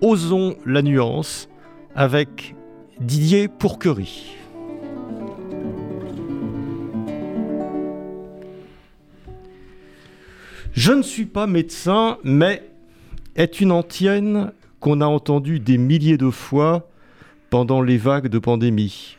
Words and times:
osons 0.00 0.56
la 0.66 0.82
nuance 0.82 1.48
avec 1.94 2.54
Didier 3.00 3.48
Pourquerie. 3.48 4.36
Je 10.72 10.92
ne 10.92 11.02
suis 11.02 11.24
pas 11.24 11.46
médecin, 11.46 12.18
mais 12.22 12.62
est 13.34 13.60
une 13.60 13.72
antienne 13.72 14.52
qu'on 14.80 15.00
a 15.00 15.06
entendue 15.06 15.58
des 15.58 15.78
milliers 15.78 16.18
de 16.18 16.30
fois 16.30 16.88
pendant 17.48 17.80
les 17.80 17.96
vagues 17.96 18.28
de 18.28 18.38
pandémie. 18.38 19.16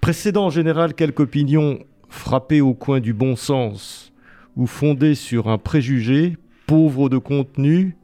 Précédant 0.00 0.46
en 0.46 0.50
général 0.50 0.94
quelques 0.94 1.20
opinions 1.20 1.80
frappées 2.08 2.60
au 2.60 2.74
coin 2.74 3.00
du 3.00 3.12
bon 3.12 3.36
sens 3.36 4.12
ou 4.56 4.66
fondées 4.66 5.16
sur 5.16 5.48
un 5.48 5.58
préjugé 5.58 6.36
pauvre 6.66 7.08
de 7.08 7.18
contenu, 7.18 7.96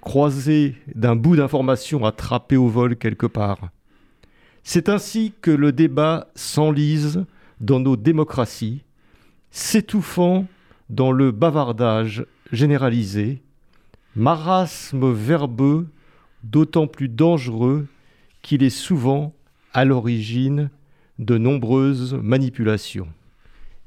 croisé 0.00 0.76
d'un 0.94 1.16
bout 1.16 1.36
d'information 1.36 2.04
attrapé 2.04 2.56
au 2.56 2.68
vol 2.68 2.96
quelque 2.96 3.26
part. 3.26 3.70
C'est 4.62 4.88
ainsi 4.88 5.32
que 5.40 5.50
le 5.50 5.72
débat 5.72 6.28
s'enlise 6.34 7.24
dans 7.60 7.80
nos 7.80 7.96
démocraties, 7.96 8.82
s'étouffant 9.50 10.46
dans 10.90 11.12
le 11.12 11.30
bavardage 11.30 12.26
généralisé, 12.52 13.42
marasme 14.14 15.12
verbeux 15.12 15.88
d'autant 16.42 16.86
plus 16.86 17.08
dangereux 17.08 17.86
qu'il 18.42 18.62
est 18.62 18.70
souvent 18.70 19.34
à 19.72 19.84
l'origine 19.84 20.70
de 21.18 21.36
nombreuses 21.36 22.14
manipulations. 22.14 23.08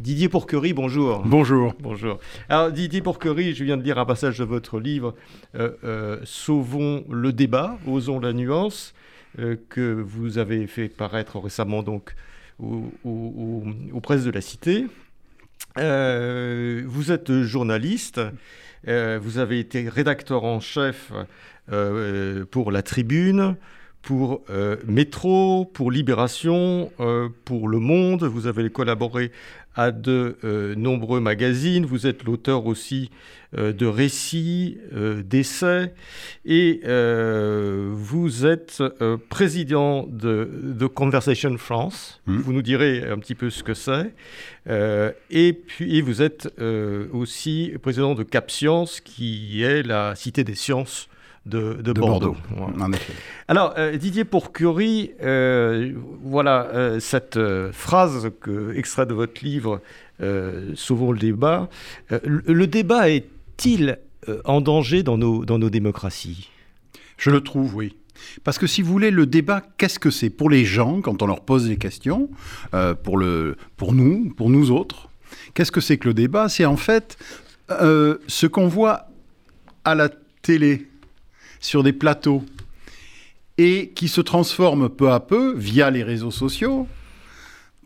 Didier 0.01 0.29
Pourquerie, 0.29 0.73
bonjour. 0.73 1.21
Bonjour. 1.23 1.75
Bonjour. 1.79 2.19
Alors 2.49 2.71
Didier 2.71 3.03
Pourquerie, 3.03 3.53
je 3.53 3.63
viens 3.63 3.77
de 3.77 3.83
lire 3.83 3.99
un 3.99 4.05
passage 4.05 4.39
de 4.39 4.43
votre 4.43 4.79
livre 4.79 5.13
euh, 5.53 5.73
euh, 5.83 6.19
Sauvons 6.23 7.05
le 7.07 7.31
débat, 7.31 7.77
osons 7.85 8.19
la 8.19 8.33
nuance, 8.33 8.95
euh, 9.37 9.57
que 9.69 10.01
vous 10.01 10.39
avez 10.39 10.65
fait 10.65 10.89
paraître 10.89 11.37
récemment 11.39 11.83
donc 11.83 12.15
aux 12.59 13.99
presses 14.01 14.23
de 14.23 14.31
la 14.31 14.41
Cité. 14.41 14.87
vous 15.75 17.11
êtes 17.11 17.43
journaliste, 17.43 18.19
vous 18.87 19.37
avez 19.37 19.59
été 19.59 19.87
rédacteur 19.87 20.45
en 20.45 20.59
chef 20.59 21.11
pour 22.49 22.71
La 22.71 22.81
Tribune, 22.81 23.55
pour 24.01 24.41
Métro, 24.87 25.65
pour 25.65 25.91
Libération, 25.91 26.91
pour 27.45 27.67
Le 27.67 27.79
Monde. 27.79 28.23
Vous 28.23 28.47
avez 28.47 28.69
collaboré 28.69 29.31
à 29.75 29.91
de 29.91 30.37
euh, 30.43 30.75
nombreux 30.75 31.19
magazines. 31.19 31.85
Vous 31.85 32.05
êtes 32.07 32.23
l'auteur 32.23 32.65
aussi 32.65 33.09
euh, 33.57 33.71
de 33.73 33.85
récits, 33.85 34.77
euh, 34.93 35.23
d'essais, 35.23 35.93
et 36.45 36.81
vous 36.83 38.45
êtes 38.45 38.83
président 39.29 40.07
de, 40.07 40.87
Conversation 40.93 41.57
France. 41.57 42.21
Hmm. 42.25 42.39
Vous 42.39 42.53
nous 42.53 42.61
direz 42.61 43.07
un 43.09 43.17
petit 43.17 43.35
peu 43.35 43.49
ce 43.49 43.63
que 43.63 43.73
c'est. 43.73 44.13
et 45.29 45.53
puis 45.53 46.01
vous 46.01 46.21
êtes 46.21 46.49
aussi 47.13 47.73
président 47.81 48.15
de 48.15 48.23
Cap 48.23 48.51
Science, 48.51 48.99
qui 48.99 49.63
est 49.63 49.83
la 49.83 50.15
cité 50.15 50.43
des 50.43 50.55
sciences 50.55 51.07
de, 51.45 51.93
Bordeaux. 51.93 52.35
Alors, 53.47 53.73
euh, 53.77 53.97
Didier 53.97 54.25
Pourcurie, 54.25 55.11
euh, 55.23 55.93
voilà 56.23 56.67
euh, 56.67 56.99
cette 56.99 57.39
phrase 57.71 58.29
que, 58.41 58.75
extrait 58.75 59.05
de 59.05 59.13
votre 59.13 59.43
livre 59.43 59.81
Sauvons 60.75 61.11
le 61.11 61.17
débat. 61.17 61.67
Le, 62.11 62.67
débat 62.67 63.09
est-il 63.09 63.97
en 64.45 64.61
danger 64.61 65.01
dans 65.01 65.17
nos, 65.17 65.45
dans 65.45 65.57
nos 65.57 65.71
démocraties? 65.71 66.47
Je 67.17 67.31
le 67.31 67.41
trouve, 67.41 67.75
oui. 67.75 67.95
Parce 68.43 68.59
que 68.59 68.67
si 68.67 68.83
vous 68.83 68.91
voulez, 68.91 69.09
le 69.09 69.25
débat, 69.25 69.63
qu'est-ce 69.79 69.97
que 69.97 70.11
c'est? 70.11 70.29
Pour 70.29 70.51
les 70.51 70.63
gens, 70.63 71.01
quand 71.01 71.23
on 71.23 71.25
leur 71.25 71.41
pose 71.41 71.67
des 71.67 71.77
questions, 71.77 72.29
pour, 73.01 73.17
le, 73.17 73.57
pour 73.77 73.93
nous, 73.93 74.31
pour 74.37 74.51
nous 74.51 74.69
autres, 74.69 75.09
qu'est-ce 75.55 75.71
que 75.71 75.81
c'est 75.81 75.97
que 75.97 76.09
le 76.09 76.13
débat? 76.13 76.49
C'est 76.49 76.65
en 76.65 76.77
fait 76.77 77.17
ce 77.67 78.45
qu'on 78.45 78.67
voit 78.67 79.07
à 79.85 79.95
la 79.95 80.09
télé 80.43 80.90
sur 81.61 81.83
des 81.83 81.93
plateaux 81.93 82.43
et 83.57 83.91
qui 83.95 84.07
se 84.07 84.19
transforme 84.19 84.89
peu 84.89 85.11
à 85.11 85.19
peu, 85.19 85.53
via 85.55 85.91
les 85.91 86.03
réseaux 86.03 86.31
sociaux, 86.31 86.87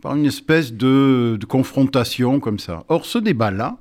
par 0.02 0.16
une 0.16 0.26
espèce 0.26 0.74
de, 0.74 1.38
confrontation 1.48 2.40
comme 2.40 2.60
ça. 2.60 2.86
Or, 2.88 3.06
ce 3.06 3.18
débat-là, 3.18 3.78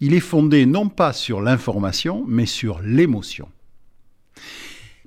il 0.00 0.14
est 0.14 0.20
fondé 0.20 0.66
non 0.66 0.88
pas 0.88 1.12
sur 1.12 1.40
l'information, 1.40 2.24
mais 2.26 2.46
sur 2.46 2.80
l'émotion. 2.80 3.48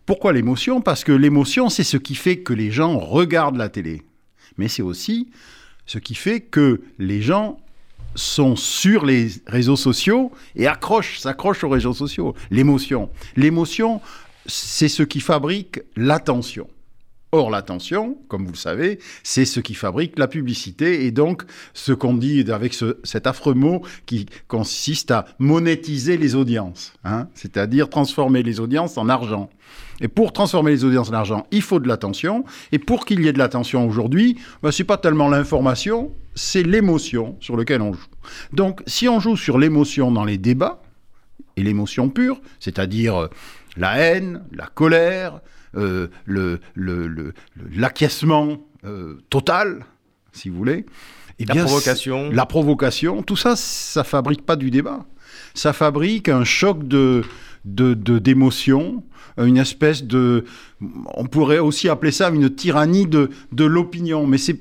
Pourquoi 0.05 0.33
l'émotion? 0.33 0.81
Parce 0.81 1.03
que 1.03 1.11
l'émotion, 1.11 1.69
c'est 1.69 1.83
ce 1.83 1.97
qui 1.97 2.15
fait 2.15 2.39
que 2.39 2.53
les 2.53 2.71
gens 2.71 2.97
regardent 2.97 3.57
la 3.57 3.69
télé. 3.69 4.01
Mais 4.57 4.67
c'est 4.67 4.81
aussi 4.81 5.29
ce 5.85 5.99
qui 5.99 6.15
fait 6.15 6.41
que 6.41 6.81
les 6.97 7.21
gens 7.21 7.59
sont 8.15 8.55
sur 8.55 9.05
les 9.05 9.29
réseaux 9.47 9.75
sociaux 9.75 10.31
et 10.55 10.67
accrochent, 10.67 11.19
s'accrochent 11.19 11.63
aux 11.63 11.69
réseaux 11.69 11.93
sociaux. 11.93 12.35
L'émotion. 12.51 13.09
L'émotion, 13.35 14.01
c'est 14.45 14.89
ce 14.89 15.03
qui 15.03 15.19
fabrique 15.19 15.81
l'attention. 15.95 16.67
Or, 17.31 17.51
l'attention, 17.51 18.17
comme 18.27 18.45
vous 18.45 18.53
le 18.53 18.57
savez, 18.57 18.97
c'est 19.21 19.45
ce 19.45 19.59
qui 19.59 19.75
fabrique 19.75 20.17
la 20.17 20.27
publicité 20.27 21.05
et 21.05 21.11
donc 21.11 21.43
ce 21.75 21.93
qu'on 21.93 22.15
dit 22.15 22.43
avec 22.51 22.75
cet 23.03 23.27
affreux 23.27 23.53
mot 23.53 23.83
qui 24.07 24.25
consiste 24.47 25.11
à 25.11 25.25
monétiser 25.37 26.17
les 26.17 26.33
audiences, 26.33 26.93
hein, 27.03 27.27
c'est-à-dire 27.35 27.87
transformer 27.87 28.41
les 28.41 28.59
audiences 28.59 28.97
en 28.97 29.09
argent. 29.09 29.51
Et 30.01 30.07
pour 30.07 30.33
transformer 30.33 30.71
les 30.71 30.83
audiences 30.83 31.09
en 31.09 31.13
argent, 31.13 31.45
il 31.51 31.61
faut 31.61 31.79
de 31.79 31.87
l'attention. 31.87 32.45
Et 32.71 32.79
pour 32.79 33.05
qu'il 33.05 33.21
y 33.21 33.27
ait 33.27 33.33
de 33.33 33.37
l'attention 33.37 33.87
aujourd'hui, 33.87 34.37
ben, 34.63 34.71
ce 34.71 34.81
n'est 34.81 34.87
pas 34.87 34.97
tellement 34.97 35.29
l'information, 35.29 36.11
c'est 36.33 36.63
l'émotion 36.63 37.35
sur 37.41 37.57
laquelle 37.57 37.81
on 37.81 37.93
joue. 37.93 38.07
Donc, 38.53 38.81
si 38.87 39.07
on 39.07 39.19
joue 39.19 39.37
sur 39.37 39.59
l'émotion 39.59 40.11
dans 40.11 40.25
les 40.25 40.37
débats, 40.37 40.81
et 41.57 41.63
l'émotion 41.63 42.09
pure, 42.09 42.41
c'est-à-dire 42.59 43.15
euh, 43.17 43.27
la 43.77 43.97
haine, 43.97 44.43
la 44.51 44.67
colère, 44.67 45.41
l'acquiescement 47.75 48.57
euh, 48.85 49.17
total, 49.29 49.85
si 50.31 50.49
vous 50.49 50.57
voulez, 50.57 50.85
et 51.39 51.43
eh 51.43 51.45
la 51.45 51.55
provocation. 51.63 52.29
La 52.31 52.45
provocation, 52.45 53.23
tout 53.23 53.37
ça, 53.37 53.55
ça 53.55 54.03
fabrique 54.03 54.45
pas 54.45 54.55
du 54.55 54.71
débat. 54.71 55.05
Ça 55.53 55.73
fabrique 55.73 56.29
un 56.29 56.43
choc 56.43 56.87
de 56.87 57.23
d'émotions, 57.65 59.03
une 59.37 59.57
espèce 59.57 60.03
de, 60.03 60.45
on 61.13 61.25
pourrait 61.25 61.59
aussi 61.59 61.89
appeler 61.89 62.11
ça 62.11 62.29
une 62.29 62.49
tyrannie 62.49 63.05
de, 63.05 63.29
de 63.51 63.65
l'opinion, 63.65 64.25
mais 64.25 64.37
c'est 64.37 64.59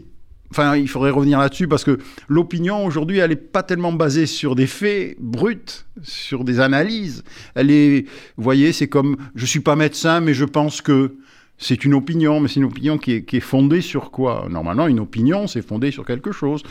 Enfin, 0.50 0.76
il 0.76 0.88
faudrait 0.88 1.10
revenir 1.10 1.38
là-dessus 1.38 1.68
parce 1.68 1.84
que 1.84 1.98
l'opinion 2.28 2.84
aujourd'hui, 2.84 3.18
elle 3.18 3.30
n'est 3.30 3.36
pas 3.36 3.62
tellement 3.62 3.92
basée 3.92 4.26
sur 4.26 4.54
des 4.54 4.66
faits 4.66 5.16
bruts, 5.20 5.84
sur 6.02 6.44
des 6.44 6.60
analyses. 6.60 7.22
Elle 7.54 7.70
est, 7.70 8.06
vous 8.36 8.44
voyez, 8.44 8.72
c'est 8.72 8.88
comme, 8.88 9.16
je 9.34 9.44
suis 9.44 9.60
pas 9.60 9.76
médecin, 9.76 10.20
mais 10.20 10.34
je 10.34 10.44
pense 10.44 10.80
que 10.80 11.16
c'est 11.58 11.84
une 11.84 11.92
opinion, 11.94 12.40
mais 12.40 12.48
c'est 12.48 12.60
une 12.60 12.66
opinion 12.66 12.98
qui 12.98 13.12
est, 13.14 13.24
qui 13.24 13.36
est, 13.36 13.40
fondée 13.40 13.80
sur 13.80 14.10
quoi? 14.10 14.46
Normalement, 14.48 14.86
une 14.86 15.00
opinion, 15.00 15.48
c'est 15.48 15.60
fondé 15.60 15.90
sur 15.90 16.06
quelque 16.06 16.30
chose. 16.30 16.62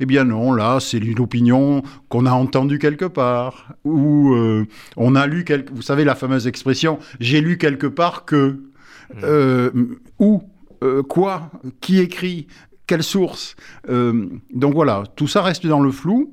Eh 0.00 0.06
bien 0.06 0.24
non, 0.24 0.52
là, 0.52 0.80
c'est 0.80 0.98
une 0.98 1.18
opinion 1.18 1.82
qu'on 2.08 2.26
a 2.26 2.32
entendue 2.32 2.78
quelque 2.78 3.06
part, 3.06 3.72
ou 3.84 4.34
euh, 4.34 4.66
on 4.96 5.16
a 5.16 5.26
lu, 5.26 5.44
quelque... 5.44 5.72
vous 5.72 5.82
savez 5.82 6.04
la 6.04 6.14
fameuse 6.14 6.46
expression, 6.46 6.98
j'ai 7.20 7.40
lu 7.40 7.56
quelque 7.56 7.86
part 7.86 8.26
que, 8.26 8.60
mmh. 9.14 9.18
euh, 9.24 9.70
où, 10.18 10.42
euh, 10.82 11.02
quoi, 11.02 11.50
qui 11.80 12.00
écrit, 12.00 12.46
quelle 12.86 13.02
source 13.02 13.56
euh, 13.88 14.28
Donc 14.52 14.74
voilà, 14.74 15.04
tout 15.16 15.28
ça 15.28 15.42
reste 15.42 15.66
dans 15.66 15.80
le 15.80 15.90
flou 15.90 16.32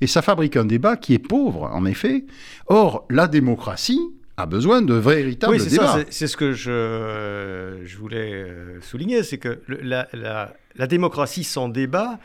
et 0.00 0.06
ça 0.06 0.22
fabrique 0.22 0.56
un 0.56 0.64
débat 0.64 0.96
qui 0.96 1.14
est 1.14 1.18
pauvre, 1.18 1.70
en 1.72 1.84
effet. 1.84 2.24
Or, 2.66 3.06
la 3.10 3.28
démocratie 3.28 4.00
a 4.36 4.46
besoin 4.46 4.82
de 4.82 4.94
véritables 4.94 5.54
oui, 5.54 5.66
débats. 5.68 5.98
C'est 6.10 6.26
ce 6.26 6.36
que 6.36 6.52
je, 6.52 7.80
je 7.84 7.96
voulais 7.98 8.32
euh, 8.32 8.80
souligner, 8.80 9.22
c'est 9.22 9.38
que 9.38 9.60
la, 9.68 10.08
la, 10.14 10.86
démocratie 10.86 11.44
sans 11.44 11.68
débat 11.68 12.18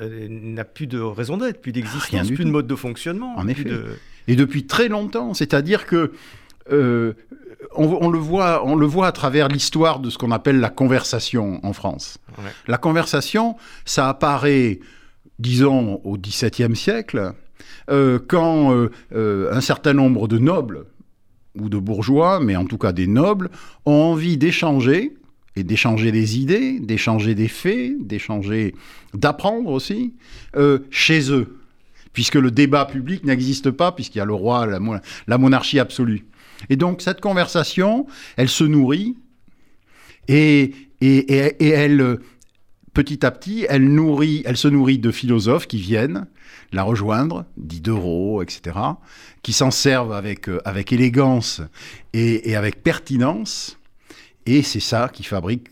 euh, 0.00 0.28
n'a 0.28 0.64
plus 0.64 0.86
de 0.86 1.00
raison 1.00 1.38
d'être, 1.38 1.60
plus 1.60 1.72
d'existence, 1.72 2.30
plus 2.30 2.44
de 2.44 2.50
mode 2.50 2.66
de 2.66 2.76
fonctionnement. 2.76 3.36
En 3.36 3.48
effet. 3.48 3.64
Et 4.28 4.36
depuis 4.36 4.66
très 4.66 4.88
longtemps, 4.88 5.34
c'est-à-dire 5.34 5.86
que 5.86 6.12
on, 7.74 8.08
le 8.10 8.18
voit, 8.18 8.66
on 8.66 8.74
le 8.74 8.86
voit 8.86 9.06
à 9.06 9.12
travers 9.12 9.48
l'histoire 9.48 9.98
de 10.00 10.10
ce 10.10 10.18
qu'on 10.18 10.30
appelle 10.30 10.60
la 10.60 10.70
conversation 10.70 11.60
en 11.64 11.72
France. 11.72 12.18
La 12.66 12.78
conversation, 12.78 13.56
ça 13.84 14.08
apparaît, 14.08 14.80
disons, 15.38 16.00
au 16.04 16.16
XVIIe 16.16 16.76
siècle, 16.76 17.32
quand 17.88 18.88
un 19.12 19.60
certain 19.60 19.92
nombre 19.92 20.28
de 20.28 20.38
nobles, 20.38 20.86
ou 21.58 21.68
de 21.68 21.78
bourgeois, 21.78 22.40
mais 22.40 22.56
en 22.56 22.64
tout 22.64 22.78
cas 22.78 22.92
des 22.92 23.06
nobles, 23.06 23.50
ont 23.86 23.92
envie 23.92 24.36
d'échanger, 24.36 25.14
et 25.56 25.62
d'échanger 25.62 26.12
des 26.12 26.38
idées, 26.38 26.80
d'échanger 26.80 27.34
des 27.34 27.48
faits, 27.48 27.92
d'échanger, 28.00 28.74
d'apprendre 29.12 29.70
aussi, 29.70 30.14
euh, 30.56 30.80
chez 30.90 31.30
eux. 31.30 31.58
Puisque 32.12 32.34
le 32.36 32.50
débat 32.50 32.84
public 32.84 33.24
n'existe 33.24 33.70
pas, 33.70 33.92
puisqu'il 33.92 34.18
y 34.18 34.20
a 34.20 34.24
le 34.24 34.34
roi, 34.34 34.66
la, 34.66 34.78
la, 35.26 35.38
monarchie 35.38 35.78
absolue. 35.78 36.26
Et 36.70 36.76
donc 36.76 37.02
cette 37.02 37.20
conversation, 37.20 38.06
elle 38.36 38.48
se 38.48 38.64
nourrit, 38.64 39.16
et, 40.28 40.72
elle, 41.00 42.18
petit 42.94 43.26
à 43.26 43.30
petit, 43.30 43.66
elle, 43.68 43.92
nourrit, 43.92 44.42
elle 44.46 44.56
se 44.56 44.68
nourrit 44.68 44.98
de 44.98 45.10
philosophes 45.10 45.66
qui 45.66 45.78
viennent 45.78 46.26
la 46.72 46.82
rejoindre, 46.82 47.44
Diderot, 47.56 48.42
etc., 48.42 48.76
qui 49.42 49.52
s'en 49.52 49.70
servent 49.70 50.12
avec, 50.12 50.48
euh, 50.48 50.60
élégance 50.90 51.60
et 52.14 52.56
avec 52.56 52.82
pertinence 52.82 53.78
et 54.46 54.62
c'est 54.62 54.80
ça 54.80 55.08
qui 55.12 55.22
fabrique 55.22 55.68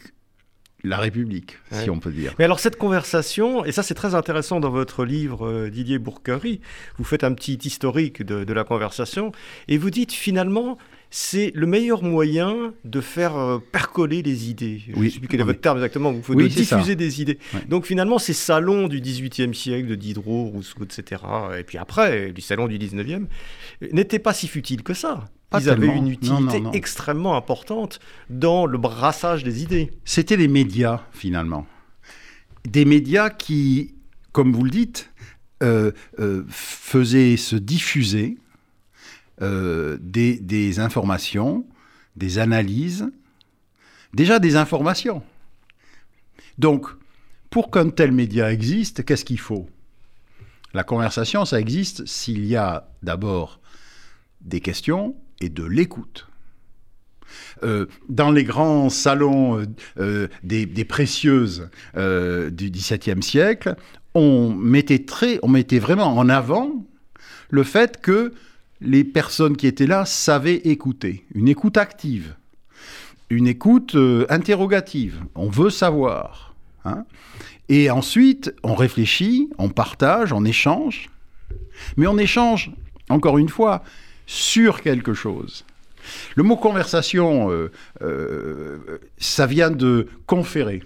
la 0.85 0.99
République, 0.99 1.59
si 1.71 1.91
on 1.91 2.01
peut 2.01 2.11
dire. 2.11 2.35
Mais 2.39 2.45
alors 2.45 2.59
cette 2.59 2.77
conversation, 2.77 3.65
et 3.65 3.73
ça 3.73 3.83
c'est 3.83 3.95
très 3.95 4.15
intéressant 4.15 4.59
dans 4.59 4.71
votre 4.71 5.05
livre 5.05 5.47
euh, 5.47 5.71
Didier 5.71 5.99
Bourquerie, 5.99 6.61
vous 6.99 7.05
faites 7.05 7.25
un 7.25 7.33
petit 7.35 7.59
historique 7.63 8.23
de, 8.23 8.53
la 8.53 8.65
conversation, 8.65 9.33
et 9.69 9.79
vous 9.79 9.91
dites 9.91 10.13
finalement, 10.13 10.79
c'est 11.11 11.53
le 11.55 11.67
meilleur 11.67 12.03
moyen 12.03 12.75
de 12.85 13.01
faire 13.01 13.37
euh, 13.37 13.59
percoler 13.59 14.23
les 14.23 14.51
idées. 14.51 14.83
Oui. 14.89 14.93
Je 14.95 15.01
ne 15.01 15.09
sais 15.11 15.19
plus 15.21 15.29
quel 15.29 15.41
est 15.41 15.45
votre 15.45 15.61
terme 15.61 15.79
exactement, 15.79 16.13
vous 16.13 16.21
pouvez 16.21 16.49
diffuser 16.49 16.97
des 16.97 17.23
idées. 17.23 17.39
Donc 17.69 17.87
finalement, 17.87 18.19
ces 18.19 18.33
salons 18.33 18.89
du 18.89 19.01
XVIIIe 19.01 19.55
siècle, 19.55 19.87
de 19.87 19.95
Diderot, 19.95 20.47
Rousseau, 20.47 20.83
etc., 20.83 21.23
et 21.59 21.63
puis 21.63 21.79
après, 21.79 22.33
du 22.33 22.41
salon 22.41 22.67
du 22.67 22.79
XIXe, 22.79 23.29
n'étaient 23.93 24.19
pas 24.19 24.33
si 24.33 24.49
futiles 24.49 24.83
que 24.83 24.95
ça 24.95 25.27
ils 25.59 25.71
avaient 25.71 25.97
une 25.97 26.09
utilité 26.09 26.63
extrêmement 26.73 27.37
importante 27.37 28.01
dans 28.31 28.67
le 28.67 28.79
brassage 28.79 29.45
des 29.45 29.63
idées. 29.63 29.91
C'était 30.05 30.37
les 30.37 30.49
médias, 30.49 31.03
finalement. 31.13 31.67
Des 32.65 32.85
médias 32.85 33.31
qui, 33.31 33.95
comme 34.33 34.53
vous 34.53 34.65
le 34.65 34.71
dites, 34.71 35.11
euh, 35.63 35.93
euh, 36.19 36.45
faisaient 36.49 37.37
se 37.37 37.57
diffuser 37.57 38.37
euh, 39.41 39.97
des, 40.01 40.39
des, 40.39 40.81
informations, 40.81 41.65
des 42.17 42.39
analyses, 42.39 43.11
déjà 44.13 44.39
des 44.39 44.57
informations. 44.57 45.23
Donc, 46.59 46.89
pour 47.51 47.71
qu'un 47.71 47.91
tel 47.91 48.13
média 48.13 48.53
existe, 48.53 49.05
qu'est-ce 49.05 49.25
qu'il 49.25 49.39
faut? 49.39 49.69
La 50.75 50.85
conversation, 50.85 51.45
ça 51.45 51.61
existe 51.61 52.07
s'il 52.07 52.45
y 52.47 52.57
a 52.57 52.89
d'abord 53.03 53.61
des 54.41 54.61
questions 54.61 55.15
et 55.43 55.49
de 55.49 55.65
l'écoute. 55.65 56.27
Euh, 57.63 57.87
dans 58.09 58.31
les 58.31 58.45
grands 58.45 58.91
salons 58.91 59.59
euh, 59.59 59.67
euh, 59.99 60.29
des, 60.43 60.85
précieuses 60.85 61.71
du 61.95 62.71
XVIIe 62.71 63.23
siècle, 63.23 63.77
on 64.15 64.53
mettait, 64.53 65.05
très, 65.05 65.39
on 65.43 65.49
mettait 65.49 65.79
vraiment 65.79 66.17
en 66.17 66.29
avant 66.29 66.85
le 67.51 67.63
fait 67.63 68.01
que 68.01 68.33
les 68.81 69.05
personnes 69.05 69.57
qui 69.57 69.67
étaient 69.67 69.87
là 69.87 70.05
savaient 70.05 70.57
écouter, 70.57 71.25
une 71.35 71.49
écoute 71.49 71.77
active, 71.77 72.35
une 73.31 73.47
écoute 73.47 73.97
interrogative. 74.29 75.23
On 75.35 75.49
veut 75.49 75.71
savoir. 75.71 76.55
Hein. 76.85 77.05
Et 77.69 77.91
ensuite, 77.91 78.55
on 78.63 78.75
réfléchit, 78.75 79.49
on 79.57 79.69
partage, 79.69 80.33
on 80.33 80.45
échange. 80.45 81.09
Mais 81.97 82.07
on 82.07 82.19
échange, 82.19 82.73
encore 83.09 83.39
une 83.39 83.49
fois, 83.49 83.83
sur 84.27 84.83
quelque 84.83 85.15
chose. 85.15 85.65
Le 86.35 86.43
mot 86.43 86.57
conversation, 86.57 87.51
euh, 87.51 87.71
euh, 88.03 88.99
ça 89.19 89.47
vient 89.47 89.71
de 89.71 90.09
conférer. 90.27 90.83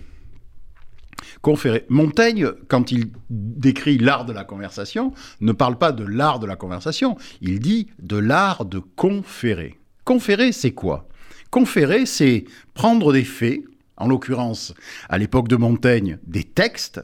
Conférer. 1.43 1.87
Montaigne, 1.89 2.51
quand 2.69 2.93
il 2.93 3.11
décrit 3.31 3.99
l'art 3.99 4.25
de 4.25 4.33
la 4.33 4.45
conversation, 4.45 5.13
ne 5.41 5.53
parle 5.53 5.79
pas 5.79 5.93
de 5.93 6.05
l'art 6.05 6.39
de 6.39 6.47
la 6.47 6.57
conversation, 6.57 7.17
il 7.41 7.61
dit 7.61 7.89
de 8.01 8.17
l'art 8.17 8.65
de 8.65 8.79
conférer. 8.79 9.79
Conférer, 10.05 10.53
c'est 10.53 10.73
quoi? 10.73 11.09
Conférer, 11.51 12.07
c'est 12.07 12.45
prendre 12.75 13.13
des 13.13 13.25
faits, 13.25 13.63
en 13.97 14.09
l'occurrence, 14.09 14.75
à 15.09 15.19
l'époque 15.19 15.49
de 15.49 15.57
Montaigne, 15.57 16.19
des 16.27 16.45
textes, 16.45 17.01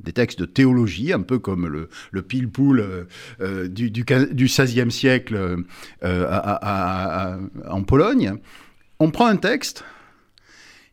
des 0.00 0.12
textes 0.12 0.38
de 0.38 0.44
théologie, 0.44 1.12
un 1.12 1.22
peu 1.22 1.38
comme 1.38 1.66
le, 1.66 1.88
le 2.10 2.22
pile-poule 2.22 2.80
euh, 2.80 3.04
euh, 3.40 3.68
du, 3.68 3.90
du, 3.90 4.04
XVIe 4.04 4.90
siècle 4.90 5.64
euh, 6.04 7.48
en 7.68 7.82
Pologne. 7.82 8.34
On 8.98 9.10
prend 9.10 9.26
un 9.26 9.36
texte 9.36 9.84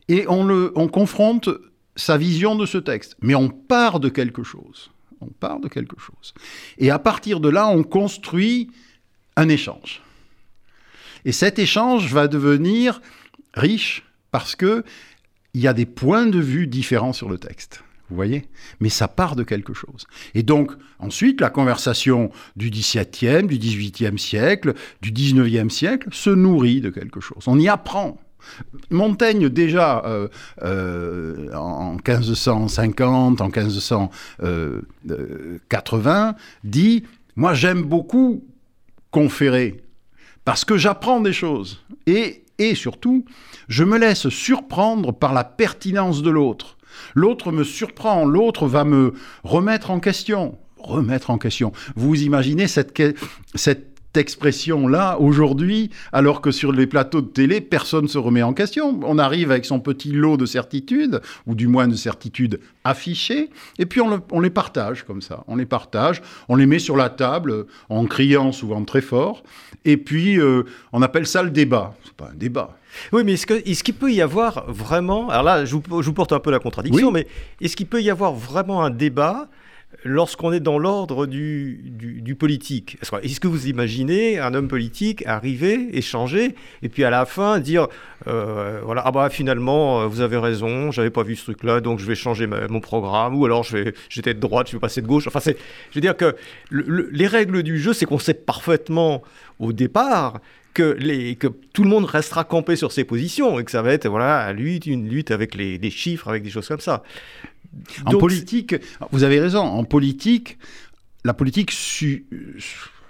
et 0.08 0.26
on, 0.28 0.44
le, 0.44 0.72
on 0.74 0.88
confronte 0.88 1.48
sa 1.96 2.16
vision 2.16 2.56
de 2.56 2.66
ce 2.66 2.78
texte, 2.78 3.16
mais 3.20 3.34
on 3.34 3.48
part 3.48 4.00
de 4.00 4.08
quelque 4.08 4.42
chose. 4.42 4.90
On 5.20 5.28
part 5.28 5.60
de 5.60 5.68
quelque 5.68 5.98
chose. 5.98 6.34
Et 6.78 6.90
à 6.90 6.98
partir 6.98 7.40
de 7.40 7.48
là, 7.48 7.68
on 7.68 7.82
construit 7.82 8.70
un 9.36 9.48
échange. 9.48 10.02
Et 11.24 11.32
cet 11.32 11.58
échange 11.58 12.12
va 12.12 12.28
devenir 12.28 13.00
riche 13.54 14.04
parce 14.30 14.56
que 14.56 14.84
il 15.54 15.60
y 15.60 15.68
a 15.68 15.72
des 15.72 15.86
points 15.86 16.26
de 16.26 16.40
vue 16.40 16.66
différents 16.66 17.12
sur 17.12 17.28
le 17.28 17.38
texte. 17.38 17.83
Vous 18.10 18.16
voyez? 18.16 18.48
Mais 18.80 18.90
ça 18.90 19.08
part 19.08 19.34
de 19.34 19.42
quelque 19.42 19.72
chose. 19.72 20.06
Et 20.34 20.42
donc, 20.42 20.72
ensuite, 20.98 21.40
la 21.40 21.50
conversation 21.50 22.30
du 22.54 22.70
XVIIe, 22.70 23.46
du 23.46 23.58
XVIIIe 23.58 24.18
siècle, 24.18 24.74
du 25.00 25.10
XIXe 25.10 25.72
siècle 25.72 26.08
se 26.12 26.30
nourrit 26.30 26.80
de 26.80 26.90
quelque 26.90 27.20
chose. 27.20 27.44
On 27.46 27.58
y 27.58 27.68
apprend. 27.68 28.18
Montaigne, 28.90 29.48
déjà 29.48 30.04
euh, 30.04 30.28
euh, 30.62 31.50
en 31.54 31.94
1550, 31.94 33.40
en 33.40 33.46
1580, 33.46 36.34
dit 36.62 37.04
Moi, 37.36 37.54
j'aime 37.54 37.82
beaucoup 37.82 38.44
conférer 39.10 39.82
parce 40.44 40.66
que 40.66 40.76
j'apprends 40.76 41.20
des 41.20 41.32
choses. 41.32 41.82
Et, 42.06 42.44
et 42.58 42.74
surtout, 42.74 43.24
je 43.68 43.84
me 43.84 43.96
laisse 43.98 44.28
surprendre 44.28 45.12
par 45.12 45.32
la 45.32 45.44
pertinence 45.44 46.22
de 46.22 46.30
l'autre. 46.30 46.76
L'autre 47.14 47.52
me 47.52 47.64
surprend, 47.64 48.24
l'autre 48.24 48.66
va 48.66 48.84
me 48.84 49.14
remettre 49.42 49.90
en 49.90 50.00
question. 50.00 50.58
Remettre 50.78 51.30
en 51.30 51.38
question. 51.38 51.72
Vous 51.96 52.22
imaginez 52.22 52.66
cette, 52.66 53.00
expression-là 54.16 55.18
aujourd'hui, 55.18 55.90
alors 56.12 56.40
que 56.40 56.52
sur 56.52 56.70
les 56.70 56.86
plateaux 56.86 57.20
de 57.20 57.26
télé, 57.26 57.60
personne 57.60 58.04
ne 58.04 58.08
se 58.08 58.16
remet 58.16 58.44
en 58.44 58.52
question. 58.52 59.00
On 59.02 59.18
arrive 59.18 59.50
avec 59.50 59.64
son 59.64 59.80
petit 59.80 60.12
lot 60.12 60.36
de 60.36 60.46
certitudes, 60.46 61.20
ou 61.48 61.56
du 61.56 61.66
moins 61.66 61.88
de 61.88 61.96
certitudes 61.96 62.60
affichées, 62.84 63.50
et 63.80 63.86
puis 63.86 64.00
on, 64.00 64.40
les 64.40 64.50
partage 64.50 65.02
comme 65.02 65.20
ça. 65.20 65.42
On 65.48 65.56
les 65.56 65.66
partage, 65.66 66.22
on 66.48 66.54
les 66.54 66.66
met 66.66 66.78
sur 66.78 66.96
la 66.96 67.08
table 67.08 67.66
en 67.88 68.04
criant 68.04 68.52
souvent 68.52 68.84
très 68.84 69.00
fort, 69.00 69.42
et 69.84 69.96
puis 69.96 70.38
euh, 70.38 70.62
on 70.92 71.02
appelle 71.02 71.26
ça 71.26 71.42
le 71.42 71.50
débat. 71.50 71.96
C'est 72.04 72.14
pas 72.14 72.30
un 72.32 72.36
débat. 72.36 72.76
Oui, 73.12 73.22
mais 73.24 73.34
est-ce 73.34 73.84
qu'il 73.84 73.94
peut 73.94 74.12
y 74.12 74.22
avoir 74.22 74.64
vraiment... 74.68 75.28
Alors 75.30 75.42
là, 75.42 75.64
je 75.64 75.74
vous, 75.74 76.12
porte 76.12 76.32
un 76.32 76.40
peu 76.40 76.50
la 76.50 76.58
contradiction, 76.58 77.10
mais 77.10 77.26
est-ce 77.60 77.76
qu'il 77.76 77.86
peut 77.86 78.02
y 78.02 78.10
avoir 78.10 78.32
vraiment 78.32 78.82
un 78.82 78.90
débat 78.90 79.48
lorsqu'on 80.04 80.52
est 80.52 80.60
dans 80.60 80.78
l'ordre 80.78 81.26
du, 81.26 81.80
du, 81.84 82.34
politique? 82.34 82.98
Est-ce 83.22 83.40
que 83.40 83.48
vous 83.48 83.68
imaginez 83.68 84.38
un 84.38 84.54
homme 84.54 84.68
politique 84.68 85.24
arriver, 85.26 85.88
échanger, 85.92 86.54
et 86.82 86.88
puis 86.88 87.04
à 87.04 87.10
la 87.10 87.24
fin 87.26 87.60
dire, 87.60 87.88
euh, 88.26 88.80
voilà, 88.84 89.02
ah 89.04 89.12
bah 89.12 89.30
finalement, 89.30 90.00
euh, 90.00 90.06
vous 90.06 90.20
avez 90.20 90.36
raison, 90.36 90.90
j'avais 90.90 91.10
pas 91.10 91.22
vu 91.22 91.36
ce 91.36 91.44
truc-là, 91.44 91.80
donc 91.80 91.98
je 92.00 92.06
vais 92.06 92.14
changer 92.14 92.46
mon 92.46 92.80
programme, 92.80 93.36
ou 93.36 93.44
alors 93.44 93.64
j'étais 94.08 94.34
de 94.34 94.40
droite, 94.40 94.68
je 94.68 94.72
vais 94.72 94.80
passer 94.80 95.00
de 95.00 95.06
gauche. 95.06 95.26
Enfin, 95.26 95.40
c'est, 95.40 95.56
je 95.90 95.94
veux 95.94 96.00
dire 96.00 96.16
que 96.16 96.34
les 96.70 97.26
règles 97.26 97.62
du 97.62 97.78
jeu, 97.78 97.92
c'est 97.92 98.06
qu'on 98.06 98.18
sait 98.18 98.34
parfaitement 98.34 99.22
au 99.60 99.72
départ 99.72 100.40
que, 100.74 100.96
les, 100.98 101.36
que 101.36 101.46
tout 101.46 101.84
le 101.84 101.88
monde 101.88 102.04
restera 102.04 102.44
campé 102.44 102.76
sur 102.76 102.92
ses 102.92 103.04
positions 103.04 103.58
et 103.58 103.64
que 103.64 103.70
ça 103.70 103.80
va 103.80 103.92
être 103.92 104.08
voilà, 104.08 104.52
lutte, 104.52 104.86
une 104.86 105.08
lutte 105.08 105.30
avec 105.30 105.54
les, 105.54 105.78
les 105.78 105.90
chiffres, 105.90 106.28
avec 106.28 106.42
des 106.42 106.50
choses 106.50 106.68
comme 106.68 106.80
ça. 106.80 107.02
En 108.04 108.18
politique, 108.18 108.74
vous 109.10 109.22
avez 109.22 109.40
raison, 109.40 109.60
en 109.60 109.84
politique, 109.84 110.58
la 111.24 111.34
politique 111.34 111.72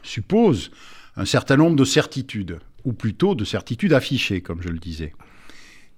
suppose 0.02 0.70
un 1.16 1.24
certain 1.24 1.56
nombre 1.56 1.76
de 1.76 1.84
certitudes, 1.84 2.58
ou 2.84 2.92
plutôt 2.92 3.34
de 3.34 3.44
certitudes 3.44 3.92
affichées, 3.92 4.40
comme 4.40 4.62
je 4.62 4.68
le 4.68 4.78
disais. 4.78 5.12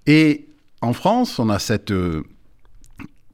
Et 0.05 0.47
en 0.81 0.93
France, 0.93 1.39
on 1.39 1.49
a 1.49 1.59
cette 1.59 1.91
euh, 1.91 2.23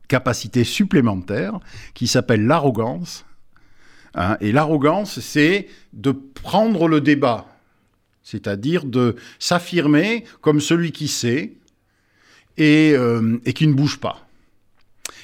capacité 0.08 0.64
supplémentaire 0.64 1.60
qui 1.94 2.08
s'appelle 2.08 2.46
l'arrogance. 2.46 3.26
Hein. 4.16 4.38
et 4.42 4.52
l'arrogance, 4.52 5.20
c'est 5.20 5.68
de 5.94 6.12
prendre 6.12 6.88
le 6.88 7.02
débat 7.02 7.53
c'est-à-dire 8.24 8.86
de 8.86 9.16
s'affirmer 9.40 10.24
comme 10.42 10.62
celui 10.62 10.92
qui 10.92 11.08
sait 11.08 11.54
et, 12.58 12.94
euh, 12.96 13.40
et 13.46 13.54
qui 13.54 13.68
ne 13.68 13.74
bouge 13.74 14.00
pas. 14.00 14.24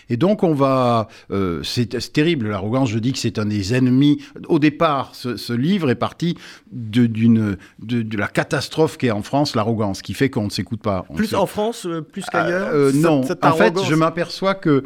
Et 0.10 0.18
donc 0.18 0.44
on 0.44 0.53
va, 0.53 1.08
euh, 1.32 1.62
c'est 1.63 2.12
terrible 2.12 2.50
l'arrogance. 2.50 2.89
Je 2.89 3.00
dis 3.00 3.13
que 3.13 3.20
c'est 3.20 3.39
un 3.39 3.46
des 3.46 3.74
ennemis. 3.74 4.22
Au 4.48 4.60
départ, 4.60 5.12
ce, 5.13 5.53
livre 5.53 5.89
est 5.89 5.96
parti 5.96 6.36
de, 6.72 7.06
d'une 7.06 7.58
de, 7.79 8.18
la 8.18 8.27
catastrophe 8.27 8.98
qu'est 8.98 9.12
en 9.12 9.22
France 9.22 9.56
l'arrogance, 9.56 10.01
qui 10.01 10.13
fait 10.13 10.29
qu'on 10.29 10.46
ne 10.46 10.50
s'écoute 10.50 10.82
pas. 10.82 11.06
plus 11.15 11.36
en 11.36 11.46
France, 11.46 11.86
euh, 11.86 12.01
plus 12.01 12.25
qu'ailleurs? 12.25 12.70
Euh, 12.74 12.91
non, 12.94 13.22
en 13.41 13.53
fait, 13.53 13.75
je 13.84 13.96
m'aperçois 13.96 14.56
que 14.56 14.84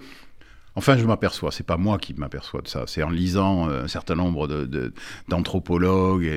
Enfin, 0.75 0.97
je 0.97 1.05
m'aperçois, 1.05 1.51
c'est 1.51 1.65
pas 1.65 1.77
moi 1.77 1.99
qui 1.99 2.15
m'aperçois 2.15 2.61
de 2.61 2.67
ça, 2.67 2.85
c'est 2.87 3.03
en 3.03 3.11
lisant 3.11 3.69
un 3.69 3.87
certain 3.87 4.15
nombre 4.15 4.47
d'anthropologues 5.27 6.27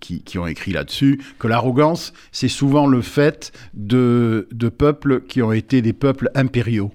qui, 0.00 0.38
ont 0.38 0.46
écrit 0.46 0.72
là-dessus, 0.72 1.22
que 1.38 1.48
l'arrogance, 1.48 2.12
c'est 2.30 2.48
souvent 2.48 2.86
le 2.86 3.00
fait 3.00 3.52
de, 3.72 4.46
peuples 4.76 5.22
qui 5.22 5.40
ont 5.40 5.52
été 5.52 5.80
des 5.80 5.94
peuples 5.94 6.30
impériaux. 6.34 6.92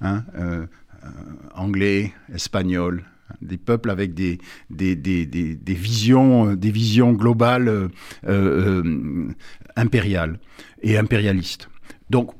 Hein, 0.00 0.24
euh, 0.36 0.66
euh, 1.04 1.08
anglais, 1.54 2.12
espagnol, 2.34 3.04
des 3.40 3.58
peuples 3.58 3.90
avec 3.90 4.14
des, 4.14 4.38
visions, 5.66 6.54
des 6.54 6.70
visions 6.70 7.12
globales 7.12 7.90
euh, 8.26 9.32
impériales 9.76 10.38
et 10.82 10.98
impérialistes. 10.98 11.68
Donc, 12.10 12.32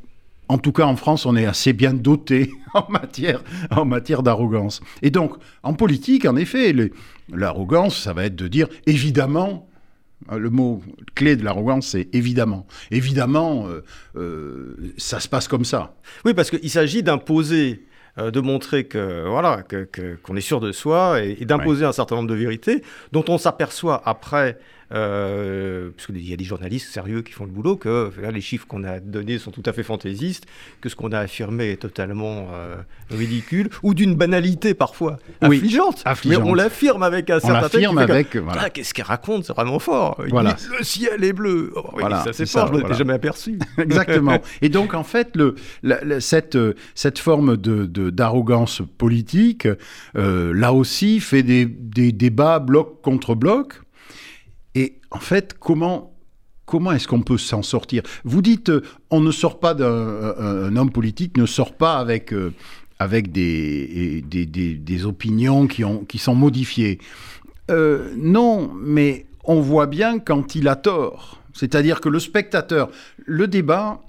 en 0.49 0.59
tout 0.59 0.73
cas, 0.73 0.85
en 0.85 0.97
France, 0.97 1.27
on 1.27 1.37
est 1.37 1.47
assez 1.47 1.73
bien 1.73 1.95
doté 1.95 2.51
en 2.75 2.91
matière, 2.91 3.43
en 3.71 3.85
matière 3.85 4.23
d'arrogance. 4.23 4.81
Et 5.03 5.11
donc, 5.11 5.35
en 5.63 5.75
politique, 5.75 6.27
en 6.27 6.37
effet, 6.37 6.75
l'arrogance, 7.33 7.97
ça 7.97 8.13
va 8.13 8.25
être 8.25 8.37
de 8.37 8.49
dire, 8.49 8.69
évidemment, 8.87 9.69
le 10.33 10.51
mot 10.51 10.83
clé 11.15 11.37
de 11.37 11.45
l'arrogance, 11.45 11.89
c'est 11.89 12.09
évidemment. 12.15 12.67
Évidemment, 12.91 13.69
euh, 13.69 13.85
euh, 14.17 14.95
ça 14.97 15.21
se 15.21 15.29
passe 15.29 15.49
comme 15.49 15.65
ça. 15.65 15.95
Oui, 16.25 16.35
parce 16.35 16.51
qu'il 16.51 16.71
s'agit 16.71 17.03
d'imposer, 17.03 17.87
euh, 18.19 18.31
de 18.31 18.41
montrer 18.41 18.85
que 18.85 19.27
voilà 19.29 19.63
qu'on 20.23 20.37
est 20.37 20.41
sûr 20.41 20.61
de 20.61 20.73
soi 20.73 21.23
et, 21.23 21.45
d'imposer 21.45 21.85
un 21.85 21.93
certain 21.93 22.17
nombre 22.17 22.29
de 22.29 22.35
vérités 22.35 22.83
dont 23.13 23.25
on 23.29 23.39
s'aperçoit 23.39 24.03
après 24.07 24.59
euh, 24.95 25.91
parce 25.97 26.07
qu'il 26.07 26.29
y 26.29 26.33
a 26.33 26.37
des 26.37 26.45
journalistes 26.45 26.89
sérieux 26.89 27.23
qui 27.23 27.33
font 27.33 27.45
le 27.45 27.51
boulot, 27.51 27.77
que 27.77 28.11
là, 28.21 28.31
les 28.31 28.41
chiffres 28.41 28.67
qu'on 28.67 28.85
a 28.85 29.01
donnés 29.01 29.39
sont 29.39 29.51
tout 29.51 29.63
à 29.67 29.73
fait 29.73 29.83
fantaisistes, 29.83 30.47
que 30.81 30.89
ce 30.89 30.95
qu'on 30.97 31.13
a 31.13 31.19
affirmé 31.19 31.71
est 31.71 31.77
totalement 31.83 32.49
euh, 32.53 32.77
ridicule, 33.11 33.71
ou 33.83 33.95
d'une 33.95 34.15
banalité 34.15 34.75
parfois 34.75 35.19
affligeante. 35.41 36.05
Mais 36.25 36.37
on 36.37 36.55
l'affirme 36.55 37.03
avec 37.03 37.31
un 37.31 37.41
certain 37.41 37.63
l'affirme 37.63 37.99
avec. 37.99 38.37
Ah, 38.49 38.71
qu'est-ce 38.71 38.95
qu'elle 38.95 39.07
raconte 39.07 39.45
C'est 39.45 39.53
vraiment 39.53 39.79
fort. 39.79 40.23
Voilà. 40.31 40.57
le 40.79 40.85
ciel 40.85 41.25
est 41.25 41.33
bleu. 41.33 41.73
Oh, 41.75 41.91
voilà, 41.93 42.23
ça 42.25 42.33
c'est 42.33 42.47
fort, 42.47 42.69
je 42.73 42.81
ne 42.81 42.89
l'ai 42.89 42.95
jamais 42.95 43.15
aperçu. 43.15 43.59
Exactement. 43.79 44.39
Et 44.63 44.69
donc, 44.69 44.95
en 44.95 45.05
fait, 45.05 45.37
le, 45.37 45.57
cette, 46.21 46.59
cette 46.95 47.19
forme 47.19 47.57
de, 47.57 48.11
d'arrogance 48.11 48.83
politique, 48.99 49.67
euh, 50.17 50.53
là 50.55 50.73
aussi, 50.73 51.21
fait 51.21 51.43
des, 51.43 51.67
des 51.67 52.13
débats 52.13 52.59
bloc 52.59 53.03
contre 53.03 53.35
bloc 53.35 53.84
et 54.75 55.01
en 55.11 55.21
fait, 55.21 55.57
comment 55.59 56.11
Comment 56.67 56.93
est-ce 56.93 57.07
qu'on 57.07 57.21
peut 57.21 57.37
s'en 57.37 57.63
sortir? 57.63 58.03
Vous 58.25 58.41
dites, 58.41 58.71
euh, 58.71 58.83
on 59.11 59.21
ne 59.21 59.31
sort 59.31 59.61
pas 59.61 59.75
d'un 59.75 60.75
homme 60.77 60.91
politique, 60.91 61.37
ne 61.37 61.45
sort 61.45 61.75
pas 61.75 61.99
avec, 61.99 62.33
euh, 62.33 62.55
avec 62.99 63.33
des, 63.33 64.25
des, 64.27 65.05
opinions 65.05 65.67
qui, 65.67 65.85
ont, 65.85 66.05
qui 66.07 66.17
sont 66.17 66.35
modifiées. 66.35 66.99
Euh, 67.71 68.15
non, 68.17 68.73
mais 68.81 69.27
on 69.45 69.61
voit 69.61 69.87
bien 69.87 70.19
quand 70.19 70.55
il 70.55 70.69
a 70.69 70.77
tort. 70.77 71.43
C'est-à-dire 71.53 72.01
que 72.01 72.09
le 72.09 72.19
spectateur, 72.19 72.91
le 73.27 73.47
débat, 73.47 74.01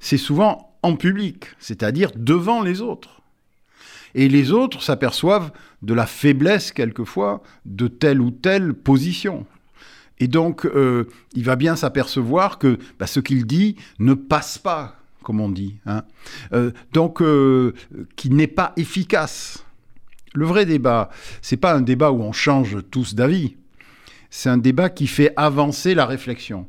c'est 0.00 0.18
souvent 0.18 0.76
en 0.82 0.96
public, 0.96 1.46
c'est-à-dire 1.58 2.10
devant 2.16 2.62
les 2.62 2.80
autres. 2.80 3.22
Et 4.14 4.28
les 4.28 4.50
autres 4.50 4.82
s'aperçoivent 4.82 5.52
de 5.82 5.94
la 5.94 6.06
faiblesse, 6.06 6.72
quelquefois, 6.72 7.42
de 7.64 7.86
telle 7.86 8.20
ou 8.20 8.30
telle 8.30 8.74
position. 8.74 9.46
Et 10.18 10.28
donc, 10.28 10.64
euh, 10.64 11.04
il 11.34 11.44
va 11.44 11.56
bien 11.56 11.76
s'apercevoir 11.76 12.58
que 12.58 12.78
bah, 12.98 13.06
ce 13.06 13.20
qu'il 13.20 13.46
dit 13.46 13.76
ne 13.98 14.14
passe 14.14 14.58
pas, 14.58 14.96
comme 15.22 15.40
on 15.40 15.50
dit. 15.50 15.78
Hein. 15.86 16.04
Euh, 16.52 16.70
donc, 16.92 17.20
euh, 17.20 17.74
qui 18.16 18.30
n'est 18.30 18.46
pas 18.46 18.72
efficace. 18.76 19.64
Le 20.34 20.46
vrai 20.46 20.66
débat, 20.66 21.10
c'est 21.42 21.56
pas 21.56 21.74
un 21.74 21.80
débat 21.80 22.12
où 22.12 22.22
on 22.22 22.32
change 22.32 22.78
tous 22.90 23.14
d'avis. 23.14 23.56
C'est 24.30 24.48
un 24.48 24.58
débat 24.58 24.90
qui 24.90 25.06
fait 25.06 25.32
avancer 25.36 25.94
la 25.94 26.06
réflexion. 26.06 26.66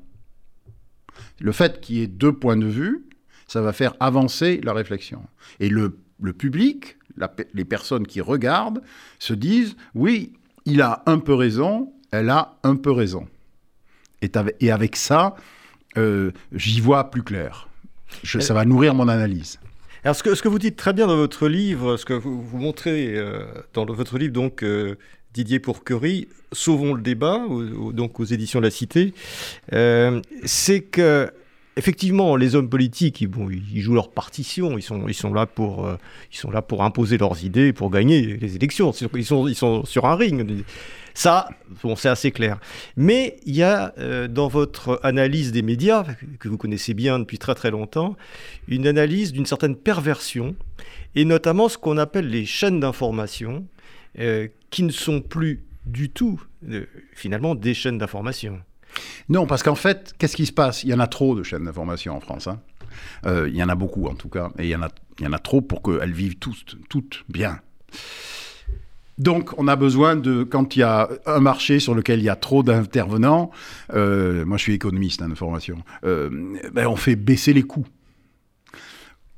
Le 1.39 1.51
fait 1.51 1.79
qu'il 1.81 1.97
y 1.97 2.01
ait 2.01 2.07
deux 2.07 2.33
points 2.33 2.57
de 2.57 2.65
vue, 2.65 3.05
ça 3.47 3.61
va 3.61 3.73
faire 3.73 3.95
avancer 3.99 4.59
la 4.63 4.73
réflexion. 4.73 5.21
Et 5.59 5.69
le, 5.69 5.97
public, 6.37 6.97
les 7.53 7.65
personnes 7.65 8.07
qui 8.07 8.21
regardent, 8.21 8.81
se 9.19 9.33
disent 9.33 9.75
oui, 9.95 10.33
il 10.65 10.81
a 10.81 11.03
un 11.05 11.19
peu 11.19 11.33
raison, 11.33 11.93
elle 12.11 12.29
a 12.29 12.57
un 12.63 12.75
peu 12.75 12.91
raison. 12.91 13.27
Et, 14.21 14.71
avec 14.71 14.95
ça, 14.95 15.35
euh, 15.97 16.31
j'y 16.53 16.81
vois 16.81 17.11
plus 17.11 17.23
clair. 17.23 17.67
ça 18.23 18.53
va 18.53 18.65
nourrir 18.65 18.93
mon 18.93 19.07
analyse. 19.07 19.59
Alors, 20.03 20.15
ce 20.15 20.23
que, 20.23 20.47
vous 20.47 20.59
dites 20.59 20.75
très 20.75 20.93
bien 20.93 21.07
dans 21.07 21.17
votre 21.17 21.47
livre, 21.47 21.97
ce 21.97 22.05
que 22.05 22.13
vous, 22.13 22.57
montrez 22.57 23.15
euh, 23.15 23.45
dans 23.73 23.85
votre 23.85 24.17
livre, 24.17 24.33
donc 24.33 24.63
euh, 24.63 24.95
Didier 25.33 25.59
Pourquerie, 25.59 26.27
Sauvons 26.51 26.93
le 26.93 27.01
débat, 27.01 27.41
donc 27.93 28.19
aux 28.19 28.23
éditions 28.23 28.59
de 28.59 28.65
la 28.65 28.71
Cité, 28.71 29.13
c'est 30.45 30.81
que 30.81 31.29
effectivement, 31.77 32.35
les 32.35 32.55
hommes 32.55 32.69
politiques, 32.69 33.21
ils, 33.21 33.81
jouent 33.81 33.93
leur 33.93 34.09
partition, 34.11 34.77
ils 34.77 34.81
sont, 34.81 35.07
ils, 35.07 35.13
sont 35.13 35.31
là 35.31 35.45
pour, 35.45 35.87
imposer 36.83 37.17
leurs 37.17 37.43
idées, 37.43 37.71
pour 37.71 37.89
gagner 37.91 38.37
les 38.37 38.55
élections. 38.55 38.91
Ils 38.91 39.55
sont, 39.55 39.85
sur 39.85 40.05
un 40.05 40.15
ring. 40.15 40.63
Ça, 41.13 41.49
c'est 41.95 42.09
assez 42.09 42.31
clair. 42.31 42.59
Mais 42.95 43.37
il 43.45 43.55
y 43.55 43.63
a 43.63 43.93
euh, 43.97 44.27
dans 44.27 44.47
votre 44.47 44.99
analyse 45.03 45.51
des 45.51 45.61
médias, 45.61 46.05
que 46.39 46.49
vous 46.49 46.57
connaissez 46.57 46.93
bien 46.93 47.19
depuis 47.19 47.37
très 47.37 47.55
très 47.55 47.71
longtemps, 47.71 48.15
une 48.67 48.87
analyse 48.87 49.31
d'une 49.31 49.45
certaine 49.45 49.75
perversion, 49.75 50.55
et 51.15 51.25
notamment 51.25 51.69
ce 51.69 51.77
qu'on 51.77 51.97
appelle 51.97 52.27
les 52.27 52.45
chaînes 52.45 52.79
d'information, 52.79 53.65
euh, 54.19 54.47
qui 54.71 54.83
ne 54.83 54.91
sont 54.91 55.21
plus 55.21 55.63
du 55.85 56.09
tout, 56.09 56.41
euh, 56.69 56.85
finalement, 57.13 57.55
des 57.55 57.73
chaînes 57.73 57.97
d'information. 57.97 58.59
Non, 59.29 59.45
parce 59.45 59.63
qu'en 59.63 59.75
fait, 59.75 60.13
qu'est-ce 60.17 60.35
qui 60.35 60.45
se 60.45 60.53
passe? 60.53 60.83
Il 60.83 60.89
y 60.89 60.93
en 60.93 60.99
a 60.99 61.07
trop 61.07 61.35
de 61.35 61.43
chaînes 61.43 61.65
d'information 61.65 62.15
en 62.15 62.19
France. 62.19 62.47
Hein. 62.47 62.59
il 63.25 63.55
y 63.55 63.63
en 63.63 63.69
a 63.69 63.75
beaucoup, 63.75 64.07
en 64.07 64.15
tout 64.15 64.29
cas. 64.29 64.49
Et 64.57 64.65
il 64.65 64.69
y 64.69 64.75
en 64.75 65.33
a, 65.33 65.39
trop 65.39 65.61
pour 65.61 65.81
qu'elles 65.81 66.13
vivent 66.13 66.37
toutes, 66.37 66.77
toutes 66.89 67.23
bien. 67.29 67.59
Donc, 69.17 69.57
on 69.57 69.67
a 69.67 69.75
besoin 69.75 70.15
de, 70.15 70.43
quand 70.43 70.75
il 70.75 70.79
y 70.79 70.83
a 70.83 71.09
un 71.25 71.39
marché 71.39 71.79
sur 71.79 71.95
lequel 71.95 72.19
il 72.19 72.25
y 72.25 72.29
a 72.29 72.35
trop 72.35 72.61
d'intervenants, 72.61 73.49
euh, 73.93 74.45
moi 74.45 74.57
je 74.57 74.63
suis 74.63 74.73
économiste 74.73 75.23
hein, 75.23 75.29
euh, 76.03 76.29
ben, 76.71 76.87
on 76.87 76.95
fait 76.95 77.15
baisser 77.15 77.53
les 77.53 77.63
coûts. 77.63 77.87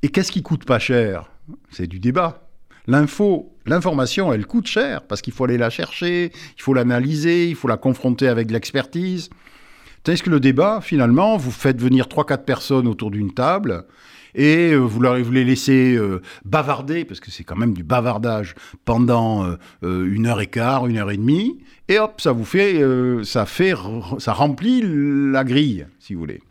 Et 0.02 0.10
qu'est-ce 0.10 0.32
qui 0.32 0.42
coûte 0.42 0.66
pas 0.66 0.80
cher? 0.80 1.32
C'est 1.72 1.88
du 1.88 2.00
débat. 2.00 2.49
L'info, 2.90 3.54
l'information, 3.68 4.34
elle 4.34 4.48
coûte 4.48 4.66
cher 4.66 5.04
parce 5.04 5.22
qu'il 5.22 5.32
faut 5.32 5.44
aller 5.44 5.60
la 5.60 5.70
chercher, 5.70 6.32
il 6.58 6.62
faut 6.62 6.74
l'analyser, 6.74 7.48
il 7.48 7.56
faut 7.56 7.68
la 7.68 7.78
confronter 7.78 8.28
avec 8.28 8.50
l'expertise. 8.50 9.30
Tandis 10.02 10.24
que 10.24 10.32
le 10.32 10.40
débat, 10.40 10.80
finalement, 10.82 11.38
vous 11.38 11.52
faites 11.52 11.80
venir 11.80 12.08
3-4 12.08 12.46
personnes 12.46 12.88
autour 12.88 13.12
d'une 13.12 13.32
table, 13.32 13.86
et 14.34 14.72
euh, 14.72 14.78
vous, 14.78 15.02
les 15.02 15.44
laissez 15.44 15.96
euh, 15.96 16.24
bavarder, 16.46 17.06
parce 17.06 17.20
que 17.20 17.30
c'est 17.30 17.44
quand 17.44 17.58
même 17.58 17.74
du 17.74 17.84
bavardage, 17.84 18.56
pendant 18.86 19.46
euh, 19.46 19.58
une 19.84 20.26
heure 20.26 20.42
et 20.42 20.48
quart, 20.48 20.88
une 20.88 20.98
heure 20.98 21.12
et 21.12 21.18
demie, 21.18 21.60
et 21.90 22.00
hop, 22.00 22.20
ça 22.20 22.32
vous 22.32 22.46
fait, 22.46 22.82
ça 23.24 23.46
fait, 23.46 23.74
ça 24.18 24.34
remplit 24.34 24.84
la 25.32 25.44
grille, 25.44 25.86
si 26.00 26.16
vous 26.16 26.22
voulez. 26.22 26.42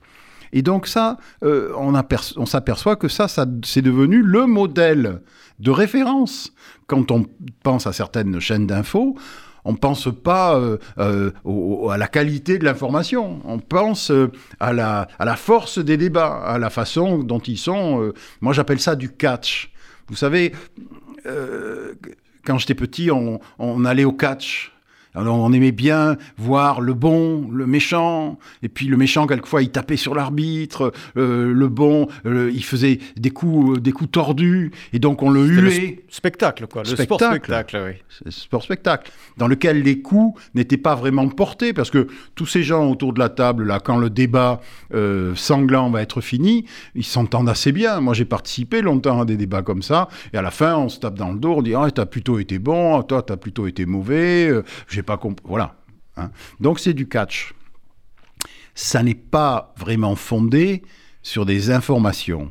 Et 0.52 0.62
donc 0.62 0.87
ça, 0.87 1.17
on, 1.43 1.93
on 2.37 2.47
s'aperçoit 2.47 2.97
que 2.97 3.09
ça, 3.09 3.28
ça 3.28 3.47
c'est 3.64 3.83
devenu 3.83 4.23
le 4.23 4.47
modèle 4.47 5.21
de 5.59 5.71
référence 5.71 6.52
quand 6.87 7.11
on 7.11 7.26
pense 7.62 7.87
à 7.87 7.93
certaines 7.93 8.40
chaînes 8.40 8.67
d'infos 8.67 9.17
on 9.69 9.73
ne 9.73 9.76
pense 9.76 10.09
pas 10.11 10.57
euh, 10.57 10.78
euh, 10.99 11.88
à 11.90 11.99
la 11.99 12.07
qualité 12.09 12.59
de 12.59 12.64
l'information, 12.64 13.40
on 13.45 13.59
pense 13.59 14.11
euh, 14.11 14.33
à 14.61 14.73
la 14.73 15.37
force 15.37 15.78
des 15.78 15.99
débats, 15.99 16.40
à 16.43 16.59
la 16.59 16.71
façon 16.71 17.19
dont 17.19 17.38
ils 17.40 17.59
sont. 17.59 18.12
moi, 18.40 18.55
j'appelle 18.55 18.81
ça 18.81 18.97
du 18.97 19.11
catch. 19.11 19.71
Vous 20.09 20.17
savez, 20.17 20.55
quand 22.45 22.57
j'étais 22.57 22.75
petit, 22.75 23.11
on, 23.11 23.85
allait 23.85 24.05
au 24.05 24.12
catch. 24.12 24.73
Alors 25.15 25.38
on 25.38 25.53
aimait 25.53 25.73
bien 25.73 26.17
voir 26.37 26.81
le 26.81 26.95
bon, 26.95 27.49
le 27.50 27.67
méchant, 27.67 28.38
et 28.62 28.69
puis 28.69 28.87
le 28.87 28.97
méchant 28.97 29.27
quelquefois 29.27 29.62
il 29.62 29.71
tapait 29.71 29.97
sur 29.97 30.15
l'arbitre, 30.15 30.93
euh, 31.17 31.53
le 31.53 31.69
bon 31.69 32.07
euh, 32.27 32.50
il 32.55 32.62
faisait 32.65 32.99
des 33.17 33.31
coups, 33.31 33.81
des 33.81 33.93
coups 33.93 34.11
tordus, 34.11 34.71
et 34.93 34.99
donc 34.99 35.23
on 35.23 35.31
le 35.31 35.47
le 35.47 35.62
huait. 35.62 35.71
sp- 35.71 35.99
spectacle, 36.09 36.67
quoi. 36.67 36.83
Le 36.83 36.88
Spectacle. 36.88 37.07
sport 37.17 37.29
spectacle, 37.31 37.95
oui. 38.25 38.31
Sport 38.33 38.62
spectacle, 38.62 39.11
dans 39.37 39.49
lequel 39.49 39.83
les 39.83 40.00
coups 40.00 40.41
n'étaient 40.55 40.77
pas 40.77 40.95
vraiment 40.95 41.29
portés, 41.29 41.73
parce 41.73 41.91
que 41.91 42.07
tous 42.35 42.47
ces 42.47 42.62
gens 42.62 42.88
autour 42.91 43.12
de 43.12 43.19
la 43.19 43.29
table, 43.29 43.65
là, 43.65 43.81
quand 43.81 43.97
le 43.99 44.11
débat 44.11 44.61
euh, 44.95 45.35
sanglant 45.35 45.91
va 45.91 46.03
être 46.03 46.21
fini, 46.21 46.65
ils 46.95 47.05
s'entendent 47.05 47.49
assez 47.49 47.73
bien. 47.73 48.00
Moi, 48.00 48.15
j'ai 48.15 48.25
participé 48.25 48.83
longtemps 48.83 49.21
à 49.21 49.25
des 49.25 49.37
débats 49.37 49.62
comme 49.62 49.83
ça, 49.83 50.09
et 50.33 50.37
à 50.37 50.43
la 50.43 50.50
fin, 50.50 50.77
on 50.77 50.88
se 50.88 50.99
tape 51.00 51.15
dans 51.15 51.33
le 51.33 51.38
dos, 51.38 51.55
on 51.57 51.62
dit 51.62 51.75
Ah, 51.75 51.88
t'as 51.91 52.07
plutôt 52.07 52.38
été 52.38 52.59
bon, 52.59 53.03
toi, 53.03 53.23
t'as 53.23 53.37
plutôt 53.37 53.67
été 53.67 53.87
mauvais, 53.87 54.49
euh, 54.49 54.62
j'ai 54.99 55.02
pas 55.05 55.17
compris. 55.17 55.45
Voilà. 55.49 55.76
hein. 56.17 56.31
Donc, 56.59 56.81
c'est 56.81 56.93
du 56.93 57.07
catch. 57.09 57.55
Ça 58.75 59.02
n'est 59.05 59.14
pas 59.14 59.73
vraiment 59.76 60.17
fondé 60.17 60.83
sur 61.23 61.47
des 61.47 61.71
informations. 61.71 62.50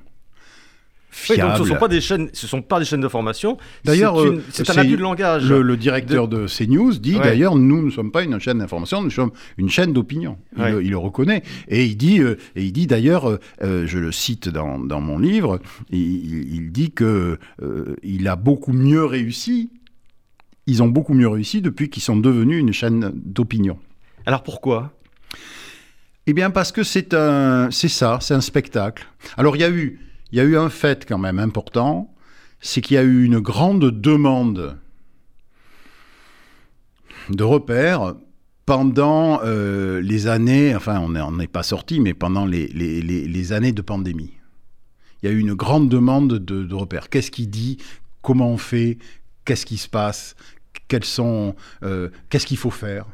Oui, 1.29 1.35
Fiables. 1.35 1.41
donc 1.49 1.57
ce 1.57 1.63
ne 1.63 1.67
sont 1.69 1.79
pas 1.79 1.87
des 1.87 1.99
chaînes, 2.01 2.29
ce 2.31 2.45
sont 2.47 2.61
pas 2.61 2.77
des 2.79 2.85
chaînes 2.85 3.01
de 3.01 3.07
formation. 3.07 3.57
D'ailleurs, 3.83 4.15
c'est 4.51 4.69
euh, 4.69 4.73
un 4.73 4.77
abus 4.77 4.97
de 4.97 5.01
langage. 5.01 5.49
Le, 5.49 5.61
le 5.63 5.75
directeur 5.75 6.27
de, 6.27 6.45
CNews 6.47 6.93
dit 6.99 7.15
Ouais. 7.15 7.23
d'ailleurs, 7.23 7.55
nous 7.55 7.81
ne 7.83 7.89
sommes 7.89 8.11
pas 8.11 8.21
une 8.23 8.39
chaîne 8.39 8.59
d'information, 8.59 9.01
nous 9.01 9.09
sommes 9.09 9.31
une 9.57 9.69
chaîne 9.69 9.93
d'opinion. 9.93 10.37
Il, 10.55 10.61
Ouais. 10.61 10.71
le- 10.73 10.83
il 10.83 10.89
le 10.91 10.97
reconnaît. 10.97 11.41
Et 11.69 11.85
il 11.85 11.95
dit, 11.97 12.19
euh, 12.19 12.37
et 12.55 12.63
il 12.65 12.71
dit 12.71 12.85
d'ailleurs, 12.87 13.39
euh, 13.63 13.87
je 13.87 13.97
le 13.97 14.11
cite 14.11 14.47
dans, 14.47 14.77
dans 14.79 15.01
mon 15.01 15.17
livre, 15.17 15.59
il, 15.89 15.99
il- 15.99 16.55
il 16.55 16.71
dit 16.71 16.91
que 16.91 17.39
euh, 17.63 17.95
il 18.03 18.27
a 18.27 18.35
beaucoup 18.35 18.73
mieux 18.73 19.03
réussi. 19.05 19.71
Ils 20.67 20.83
ont 20.83 20.87
beaucoup 20.89 21.13
mieux 21.13 21.27
réussi 21.29 21.61
depuis 21.61 21.89
qu'ils 21.89 22.03
sont 22.03 22.17
devenus 22.17 22.59
une 22.59 22.73
chaîne 22.73 23.11
d'opinion. 23.15 23.79
Alors 24.25 24.43
pourquoi? 24.43 24.93
Eh 26.27 26.33
bien, 26.33 26.51
parce 26.51 26.73
que 26.73 26.83
c'est 26.83 27.13
un, 27.13 27.71
c'est 27.71 27.87
ça, 27.87 28.19
c'est 28.21 28.33
un 28.33 28.41
spectacle. 28.41 29.07
Alors, 29.37 29.55
il 29.55 29.61
y 29.61 29.63
a 29.63 29.69
eu, 29.69 29.99
il 30.33 30.37
y 30.37 30.41
a 30.41 30.43
eu 30.43 30.57
un 30.57 30.69
fait 30.69 31.05
quand 31.07 31.17
même 31.17 31.39
important, 31.39 32.13
c'est 32.59 32.81
qu'il 32.81 32.95
y 32.95 32.97
a 32.97 33.03
eu 33.03 33.23
une 33.23 33.39
grande 33.39 33.89
demande 34.01 34.77
de 37.29 37.43
repères 37.43 38.15
pendant 38.65 39.39
euh, 39.45 40.01
les 40.01 40.27
années, 40.27 40.75
enfin, 40.75 40.99
on 40.99 41.09
n'en 41.09 41.39
est 41.39 41.47
pas 41.47 41.63
sorti, 41.63 42.01
mais 42.01 42.13
pendant 42.13 42.45
les, 42.45 42.67
les- 42.67 43.01
les- 43.01 43.25
les 43.25 43.53
années 43.53 43.71
de 43.71 43.81
pandémie. 43.81 44.33
Il 45.23 45.29
y 45.29 45.31
a 45.31 45.31
eu 45.33 45.39
une 45.39 45.53
grande 45.53 45.87
demande 45.87 46.33
de, 46.33 46.63
de 46.63 46.75
repères. 46.75 47.09
Qu'est-ce 47.09 47.31
qui 47.31 47.47
dit? 47.47 47.77
Comment 48.21 48.49
on 48.49 48.57
fait? 48.57 48.97
Qu'est-ce 49.45 49.65
qui 49.65 49.77
se 49.77 49.87
passe? 49.87 50.35
Euh, 51.83 52.09
Qu'est-ce 52.29 52.45
qu'il 52.45 52.57
faut 52.57 52.71
faire. 52.71 53.05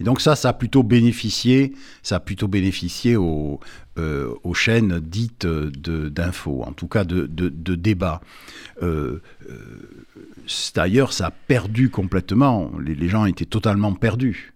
Et 0.00 0.04
donc 0.04 0.20
ça, 0.20 0.36
ça 0.36 0.50
a 0.50 0.52
plutôt 0.52 0.82
bénéficié, 0.82 1.74
ça 2.02 2.16
a 2.16 2.20
plutôt 2.20 2.48
bénéficié 2.48 3.16
aux, 3.16 3.60
euh, 3.98 4.32
aux 4.42 4.54
chaînes 4.54 5.00
dites 5.00 5.46
de- 5.46 6.08
d'infos, 6.08 6.62
en 6.66 6.72
tout 6.72 6.88
cas 6.88 7.04
de, 7.04 7.26
de, 7.26 7.74
débats. 7.74 8.20
Euh, 8.82 9.20
euh, 9.50 9.54
D'ailleurs, 10.74 11.12
ça 11.12 11.26
a 11.26 11.30
perdu 11.30 11.90
complètement. 11.90 12.70
Les, 12.78 13.08
gens 13.08 13.26
étaient 13.26 13.44
totalement 13.44 13.92
perdus 13.92 14.54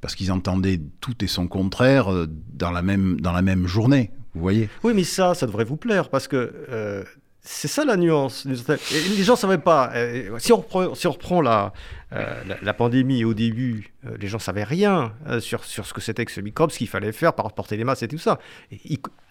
parce 0.00 0.14
qu'ils 0.14 0.32
entendaient 0.32 0.80
tout 1.00 1.14
et 1.22 1.26
son 1.26 1.48
contraire 1.48 2.12
euh, 2.12 2.28
dans 2.54 2.70
la 2.70 2.82
même, 2.82 3.66
journée. 3.66 4.10
Vous 4.34 4.40
voyez 4.40 4.68
Oui, 4.84 4.92
mais 4.94 5.04
ça, 5.04 5.34
ça 5.34 5.46
devrait 5.46 5.64
vous 5.64 5.76
plaire 5.76 6.08
parce 6.08 6.28
que 6.28 6.52
euh, 6.70 7.04
c'est 7.42 7.68
ça 7.68 7.84
la 7.84 7.96
nuance. 7.96 8.44
Les 8.44 9.22
gens 9.24 9.32
ne 9.32 9.38
savaient 9.38 9.58
pas. 9.58 9.92
si, 10.38 10.52
on 10.52 10.58
reprend, 10.58 10.94
si 10.94 11.06
on 11.08 11.12
reprend 11.12 11.40
la, 11.40 11.72
euh, 12.14 12.42
la, 12.46 12.56
la 12.62 12.74
pandémie 12.74 13.24
au 13.24 13.32
début, 13.32 13.92
euh, 14.04 14.16
les 14.20 14.28
gens 14.28 14.36
ne 14.36 14.42
savaient 14.42 14.64
rien 14.64 15.12
euh, 15.28 15.40
sur, 15.40 15.64
sur 15.64 15.86
ce 15.86 15.94
que 15.94 16.02
c'était 16.02 16.26
que 16.26 16.32
ce 16.32 16.42
microbe, 16.42 16.70
ce 16.70 16.78
qu'il 16.78 16.88
fallait 16.88 17.12
faire 17.12 17.32
par 17.32 17.50
porter 17.52 17.76
les 17.78 17.84
masques 17.84 18.02
et 18.02 18.08
tout 18.08 18.18
ça. 18.18 18.38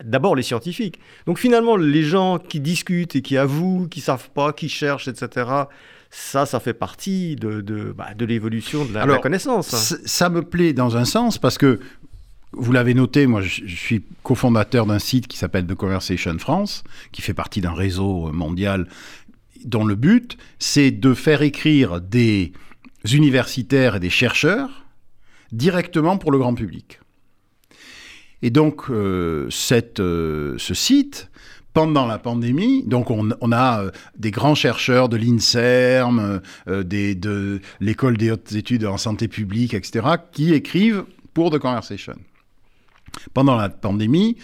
D'abord 0.03 0.35
les 0.35 0.41
scientifiques. 0.41 0.99
Donc 1.27 1.37
finalement, 1.37 1.75
les 1.75 2.01
gens 2.01 2.39
qui 2.39 2.59
discutent 2.59 3.15
et 3.15 3.21
qui 3.21 3.37
avouent, 3.37 3.87
qui 3.87 4.01
savent 4.01 4.29
pas, 4.31 4.51
qui 4.51 4.67
cherchent, 4.67 5.07
etc., 5.07 5.45
ça, 6.09 6.45
ça 6.45 6.59
fait 6.59 6.73
partie 6.73 7.37
de, 7.37 7.61
de, 7.61 7.93
bah, 7.93 8.09
de 8.17 8.25
l'évolution 8.25 8.83
de 8.83 8.93
la, 8.93 9.03
Alors, 9.03 9.15
la 9.17 9.21
connaissance. 9.21 9.67
Ça, 9.67 9.95
ça 10.03 10.29
me 10.29 10.41
plaît 10.41 10.73
dans 10.73 10.97
un 10.97 11.05
sens 11.05 11.37
parce 11.37 11.57
que 11.57 11.79
vous 12.53 12.71
l'avez 12.71 12.93
noté, 12.93 13.27
moi 13.27 13.41
je, 13.41 13.65
suis 13.65 14.03
cofondateur 14.23 14.85
d'un 14.85 14.99
site 14.99 15.27
qui 15.27 15.37
s'appelle 15.37 15.65
The 15.65 15.75
Conversation 15.75 16.37
France, 16.37 16.83
qui 17.11 17.21
fait 17.21 17.33
partie 17.33 17.61
d'un 17.61 17.73
réseau 17.73 18.31
mondial 18.31 18.87
dont 19.65 19.85
le 19.85 19.95
but 19.95 20.37
c'est 20.59 20.91
de 20.91 21.13
faire 21.13 21.41
écrire 21.41 22.01
des 22.01 22.51
universitaires 23.11 23.95
et 23.95 23.99
des 23.99 24.09
chercheurs 24.09 24.85
directement 25.51 26.17
pour 26.17 26.31
le 26.31 26.37
grand 26.37 26.53
public. 26.53 26.99
Et 28.41 28.49
donc 28.49 28.89
euh, 28.89 29.49
euh, 29.99 30.55
ce 30.57 30.73
site 30.73 31.29
pendant 31.73 32.05
la 32.05 32.17
pandémie, 32.17 32.83
donc 32.83 33.09
on, 33.11 33.31
a 33.53 33.81
euh, 33.81 33.91
des 34.17 34.31
grands 34.31 34.55
chercheurs 34.55 35.07
de 35.07 35.15
l'INSERM, 35.15 36.41
de 36.67 37.61
l'école 37.79 38.17
des 38.17 38.31
hautes 38.31 38.51
études 38.51 38.85
en 38.85 38.97
santé 38.97 39.29
publique, 39.29 39.73
etc., 39.73 40.05
qui 40.33 40.53
écrivent 40.53 41.05
pour 41.33 41.49
The 41.49 41.59
Conversation. 41.59 42.15
Pendant 43.33 43.55
la 43.57 43.69
pandémie, 43.69 44.37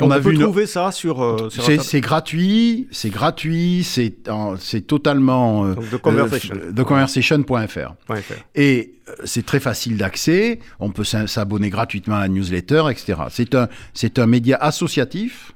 on, 0.00 0.06
on 0.06 0.10
a 0.10 0.18
peut 0.20 0.30
vu 0.30 0.34
une- 0.36 0.42
trouver 0.42 0.66
ça 0.66 0.90
sur, 0.90 1.22
euh, 1.22 1.48
sur 1.50 1.62
c'est 1.82 2.00
gratuit, 2.00 2.88
c'est 2.90 3.10
gratuit, 3.10 3.84
c'est 3.84 4.28
en- 4.28 4.56
c'est 4.56 4.80
totalement 4.80 5.64
euh, 5.66 5.74
Donc, 5.74 5.90
The 5.90 5.96
Conversation. 5.98 6.54
euh, 6.56 6.72
theconversation.fr. 6.72 7.94
Fr. 8.08 8.32
Et 8.54 8.94
euh, 9.08 9.12
c'est 9.24 9.46
très 9.46 9.60
facile 9.60 9.96
d'accès, 9.96 10.58
on 10.80 10.90
peut 10.90 11.04
s'abonner 11.04 11.70
gratuitement 11.70 12.16
à 12.16 12.20
la 12.20 12.28
newsletter, 12.28 12.84
etc. 12.90 13.14
C'est 13.30 13.54
un, 13.54 13.68
c'est 13.94 14.18
un 14.18 14.26
média 14.26 14.56
associatif, 14.56 15.52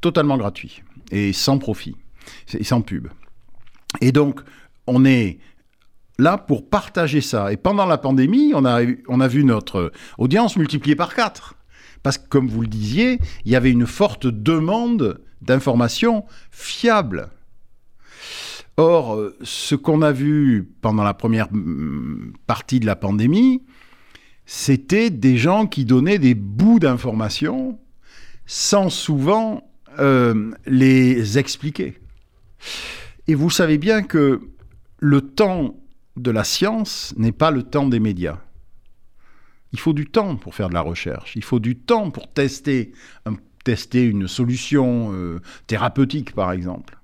totalement 0.00 0.36
gratuit, 0.38 0.82
et 1.12 1.32
sans 1.32 1.58
profit, 1.58 1.94
et 2.54 2.64
sans 2.64 2.80
pub. 2.80 3.08
Et 4.00 4.10
donc, 4.12 4.40
on 4.86 5.04
est 5.04 5.38
là 6.20 6.38
pour 6.38 6.68
partager 6.68 7.20
ça. 7.20 7.52
Et 7.52 7.56
pendant 7.56 7.86
la 7.86 7.98
pandémie, 7.98 8.52
on 8.54 8.64
a, 8.64 8.80
on 9.08 9.20
a 9.20 9.28
vu 9.28 9.44
notre 9.44 9.92
audience 10.18 10.56
multipliée 10.56 10.96
par 10.96 11.14
quatre. 11.14 11.54
Parce 12.02 12.18
que, 12.18 12.28
comme 12.28 12.48
vous 12.48 12.62
le 12.62 12.68
disiez, 12.68 13.18
il 13.44 13.52
y 13.52 13.56
avait 13.56 13.70
une 13.70 13.86
forte 13.86 14.26
demande 14.26 15.20
d'informations 15.42 16.24
fiables. 16.50 17.28
Or, 18.76 19.14
euh, 19.14 19.36
ce 19.42 19.74
qu'on 19.74 20.00
a 20.00 20.12
vu 20.12 20.70
pendant 20.80 21.02
la 21.02 21.14
première 21.14 21.48
mm, 21.52 22.32
partie 22.46 22.80
de 22.80 22.86
la 22.86 22.96
pandémie, 22.96 23.62
c'était 24.46 25.10
des 25.10 25.36
gens 25.36 25.66
qui 25.66 25.84
donnaient 25.84 26.18
des 26.18 26.34
bouts 26.34 26.78
d'informations 26.78 27.78
sans 28.46 28.88
souvent 28.90 29.70
euh, 29.98 30.50
les 30.66 31.38
expliquer. 31.38 31.98
Et 33.28 33.34
vous 33.34 33.50
savez 33.50 33.78
bien 33.78 34.02
que 34.02 34.40
le 34.98 35.20
temps 35.20 35.76
de 36.20 36.30
la 36.30 36.44
science 36.44 37.14
n'est 37.16 37.32
pas 37.32 37.50
le 37.50 37.62
temps 37.62 37.88
des 37.88 38.00
médias. 38.00 38.38
Il 39.72 39.78
faut 39.78 39.92
du 39.92 40.06
temps 40.06 40.36
pour 40.36 40.54
faire 40.54 40.68
de 40.68 40.74
la 40.74 40.80
recherche. 40.80 41.36
Il 41.36 41.44
faut 41.44 41.60
du 41.60 41.76
temps 41.76 42.10
pour 42.10 42.32
tester, 42.32 42.92
un- 43.26 43.36
tester 43.64 44.04
une 44.04 44.26
solution 44.26 45.12
euh, 45.12 45.40
thérapeutique, 45.66 46.32
par 46.34 46.50
exemple. 46.52 46.98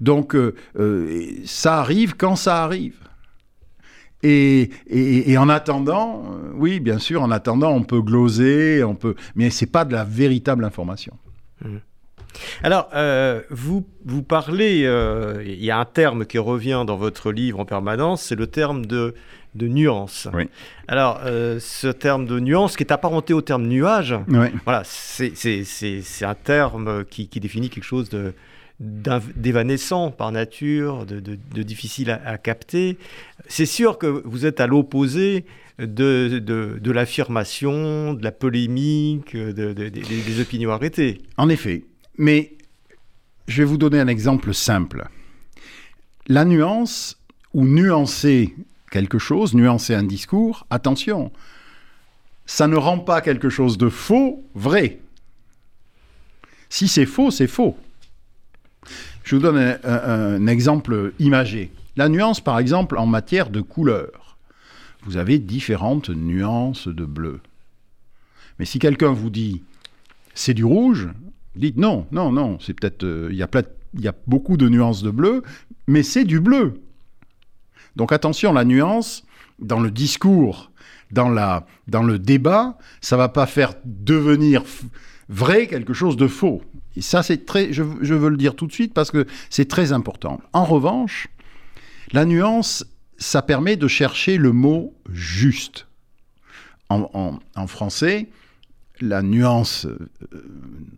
Donc, 0.00 0.34
euh, 0.34 0.54
euh, 0.78 1.34
ça 1.44 1.78
arrive 1.80 2.16
quand 2.16 2.36
ça 2.36 2.64
arrive. 2.64 2.96
Et, 4.22 4.70
en 5.38 5.48
attendant, 5.48 6.24
oui, 6.54 6.80
bien 6.80 6.98
sûr, 6.98 7.22
en 7.22 7.30
attendant, 7.30 7.70
on 7.72 7.82
peut 7.84 8.00
gloser, 8.02 8.82
on 8.82 8.96
peut, 8.96 9.14
mais 9.36 9.50
c'est 9.50 9.66
pas 9.70 9.84
de 9.84 9.92
la 9.92 10.02
véritable 10.04 10.64
information. 10.64 11.16
Alors, 12.62 12.88
euh, 12.94 13.42
vous, 13.50 13.86
vous 14.04 14.22
parlez, 14.22 14.82
euh, 14.84 15.42
il 15.46 15.64
y 15.64 15.70
a 15.70 15.78
un 15.78 15.84
terme 15.84 16.26
qui 16.26 16.38
revient 16.38 16.84
dans 16.86 16.96
votre 16.96 17.32
livre 17.32 17.60
en 17.60 17.64
permanence, 17.64 18.22
c'est 18.22 18.34
le 18.34 18.46
terme 18.46 18.86
de, 18.86 19.14
de 19.54 19.68
nuance. 19.68 20.28
Oui. 20.34 20.44
Alors, 20.88 21.20
euh, 21.24 21.58
ce 21.60 21.88
terme 21.88 22.26
de 22.26 22.38
nuance 22.40 22.76
qui 22.76 22.82
est 22.84 22.92
apparenté 22.92 23.32
au 23.34 23.40
terme 23.42 23.66
nuage, 23.66 24.14
voilà, 24.64 24.82
c'est 24.84 25.32
un 26.22 26.34
terme 26.34 27.04
qui, 27.08 27.28
qui 27.28 27.40
définit 27.40 27.70
quelque 27.70 27.84
chose 27.84 28.08
de 28.08 28.32
d'évanescent 28.78 30.10
par 30.10 30.32
nature, 30.32 31.06
de, 31.06 31.18
de- 31.18 31.38
de 31.54 31.62
difficile 31.62 32.10
à, 32.10 32.20
à 32.26 32.36
capter. 32.36 32.98
C'est 33.48 33.64
sûr 33.64 33.96
que 33.96 34.06
vous 34.06 34.44
êtes 34.44 34.60
à 34.60 34.66
l'opposé 34.66 35.46
de, 35.78 36.90
l'affirmation, 36.90 38.12
de 38.12 38.22
la 38.22 38.32
polémique, 38.32 39.34
de- 39.34 39.52
de- 39.72 39.88
des- 39.88 39.88
des 39.88 40.40
opinions 40.42 40.70
arrêtées. 40.72 41.22
En 41.38 41.48
effet. 41.48 41.84
Mais 42.18 42.56
je 43.48 43.62
vais 43.62 43.68
vous 43.68 43.78
donner 43.78 44.00
un 44.00 44.08
exemple 44.08 44.54
simple. 44.54 45.08
La 46.26 46.44
nuance, 46.44 47.18
ou 47.54 47.64
nuancer 47.64 48.54
quelque 48.90 49.18
chose, 49.18 49.54
nuancer 49.54 49.94
un 49.94 50.02
discours, 50.02 50.66
attention, 50.70 51.32
ça 52.46 52.68
ne 52.68 52.76
rend 52.76 52.98
pas 52.98 53.20
quelque 53.20 53.48
chose 53.48 53.78
de 53.78 53.88
faux 53.88 54.44
vrai. 54.54 55.00
Si 56.68 56.88
c'est 56.88 57.06
faux, 57.06 57.30
c'est 57.30 57.46
faux. 57.46 57.76
Je 59.24 59.36
vous 59.36 59.42
donne 59.42 59.78
un, 59.82 60.46
exemple 60.46 61.12
imagé. 61.18 61.72
La 61.96 62.08
nuance, 62.08 62.40
par 62.40 62.58
exemple, 62.58 62.98
en 62.98 63.06
matière 63.06 63.50
de 63.50 63.60
couleur. 63.60 64.36
Vous 65.02 65.16
avez 65.16 65.38
différentes 65.38 66.10
nuances 66.10 66.88
de 66.88 67.04
bleu. 67.04 67.40
Mais 68.58 68.64
si 68.64 68.78
quelqu'un 68.78 69.12
vous 69.12 69.30
dit 69.30 69.62
c'est 70.34 70.54
du 70.54 70.64
rouge, 70.64 71.08
dites 71.60 71.76
non, 71.76 72.06
non, 72.12 72.32
non, 72.32 72.58
c'est 72.60 72.74
peut-être. 72.74 73.04
euh, 73.04 73.28
Il 73.30 73.36
y, 73.38 74.08
a 74.08 74.14
beaucoup 74.26 74.56
de 74.56 74.68
nuances 74.68 75.02
de 75.02 75.10
bleu, 75.10 75.42
mais 75.86 76.02
c'est 76.02 76.24
du 76.24 76.40
bleu. 76.40 76.80
Donc 77.96 78.12
attention, 78.12 78.52
la 78.52 78.64
nuance, 78.64 79.24
dans 79.58 79.80
le 79.80 79.90
discours, 79.90 80.70
dans, 81.10 81.28
la, 81.28 81.66
dans 81.88 82.02
le 82.02 82.18
débat, 82.18 82.76
ça 83.00 83.16
va 83.16 83.28
pas 83.28 83.46
faire 83.46 83.74
devenir 83.84 84.62
vrai 85.28 85.66
quelque 85.66 85.94
chose 85.94 86.16
de 86.16 86.26
faux. 86.26 86.62
Et 86.96 87.02
ça, 87.02 87.22
c'est 87.22 87.46
très. 87.46 87.72
Je, 87.72 87.82
veux 87.82 88.28
le 88.28 88.36
dire 88.36 88.54
tout 88.54 88.66
de 88.66 88.72
suite 88.72 88.94
parce 88.94 89.10
que 89.10 89.26
c'est 89.50 89.68
très 89.68 89.92
important. 89.92 90.40
En 90.52 90.64
revanche, 90.64 91.28
la 92.12 92.24
nuance, 92.24 92.86
ça 93.18 93.42
permet 93.42 93.76
de 93.76 93.88
chercher 93.88 94.36
le 94.36 94.52
mot 94.52 94.94
juste. 95.10 95.86
En- 96.88 97.40
en 97.56 97.66
français, 97.66 98.28
la 99.00 99.22
nuance 99.22 99.86
euh, 99.86 99.98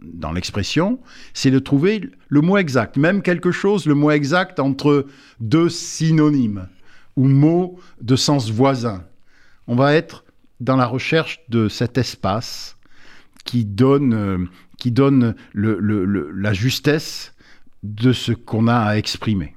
dans 0.03 0.33
l'expression, 0.33 0.99
c'est 1.35 1.51
de 1.51 1.59
trouver 1.59 2.11
le 2.29 2.41
mot 2.41 2.57
exact, 2.57 2.97
même 2.97 3.23
quelque 3.23 3.51
chose, 3.51 3.87
le 3.87 3.95
mot 3.95 4.11
exact 4.11 4.61
entre 4.61 5.07
deux 5.41 5.69
synonymes 5.69 6.69
ou 7.17 7.27
mots 7.27 7.79
de 8.01 8.17
sens 8.17 8.51
voisin. 8.51 9.05
On 9.67 9.77
va 9.77 9.95
être 9.95 10.25
dans 10.61 10.77
la 10.77 10.87
recherche 10.87 11.41
de 11.49 11.69
cet 11.69 11.99
espace 11.99 12.77
qui 13.45 13.65
donne, 13.65 14.15
euh, 14.15 14.39
qui 14.79 14.91
donne 14.91 15.35
la 15.55 16.53
justesse 16.53 17.35
de 17.83 18.13
ce 18.13 18.33
qu'on 18.33 18.67
a 18.67 18.77
à 18.77 18.97
exprimer. 18.97 19.55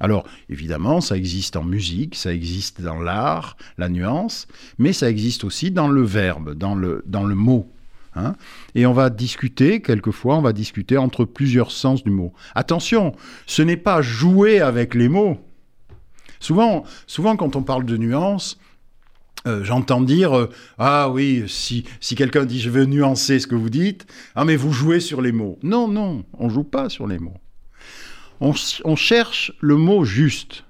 Alors, 0.00 0.26
évidemment, 0.48 1.02
ça 1.02 1.16
existe 1.16 1.56
en 1.56 1.64
musique, 1.64 2.14
ça 2.14 2.32
existe 2.32 2.80
dans 2.80 3.00
l'art, 3.00 3.58
la 3.76 3.90
nuance, 3.90 4.48
mais 4.78 4.94
ça 4.94 5.10
existe 5.10 5.44
aussi 5.44 5.70
dans 5.70 5.88
le 5.88 6.02
verbe, 6.02 6.54
dans 6.54 6.74
le, 6.74 7.04
dans 7.06 7.24
le 7.24 7.34
mot. 7.34 7.70
Hein. 8.14 8.34
Et 8.74 8.86
on 8.86 8.92
va 8.92 9.10
discuter, 9.10 9.80
quelquefois, 9.82 10.36
on 10.36 10.42
va 10.42 10.52
discuter 10.52 10.96
entre 10.96 11.24
plusieurs 11.24 11.70
sens 11.70 12.04
du 12.04 12.10
mot. 12.10 12.32
Attention, 12.54 13.14
ce 13.46 13.62
n'est 13.62 13.76
pas 13.76 14.02
jouer 14.02 14.60
avec 14.60 14.94
les 14.94 15.08
mots. 15.08 15.38
Souvent, 16.40 16.84
souvent 17.06 17.36
quand 17.36 17.56
on 17.56 17.62
parle 17.62 17.84
de 17.84 17.96
nuance, 17.96 18.58
euh, 19.46 19.64
j'entends 19.64 20.00
dire 20.00 20.36
euh, 20.36 20.50
Ah 20.78 21.10
oui, 21.10 21.44
si, 21.48 21.84
si 22.00 22.14
quelqu'un 22.14 22.44
dit 22.44 22.60
je 22.60 22.70
veux 22.70 22.84
nuancer 22.84 23.38
ce 23.38 23.46
que 23.46 23.54
vous 23.54 23.70
dites, 23.70 24.06
ah 24.34 24.44
mais 24.44 24.56
vous 24.56 24.72
jouez 24.72 25.00
sur 25.00 25.22
les 25.22 25.32
mots. 25.32 25.58
Non, 25.62 25.88
non, 25.88 26.24
on 26.38 26.48
joue 26.48 26.64
pas 26.64 26.88
sur 26.88 27.06
les 27.06 27.18
mots. 27.18 27.36
On 28.40 28.96
cherche 28.96 29.52
le 29.60 29.76
mot 29.76 30.04
juste. 30.04 30.64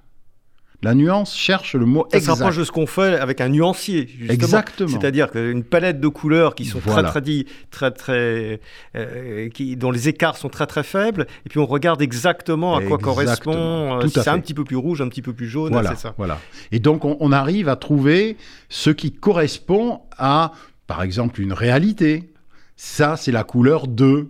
La 0.82 0.94
nuance 0.94 1.36
cherche 1.36 1.74
le 1.74 1.84
mot 1.84 2.04
Ça 2.04 2.12
se 2.12 2.16
exact. 2.16 2.32
rapproche 2.38 2.56
de 2.56 2.64
ce 2.64 2.72
qu'on 2.72 2.86
fait 2.86 3.18
avec 3.18 3.42
un 3.42 3.50
nuancier, 3.50 4.06
justement. 4.08 4.32
Exactement. 4.32 4.88
C'est-à-dire 4.88 5.30
qu'une 5.30 5.62
palette 5.62 6.00
de 6.00 6.08
couleurs 6.08 6.54
qui 6.54 6.64
sont 6.64 6.80
Voilà. 6.82 7.10
très, 7.10 7.20
très, 7.20 7.44
très, 7.70 7.90
très, 7.90 8.60
euh, 8.96 9.48
qui, 9.50 9.76
dont 9.76 9.90
les 9.90 10.08
écarts 10.08 10.38
sont 10.38 10.48
très, 10.48 10.66
très 10.66 10.82
faibles, 10.82 11.26
et 11.44 11.50
puis 11.50 11.58
on 11.58 11.66
regarde 11.66 12.00
exactement 12.00 12.76
à 12.76 12.82
quoi 12.82 12.96
correspond, 12.96 13.98
euh, 13.98 14.00
Tout 14.00 14.08
si 14.08 14.14
c'est 14.22 14.28
un 14.28 14.40
petit 14.40 14.54
peu 14.54 14.64
plus 14.64 14.76
rouge, 14.76 15.02
un 15.02 15.08
petit 15.08 15.20
peu 15.20 15.34
plus 15.34 15.48
jaune, 15.48 15.72
Voilà, 15.72 15.90
c'est 15.90 16.00
ça. 16.00 16.14
voilà. 16.16 16.38
Et 16.72 16.78
donc, 16.78 17.04
on, 17.04 17.18
on 17.20 17.30
arrive 17.30 17.68
à 17.68 17.76
trouver 17.76 18.38
ce 18.70 18.88
qui 18.88 19.12
correspond 19.12 20.00
à, 20.16 20.52
par 20.86 21.02
exemple, 21.02 21.42
une 21.42 21.52
réalité. 21.52 22.32
Ça, 22.76 23.18
c'est 23.18 23.32
la 23.32 23.44
couleur 23.44 23.86
de. 23.86 24.28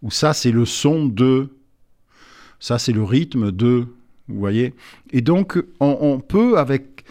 Ou 0.00 0.10
ça, 0.10 0.32
c'est 0.32 0.50
le 0.50 0.64
son 0.64 1.04
de. 1.04 1.50
Ça, 2.58 2.78
c'est 2.78 2.92
le 2.92 3.02
rythme 3.02 3.52
de. 3.52 3.86
Vous 4.28 4.38
voyez 4.38 4.74
Et 5.10 5.20
donc, 5.20 5.56
on, 5.80 5.98
on 6.00 6.20
peut, 6.20 6.58
avec, 6.58 7.04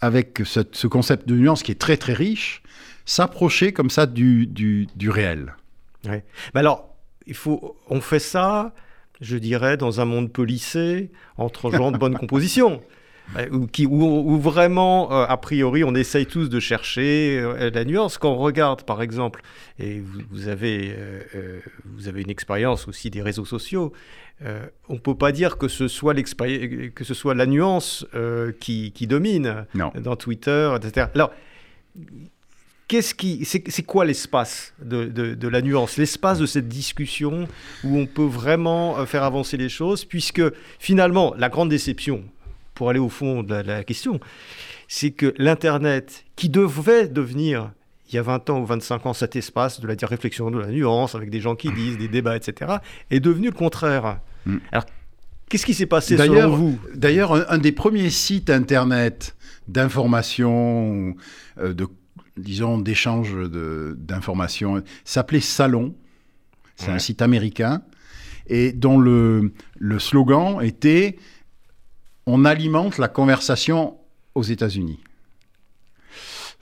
avec 0.00 0.42
ce, 0.44 0.60
ce 0.72 0.86
concept 0.86 1.26
de 1.28 1.34
nuance 1.34 1.62
qui 1.62 1.72
est 1.72 1.80
très, 1.80 1.96
très 1.96 2.12
riche, 2.12 2.62
s'approcher 3.04 3.72
comme 3.72 3.90
ça 3.90 4.06
du, 4.06 4.46
du, 4.46 4.86
du 4.94 5.10
réel. 5.10 5.54
Mais 6.04 6.22
alors, 6.54 6.94
il 7.26 7.34
faut, 7.34 7.76
on 7.88 8.00
fait 8.00 8.18
ça, 8.18 8.74
je 9.20 9.36
dirais, 9.36 9.76
dans 9.76 10.00
un 10.00 10.04
monde 10.04 10.32
policé, 10.32 11.10
entre 11.36 11.70
gens 11.70 11.90
de 11.90 11.98
bonne 11.98 12.16
composition. 12.18 12.82
Euh, 13.36 13.48
Où, 13.52 13.66
qui, 13.66 13.86
où, 13.86 14.02
où 14.02 14.38
vraiment, 14.40 15.12
euh, 15.12 15.24
a 15.28 15.36
priori, 15.36 15.84
on 15.84 15.94
essaye 15.94 16.26
tous 16.26 16.48
de 16.48 16.58
chercher 16.60 17.38
euh, 17.40 17.70
la 17.72 17.84
nuance. 17.84 18.18
Quand 18.18 18.32
on 18.32 18.36
regarde, 18.38 18.82
par 18.82 19.02
exemple, 19.02 19.42
et 19.78 20.00
vous, 20.00 20.20
vous 20.30 20.48
avez, 20.48 20.94
euh, 20.96 21.60
vous 21.84 22.08
avez 22.08 22.22
une 22.22 22.30
expérience 22.30 22.88
aussi 22.88 23.08
des 23.10 23.22
réseaux 23.22 23.44
sociaux, 23.44 23.92
on 24.88 24.94
ne 24.94 24.98
peut 24.98 25.14
pas 25.14 25.32
dire 25.32 25.58
que 25.58 25.68
ce 25.68 25.86
soit, 25.86 26.14
que 26.14 27.04
ce 27.04 27.12
soit 27.14 27.34
la 27.34 27.44
nuance 27.44 28.06
qui, 28.58 28.90
qui 28.92 29.06
domine 29.06 29.66
Non. 29.74 29.92
dans 30.00 30.16
Twitter, 30.16 30.74
etc. 30.76 31.08
Alors, 31.14 31.30
qu'est-ce 32.88 33.14
qui, 33.14 33.44
c'est, 33.44 33.82
quoi 33.82 34.04
l'espace 34.06 34.72
de, 34.82 35.04
de- 35.04 35.34
de 35.34 35.48
la 35.48 35.62
nuance, 35.62 35.96
l'espace 35.98 36.38
de 36.38 36.46
cette 36.46 36.68
discussion 36.68 37.46
où 37.84 37.98
on 37.98 38.06
peut 38.06 38.24
vraiment 38.24 39.04
faire 39.06 39.22
avancer 39.24 39.56
les 39.56 39.68
choses, 39.68 40.04
puisque 40.04 40.42
finalement, 40.78 41.34
la 41.38 41.48
grande 41.50 41.68
déception, 41.68 42.24
pour 42.80 42.88
aller 42.88 42.98
au 42.98 43.10
fond 43.10 43.42
de 43.42 43.50
la, 43.52 43.62
de 43.62 43.68
la 43.68 43.84
question, 43.84 44.20
c'est 44.88 45.10
que 45.10 45.34
l'Internet, 45.36 46.24
qui 46.34 46.48
devait 46.48 47.08
devenir 47.08 47.72
il 48.08 48.14
y 48.14 48.18
a 48.18 48.22
20 48.22 48.48
ans 48.48 48.60
ou 48.62 48.64
25 48.64 49.04
ans 49.04 49.12
cet 49.12 49.36
espace 49.36 49.82
de 49.82 49.86
la 49.86 49.94
réflexion, 50.04 50.50
de 50.50 50.58
la 50.58 50.68
nuance, 50.68 51.14
avec 51.14 51.28
des 51.28 51.42
gens 51.42 51.56
qui 51.56 51.70
disent, 51.72 51.98
des 51.98 52.08
débats, 52.08 52.36
etc., 52.36 52.76
est 53.10 53.20
devenu 53.20 53.48
le 53.48 53.52
contraire. 53.52 54.20
Mm. 54.46 54.56
Alors, 54.72 54.86
qu'est-ce 55.50 55.66
qui 55.66 55.74
s'est 55.74 55.84
passé 55.84 56.16
D'ailleurs- 56.16 56.44
selon 56.44 56.56
vous? 56.56 56.78
D'ailleurs, 56.94 57.34
un, 57.34 57.44
un 57.50 57.58
des 57.58 57.72
premiers 57.72 58.08
sites 58.08 58.48
internet 58.48 59.36
d'information, 59.68 61.14
euh, 61.58 61.74
de, 61.74 61.86
disons, 62.38 62.78
d'échange 62.78 63.36
d'informations, 63.98 64.82
s'appelait 65.04 65.40
Salon. 65.40 65.94
C'est 66.76 66.90
un 66.90 66.98
site 66.98 67.20
américain 67.20 67.82
et 68.46 68.72
dont 68.72 68.98
le, 68.98 69.52
le 69.78 69.98
slogan 69.98 70.62
était 70.62 71.18
On 72.32 72.44
alimente 72.44 72.96
la 72.98 73.08
conversation 73.08 73.96
aux 74.36 74.44
États-Unis. 74.44 75.00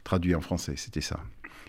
Traduit 0.03 0.35
en 0.35 0.41
français, 0.41 0.73
c'était 0.77 1.03
ça. 1.03 1.21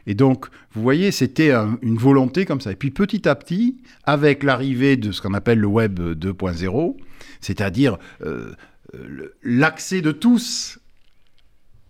Et 0.08 0.14
donc, 0.16 0.46
vous 0.72 0.82
voyez, 0.82 1.12
c'était 1.12 1.52
un- 1.52 1.78
une 1.82 1.98
volonté 1.98 2.46
comme 2.46 2.62
ça. 2.62 2.72
Et 2.72 2.76
puis 2.78 2.92
petit 2.92 3.28
à 3.28 3.36
petit, 3.36 3.76
avec 4.06 4.44
l'arrivée 4.44 4.96
de 4.96 5.12
ce 5.12 5.22
qu'on 5.22 5.34
appelle 5.34 5.60
le 5.60 5.68
Web 5.68 6.00
2.0, 6.00 6.96
c'est-à-dire 7.42 7.98
euh, 8.22 8.54
euh, 8.96 9.36
l'accès 9.44 10.02
de 10.02 10.14
tous 10.14 10.80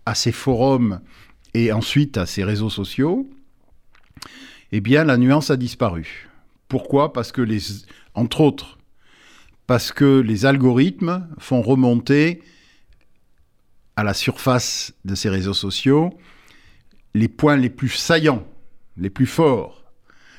à 0.04 0.16
ces 0.16 0.32
forums 0.32 1.00
et 1.54 1.70
ensuite 1.70 2.18
à 2.18 2.26
ces 2.26 2.42
réseaux 2.42 2.70
sociaux, 2.70 3.30
eh 4.72 4.80
bien, 4.80 5.04
la 5.04 5.16
nuance 5.16 5.50
a 5.50 5.56
disparu. 5.56 6.28
Pourquoi? 6.66 7.12
Parce 7.12 7.30
que 7.30 7.40
les, 7.42 7.60
entre 8.14 8.40
autres, 8.40 8.78
parce 9.70 9.92
que 9.92 10.18
les 10.18 10.46
algorithmes 10.46 11.28
font 11.38 11.62
remonter 11.62 12.42
à 13.94 14.02
la 14.02 14.14
surface 14.14 14.94
de 15.04 15.14
ces 15.14 15.28
réseaux 15.28 15.54
sociaux 15.54 16.10
les 17.14 17.28
points 17.28 17.56
les 17.56 17.70
plus 17.70 17.90
saillants, 17.90 18.44
les 18.96 19.10
plus 19.10 19.26
forts, 19.26 19.84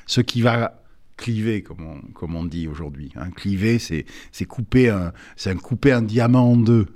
ce 0.04 0.20
qui 0.20 0.42
va 0.42 0.82
cliver, 1.16 1.62
comme 1.62 2.34
on, 2.36 2.44
dit 2.44 2.68
aujourd'hui. 2.68 3.10
hein. 3.16 3.30
Cliver, 3.30 3.78
c'est 3.78 4.04
couper 4.44 4.90
un, 4.90 6.02
diamant 6.02 6.52
en 6.52 6.56
deux. 6.58 6.88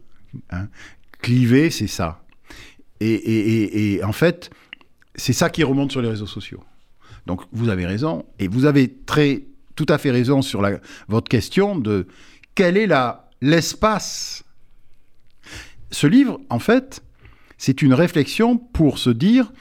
hein. 0.50 0.68
Cliver, 1.22 1.70
c'est 1.70 1.86
ça. 1.86 2.22
Et- 3.00 3.94
et 3.94 4.04
en 4.04 4.12
fait, 4.12 4.50
c'est 5.14 5.32
ça 5.32 5.48
qui 5.48 5.64
remonte 5.64 5.90
sur 5.90 6.02
les 6.02 6.10
réseaux 6.10 6.26
sociaux. 6.26 6.62
Donc, 7.24 7.40
vous 7.52 7.70
avez 7.70 7.86
raison, 7.86 8.26
et 8.38 8.46
vous 8.46 8.66
avez 8.66 8.92
très, 8.92 9.44
tout 9.76 9.86
à 9.88 9.98
fait 9.98 10.10
raison 10.10 10.42
sur 10.42 10.62
votre 11.08 11.28
question 11.28 11.76
de 11.78 12.06
quel 12.54 12.76
est 12.76 12.88
l'espace. 13.40 14.42
Ce 15.90 16.06
livre, 16.06 16.40
en 16.50 16.58
fait, 16.58 17.02
c'est 17.58 17.82
une 17.82 17.94
réflexion 17.94 18.56
pour 18.58 18.98
se 18.98 19.10
dire 19.10 19.52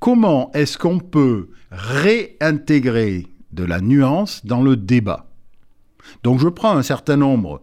comment 0.00 0.50
est-ce 0.52 0.76
qu'on 0.76 0.98
peut 0.98 1.50
réintégrer 1.70 3.26
de 3.52 3.64
la 3.64 3.80
nuance 3.80 4.44
dans 4.44 4.62
le 4.62 4.76
débat. 4.76 5.28
Donc 6.22 6.40
je 6.40 6.48
prends 6.48 6.76
un 6.76 6.82
certain 6.82 7.16
nombre 7.16 7.62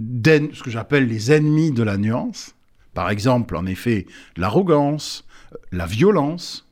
d'en- 0.00 0.52
ce 0.52 0.62
que 0.62 0.70
j'appelle 0.70 1.06
les 1.06 1.32
ennemis 1.32 1.72
de 1.72 1.82
la 1.82 1.96
nuance. 1.96 2.54
Par 2.94 3.10
exemple, 3.10 3.56
en 3.56 3.66
effet, 3.66 4.06
l'arrogance, 4.36 5.24
la 5.72 5.86
violence, 5.86 6.68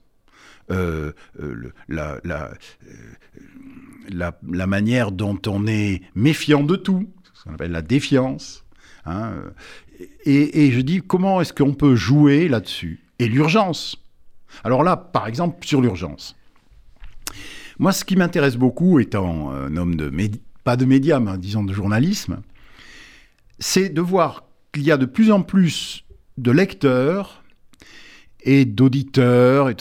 euh, 0.70 1.12
euh, 1.40 1.72
la, 1.88 2.20
euh, 2.27 2.48
la- 4.10 4.66
manière 4.66 5.12
dont 5.12 5.38
on 5.46 5.66
est 5.66 6.02
méfiant 6.14 6.62
de 6.62 6.76
tout, 6.76 7.08
ce 7.34 7.44
qu'on 7.44 7.54
appelle 7.54 7.72
la 7.72 7.82
défiance. 7.82 8.64
hein, 9.04 9.32
et, 10.24 10.70
je 10.72 10.80
dis 10.80 11.00
comment 11.00 11.40
est-ce 11.40 11.52
qu'on 11.52 11.74
peut 11.74 11.94
jouer 11.94 12.48
là-dessus? 12.48 13.00
Et 13.18 13.28
l'urgence. 13.28 13.96
Alors 14.64 14.82
là, 14.82 14.96
par 14.96 15.26
exemple, 15.26 15.64
sur 15.66 15.80
l'urgence. 15.80 16.36
Moi, 17.78 17.92
ce 17.92 18.04
qui 18.04 18.16
m'intéresse 18.16 18.56
beaucoup, 18.56 18.98
étant 18.98 19.50
un 19.50 19.76
homme 19.76 19.96
de 19.96 20.10
pas 20.64 20.76
de 20.76 20.84
médias, 20.84 21.20
mais 21.20 21.36
disons 21.38 21.64
de 21.64 21.72
journalisme, 21.72 22.40
c'est 23.58 23.88
de 23.88 24.00
voir 24.00 24.44
qu'il 24.72 24.84
y 24.84 24.92
a 24.92 24.96
de 24.96 25.06
plus 25.06 25.30
en 25.30 25.42
plus 25.42 26.04
de 26.38 26.50
lecteurs 26.50 27.42
et 28.42 28.64
d'auditeurs 28.64 29.70
et 29.70 29.76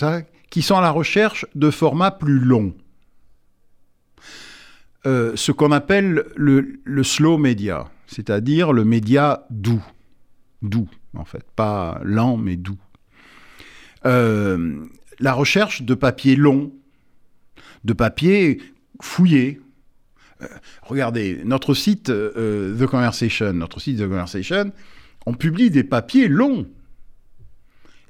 qui 0.49 0.61
sont 0.61 0.75
à 0.75 0.81
la 0.81 0.91
recherche 0.91 1.45
de 1.55 1.69
formats 1.71 2.11
plus 2.11 2.39
longs. 2.39 2.73
Euh, 5.07 5.35
ce 5.35 5.51
qu'on 5.51 5.71
appelle 5.71 6.25
le, 6.35 7.03
slow 7.03 7.37
media, 7.37 7.89
c'est-à-dire 8.05 8.71
le 8.71 8.85
média 8.85 9.47
doux. 9.49 9.83
Doux, 10.61 10.87
en 11.17 11.25
fait. 11.25 11.43
Pas 11.55 11.99
lent, 12.03 12.37
mais 12.37 12.55
doux. 12.55 12.77
Euh, 14.05 14.85
la 15.19 15.33
recherche 15.33 15.81
de 15.81 15.95
papier 15.95 16.35
long, 16.35 16.71
de 17.83 17.93
papier 17.93 18.61
fouillé. 19.01 19.59
Euh, 20.43 20.47
regardez, 20.83 21.41
notre 21.45 21.73
site 21.73 22.05
The 22.05 22.85
Conversation, 22.85 23.53
notre 23.53 23.79
site 23.79 23.97
The 23.97 24.07
Conversation, 24.07 24.71
on 25.25 25.33
publie 25.33 25.71
des 25.71 25.83
papiers 25.83 26.27
longs. 26.27 26.67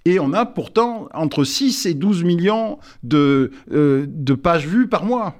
Et 0.04 0.20
on 0.20 0.34
a 0.34 0.46
pourtant 0.46 1.08
entre 1.14 1.46
6 1.46 1.86
et 1.86 1.94
12 1.94 2.24
millions 2.24 2.80
de, 3.04 3.52
de 3.70 4.34
pages 4.34 4.68
vues 4.68 4.88
par 4.88 5.06
mois. 5.06 5.36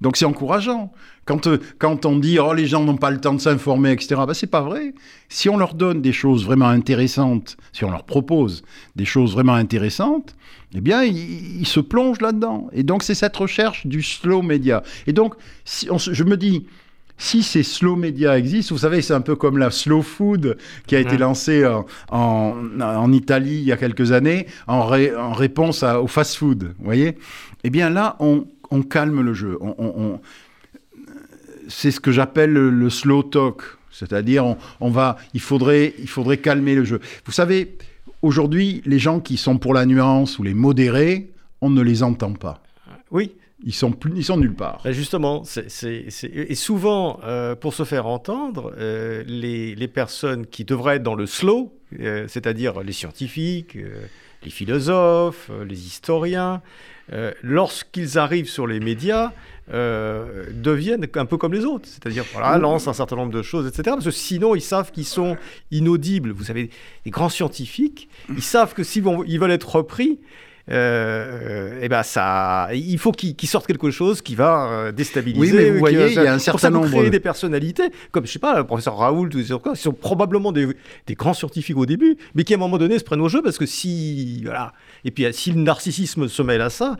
Donc 0.00 0.16
c'est 0.16 0.24
encourageant. 0.24 0.92
Quand, 1.24 1.46
euh, 1.46 1.58
quand 1.78 2.04
on 2.04 2.18
dit 2.18 2.38
oh 2.38 2.52
les 2.52 2.66
gens 2.66 2.84
n'ont 2.84 2.96
pas 2.96 3.10
le 3.10 3.20
temps 3.20 3.32
de 3.32 3.40
s'informer, 3.40 3.92
etc. 3.92 4.16
Ben, 4.26 4.34
c'est 4.34 4.46
pas 4.46 4.60
vrai. 4.60 4.94
Si 5.28 5.48
on 5.48 5.56
leur 5.56 5.74
donne 5.74 6.02
des 6.02 6.12
choses 6.12 6.44
vraiment 6.44 6.68
intéressantes, 6.68 7.56
si 7.72 7.84
on 7.84 7.90
leur 7.90 8.04
propose 8.04 8.62
des 8.96 9.04
choses 9.04 9.32
vraiment 9.32 9.54
intéressantes, 9.54 10.36
eh 10.74 10.80
bien 10.80 11.04
ils, 11.04 11.66
se 11.66 11.80
plongent 11.80 12.20
là-dedans. 12.20 12.68
Et 12.72 12.82
donc 12.82 13.02
c'est 13.02 13.14
cette 13.14 13.36
recherche 13.36 13.86
du 13.86 14.02
slow 14.02 14.42
media. 14.42 14.82
Et 15.06 15.12
donc 15.12 15.34
si 15.64 15.88
je 15.96 16.24
me 16.24 16.36
dis 16.36 16.66
si 17.16 17.42
ces 17.44 17.62
slow 17.62 17.94
media 17.94 18.36
existent, 18.36 18.74
vous 18.74 18.80
savez, 18.80 19.00
c'est 19.00 19.14
un 19.14 19.20
peu 19.20 19.36
comme 19.36 19.56
la 19.56 19.70
slow 19.70 20.02
food 20.02 20.56
qui 20.86 20.96
a 20.96 20.98
été 20.98 21.16
lancée 21.16 21.64
en, 22.10 22.54
en, 22.80 23.12
Italie 23.12 23.58
il 23.58 23.64
y 23.64 23.72
a 23.72 23.76
quelques 23.76 24.10
années 24.10 24.46
en, 24.66 24.78
en 24.80 25.32
réponse 25.32 25.84
au 25.84 26.08
fast 26.08 26.34
food, 26.36 26.74
vous 26.76 26.84
voyez? 26.84 27.16
Eh 27.62 27.70
bien 27.70 27.88
là, 27.88 28.16
on, 28.18 28.46
on 28.70 28.82
calme 28.82 29.20
le 29.20 29.34
jeu. 29.34 29.58
On, 29.60 30.20
c'est 31.68 31.90
ce 31.90 32.00
que 32.00 32.12
j'appelle 32.12 32.52
le, 32.52 32.90
slow 32.90 33.22
talk, 33.22 33.62
c'est-à-dire 33.90 34.56
on, 34.80 34.90
va, 34.90 35.16
il 35.32 35.40
faudrait, 35.40 35.94
il 35.98 36.08
faudrait 36.08 36.38
calmer 36.38 36.74
le 36.74 36.84
jeu. 36.84 37.00
Vous 37.24 37.32
savez, 37.32 37.76
aujourd'hui, 38.22 38.82
les 38.84 38.98
gens 38.98 39.20
qui 39.20 39.36
sont 39.36 39.58
pour 39.58 39.74
la 39.74 39.86
nuance 39.86 40.38
ou 40.38 40.42
les 40.42 40.54
modérés, 40.54 41.30
on 41.60 41.70
ne 41.70 41.82
les 41.82 42.02
entend 42.02 42.32
pas. 42.32 42.62
Oui. 43.10 43.32
Ils 43.66 43.72
sont, 43.72 43.92
plus, 43.92 44.12
ils 44.14 44.24
sont 44.24 44.36
nulle 44.36 44.54
part. 44.54 44.82
Ben, 44.84 44.92
justement, 44.92 45.42
et 45.82 46.54
souvent, 46.54 47.20
euh, 47.24 47.54
pour 47.54 47.72
se 47.72 47.84
faire 47.84 48.06
entendre, 48.06 48.74
euh, 48.76 49.24
les, 49.26 49.88
personnes 49.88 50.46
qui 50.46 50.64
devraient 50.64 50.96
être 50.96 51.02
dans 51.02 51.14
le 51.14 51.24
slow, 51.24 51.72
euh, 51.98 52.26
c'est-à-dire 52.28 52.82
les 52.82 52.92
scientifiques, 52.92 53.78
les 54.42 54.50
philosophes, 54.50 55.50
les 55.66 55.86
historiens, 55.86 56.60
euh, 57.12 57.32
lorsqu'ils 57.42 58.18
arrivent 58.18 58.48
sur 58.48 58.66
les 58.66 58.80
médias, 58.80 59.32
euh, 59.72 60.44
deviennent 60.52 61.06
un 61.14 61.26
peu 61.26 61.36
comme 61.36 61.54
les 61.54 61.64
autres, 61.64 61.88
c'est-à-dire 61.88 62.24
voilà, 62.32 62.58
lancent 62.58 62.88
un 62.88 62.92
certain 62.92 63.16
nombre 63.16 63.32
de 63.32 63.42
choses, 63.42 63.66
etc. 63.66 63.82
Parce 63.84 64.04
que 64.04 64.10
sinon, 64.10 64.54
ils 64.54 64.60
savent 64.60 64.90
qu'ils 64.90 65.06
sont 65.06 65.36
inaudibles. 65.70 66.32
Vous 66.32 66.44
savez, 66.44 66.70
les 67.04 67.10
grands 67.10 67.28
scientifiques, 67.28 68.08
ils 68.28 68.42
savent 68.42 68.74
que 68.74 68.82
s'ils 68.82 69.04
ils 69.26 69.38
veulent 69.38 69.50
être 69.50 69.76
repris, 69.76 70.18
euh, 70.70 71.80
et 71.82 71.88
ben 71.88 72.02
ça, 72.02 72.68
il 72.72 72.98
faut 72.98 73.12
qu'ils 73.12 73.48
sortent 73.48 73.66
quelque 73.66 73.90
chose 73.90 74.22
qui 74.22 74.34
va 74.34 74.68
euh, 74.70 74.92
déstabiliser. 74.92 75.40
Oui, 75.40 75.52
mais 75.52 75.70
vous 75.70 75.78
voyez, 75.78 76.06
il 76.08 76.14
y 76.14 76.26
a 76.26 76.32
un 76.32 76.38
certain 76.38 76.70
nombre. 76.70 76.88
créer 76.88 77.10
des 77.10 77.20
personnalités, 77.20 77.90
comme 78.12 78.26
je 78.26 78.32
sais 78.32 78.38
pas, 78.38 78.56
le 78.56 78.64
professeur 78.64 78.96
Raoult, 78.96 79.28
ou 79.28 79.28
qui 79.28 79.80
sont 79.80 79.92
probablement 79.92 80.52
des, 80.52 80.68
des, 81.06 81.14
grands 81.14 81.34
scientifiques 81.34 81.76
au 81.76 81.86
début, 81.86 82.16
mais 82.34 82.44
qui 82.44 82.54
à 82.54 82.56
un 82.56 82.60
moment 82.60 82.78
donné 82.78 82.98
se 82.98 83.04
prennent 83.04 83.20
au 83.20 83.28
jeu 83.28 83.42
parce 83.42 83.58
que 83.58 83.66
si, 83.66 84.42
voilà, 84.44 84.72
et 85.04 85.10
puis 85.10 85.26
si 85.32 85.52
le 85.52 85.60
narcissisme 85.60 86.28
se 86.28 86.42
mêle 86.42 86.62
à 86.62 86.70
ça, 86.70 86.96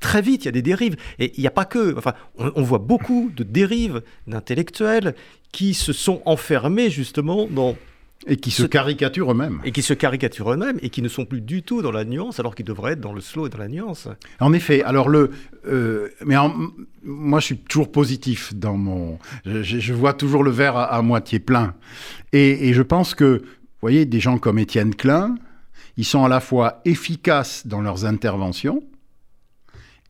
très 0.00 0.22
vite, 0.22 0.44
il 0.44 0.46
y 0.46 0.48
a 0.48 0.52
des 0.52 0.62
dérives. 0.62 0.96
Et 1.18 1.32
il 1.36 1.40
n'y 1.40 1.46
a 1.46 1.52
pas 1.52 1.64
que. 1.64 1.96
Enfin, 1.96 2.14
on, 2.38 2.62
voit 2.62 2.78
beaucoup 2.78 3.30
de 3.34 3.42
dérives 3.42 4.02
d'intellectuels 4.26 5.14
qui 5.52 5.74
se 5.74 5.92
sont 5.92 6.22
enfermés 6.24 6.90
justement 6.90 7.46
dans 7.46 7.76
et 8.28 8.36
qui 8.36 8.50
se 8.50 8.64
caricaturent 8.64 9.32
eux-mêmes. 9.32 9.60
Et 9.64 9.72
qui 9.72 9.82
se 9.82 9.94
caricaturent 9.94 10.52
eux-mêmes 10.52 10.78
et 10.82 10.90
qui 10.90 11.02
ne 11.02 11.08
sont 11.08 11.24
plus 11.24 11.40
du 11.40 11.62
tout 11.62 11.82
dans 11.82 11.90
la 11.90 12.04
nuance 12.04 12.38
alors 12.38 12.54
qu'ils 12.54 12.66
devraient 12.66 12.92
être 12.92 13.00
dans 13.00 13.12
le 13.12 13.20
slow 13.20 13.46
et 13.46 13.50
dans 13.50 13.58
la 13.58 13.68
nuance. 13.68 14.08
En 14.38 14.52
effet. 14.52 14.82
Alors 14.82 15.08
le, 15.08 15.30
euh, 15.66 16.08
mais 16.24 16.36
moi 17.02 17.40
je 17.40 17.46
suis 17.46 17.58
toujours 17.58 17.90
positif 17.90 18.54
dans 18.54 18.76
mon, 18.76 19.18
je, 19.44 19.92
vois 19.92 20.12
toujours 20.12 20.44
le 20.44 20.50
verre 20.50 20.76
à, 20.76 21.00
moitié 21.02 21.38
plein. 21.38 21.74
Et, 22.32 22.72
je 22.72 22.82
pense 22.82 23.14
que, 23.14 23.38
vous 23.42 23.80
voyez, 23.80 24.04
des 24.04 24.20
gens 24.20 24.38
comme 24.38 24.58
Étienne 24.58 24.94
Klein, 24.94 25.36
ils 25.96 26.04
sont 26.04 26.24
à 26.24 26.28
la 26.28 26.40
fois 26.40 26.80
efficaces 26.84 27.66
dans 27.66 27.80
leurs 27.80 28.04
interventions 28.04 28.84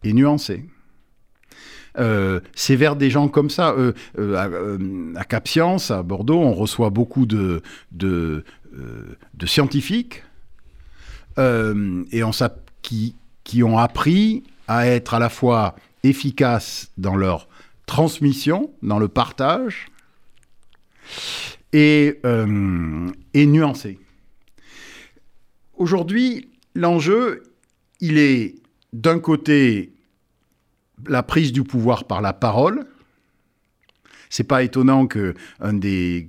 et 0.03 0.13
nuancés. 0.13 0.65
Euh, 1.99 2.41
c'est 2.55 2.77
vers 2.77 2.97
des 2.97 3.11
gens 3.11 3.29
comme 3.29 3.51
ça. 3.51 3.71
Euh, 3.71 3.93
euh, 4.19 5.15
à, 5.17 5.25
Cap 5.25 5.49
Science, 5.49 5.91
à 5.91 6.03
Bordeaux, 6.03 6.41
on 6.41 6.53
reçoit 6.53 6.91
beaucoup 6.91 7.27
de, 7.27 7.63
scientifiques 9.45 10.23
et 11.37 12.23
on, 12.25 12.31
qui, 12.83 13.15
qui 13.45 13.63
ont 13.63 13.79
appris 13.79 14.45
à 14.67 14.87
être 14.87 15.15
à 15.15 15.19
la 15.19 15.29
fois 15.29 15.77
efficaces 16.03 16.91
dans 16.99 17.17
leur 17.17 17.49
transmission, 17.87 18.71
dans 18.83 18.99
le 18.99 19.09
partage, 19.09 19.87
et 21.73 22.21
nuancés. 23.35 23.99
Aujourd'hui, 25.77 26.51
l'enjeu, 26.75 27.45
il 28.01 28.19
est 28.19 28.57
d'un 28.93 29.21
côté 29.21 29.93
la 31.07 31.23
prise 31.23 31.53
du 31.53 31.65
pouvoir 31.65 32.05
par 32.05 32.21
la 32.21 32.33
parole. 32.33 32.87
C'est 34.31 34.45
pas 34.45 34.63
étonnant 34.63 35.07
que 35.07 35.35
un 35.61 35.73
des, 35.73 36.29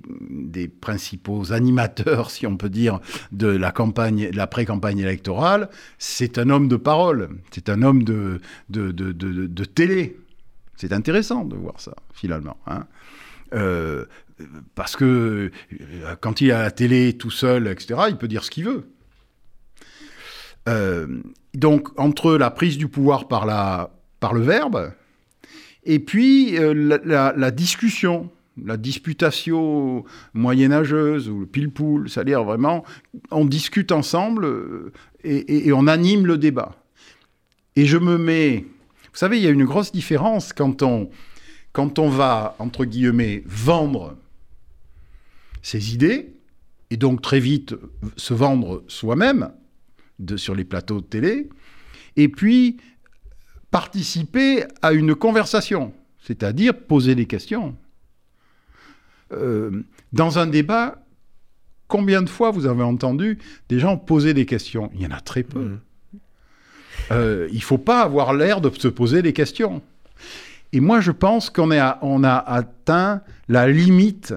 principaux 0.80 1.52
animateurs, 1.52 2.30
si 2.30 2.46
on 2.46 2.56
peut 2.56 2.70
dire, 2.70 3.00
de 3.32 3.46
la 3.46 3.72
campagne, 3.72 4.30
de 4.30 4.36
la 4.36 4.46
pré-campagne 4.46 4.98
électorale, 4.98 5.68
c'est 5.98 6.38
un 6.38 6.48
homme 6.48 6.68
de 6.68 6.76
parole, 6.76 7.28
c'est 7.50 7.68
un 7.68 7.82
homme 7.82 8.02
de, 8.02 8.40
de, 8.70 8.90
de, 8.90 9.12
de, 9.12 9.64
télé. 9.64 10.18
C'est 10.76 10.94
intéressant 10.94 11.44
de 11.44 11.56
voir 11.56 11.78
ça, 11.78 11.94
finalement. 12.14 12.56
Hein. 12.66 12.86
Euh, 13.52 14.06
parce 14.74 14.96
que 14.96 15.50
euh, 15.72 16.16
quand 16.20 16.40
il 16.40 16.48
est 16.48 16.52
à 16.52 16.62
la 16.62 16.70
télé 16.70 17.12
tout 17.18 17.30
seul, 17.30 17.68
etc., 17.68 18.00
il 18.08 18.16
peut 18.16 18.28
dire 18.28 18.44
ce 18.44 18.50
qu'il 18.50 18.64
veut. 18.64 18.88
Euh, 20.68 21.20
donc, 21.54 21.88
entre 21.98 22.36
la 22.36 22.50
prise 22.50 22.78
du 22.78 22.88
pouvoir 22.88 23.28
par 23.28 23.44
la, 23.44 23.90
par 24.20 24.34
le 24.34 24.42
verbe, 24.42 24.92
et 25.84 25.98
puis 25.98 26.58
euh, 26.58 26.98
la, 27.04 27.50
discussion, 27.50 28.30
la 28.62 28.76
disputation 28.76 30.04
moyenâgeuse 30.34 31.28
ou 31.28 31.40
le 31.40 31.46
pile-poule, 31.46 32.08
c'est-à-dire 32.10 32.44
vraiment, 32.44 32.84
on 33.30 33.44
discute 33.44 33.92
ensemble 33.92 34.44
euh, 34.44 34.92
et, 35.24 35.72
on 35.72 35.86
anime 35.86 36.26
le 36.26 36.38
débat. 36.38 36.76
Et 37.76 37.86
je 37.86 37.96
me 37.96 38.18
mets... 38.18 38.66
Vous 39.12 39.18
savez, 39.18 39.38
il 39.38 39.42
y 39.42 39.46
a 39.46 39.50
une 39.50 39.64
grosse 39.64 39.90
différence 39.90 40.52
quand 40.52 40.82
on, 40.82 41.10
quand 41.72 41.98
on 41.98 42.08
va, 42.08 42.54
entre 42.58 42.84
guillemets, 42.84 43.42
vendre 43.46 44.16
ses 45.62 45.94
idées, 45.94 46.34
et 46.90 46.96
donc 46.96 47.22
très 47.22 47.40
vite 47.40 47.74
se 48.16 48.34
vendre 48.34 48.84
soi-même 48.88 49.50
sur 50.36 50.54
les 50.54 50.64
plateaux 50.64 51.00
de 51.00 51.06
télé, 51.06 51.48
et 52.16 52.28
puis 52.28 52.76
participer 53.70 54.64
à 54.82 54.92
une 54.92 55.14
conversation, 55.14 55.92
c'est-à-dire 56.20 56.76
poser 56.76 57.14
des 57.14 57.26
questions. 57.26 57.76
Euh, 59.32 59.82
dans 60.12 60.38
un 60.38 60.46
débat, 60.46 61.04
combien 61.86 62.22
de 62.22 62.28
fois 62.28 62.50
vous 62.50 62.66
avez 62.66 62.82
entendu 62.82 63.38
des 63.68 63.78
gens 63.78 63.96
poser 63.96 64.34
des 64.34 64.46
questions? 64.46 64.90
Il 64.94 65.02
y 65.02 65.06
en 65.06 65.12
a 65.12 65.20
très 65.20 65.42
peu. 65.42 65.60
Mmh. 65.60 65.80
Euh, 67.12 67.48
il 67.50 67.56
ne 67.56 67.62
faut 67.62 67.78
pas 67.78 68.02
avoir 68.02 68.34
l'air 68.34 68.60
de 68.60 68.70
se 68.70 68.88
poser 68.88 69.22
des 69.22 69.32
questions. 69.32 69.82
Et 70.72 70.80
moi, 70.80 71.00
je 71.00 71.10
pense 71.10 71.50
qu'on 71.50 71.70
on 72.02 72.24
a 72.24 72.36
atteint 72.36 73.22
la 73.48 73.68
limite 73.68 74.34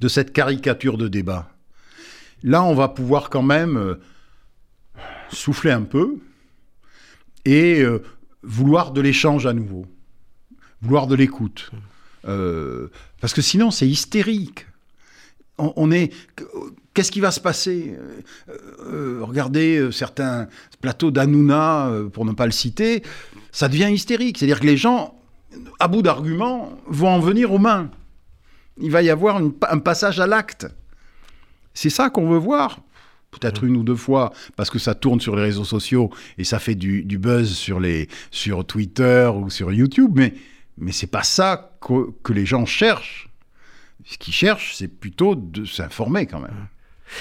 de 0.00 0.08
cette 0.08 0.32
caricature 0.32 0.96
de 0.96 1.08
débat. 1.08 1.50
Là, 2.42 2.62
on 2.62 2.74
va 2.74 2.88
pouvoir 2.88 3.28
quand 3.28 3.42
même 3.42 3.76
euh, 3.76 4.00
souffler 5.30 5.70
un 5.70 5.82
peu, 5.82 6.18
et 7.44 7.80
euh, 7.80 8.02
vouloir 8.42 8.92
de 8.92 9.00
l'échange 9.00 9.46
à 9.46 9.52
nouveau, 9.52 9.86
vouloir 10.82 11.06
de 11.06 11.14
l'écoute. 11.14 11.70
Euh, 12.26 12.88
parce 13.20 13.34
que 13.34 13.42
sinon, 13.42 13.70
c'est 13.70 13.88
hystérique. 13.88 14.66
On, 15.58 15.90
est. 15.90 16.10
Qu'est-ce 16.94 17.12
qui 17.12 17.20
va 17.20 17.30
se 17.30 17.40
passer? 17.40 17.94
Euh, 18.86 19.20
Regardez 19.22 19.90
certains 19.92 20.48
plateaux 20.80 21.10
d'Anouna, 21.10 21.92
pour 22.14 22.24
ne 22.24 22.32
pas 22.32 22.46
le 22.46 22.52
citer, 22.52 23.02
ça 23.52 23.68
devient 23.68 23.90
hystérique. 23.92 24.38
C'est-à-dire 24.38 24.60
que 24.60 24.66
les 24.66 24.78
gens, 24.78 25.20
à 25.78 25.88
bout 25.88 26.00
d'arguments, 26.00 26.78
vont 26.86 27.08
en 27.08 27.20
venir 27.20 27.52
aux 27.52 27.58
mains. 27.58 27.90
Il 28.78 28.90
va 28.90 29.02
y 29.02 29.10
avoir 29.10 29.36
un 29.36 29.78
passage 29.78 30.18
à 30.18 30.26
l'acte. 30.26 30.66
C'est 31.74 31.90
ça 31.90 32.08
qu'on 32.08 32.28
veut 32.28 32.38
voir. 32.38 32.80
Peut-être 33.30 33.64
une 33.64 33.76
ou 33.76 33.84
deux 33.84 33.96
fois, 33.96 34.32
parce 34.56 34.70
que 34.70 34.78
ça 34.78 34.94
tourne 34.94 35.20
sur 35.20 35.36
les 35.36 35.42
réseaux 35.42 35.64
sociaux 35.64 36.10
et 36.36 36.44
ça 36.44 36.58
fait 36.58 36.74
du, 36.74 37.02
buzz 37.18 37.52
sur, 37.52 37.78
les, 37.78 38.08
sur 38.30 38.64
Twitter 38.64 39.30
ou 39.32 39.50
sur 39.50 39.72
YouTube, 39.72 40.12
mais, 40.14 40.34
mais 40.78 40.92
c'est 40.92 41.06
pas 41.06 41.22
ça 41.22 41.76
que, 41.80 42.10
que 42.22 42.32
les 42.32 42.44
gens 42.44 42.66
cherchent. 42.66 43.28
Ce 44.04 44.18
qu'ils 44.18 44.34
cherchent, 44.34 44.74
c'est 44.74 44.88
plutôt 44.88 45.34
de 45.36 45.64
s'informer 45.64 46.26
quand 46.26 46.40
même. 46.40 46.66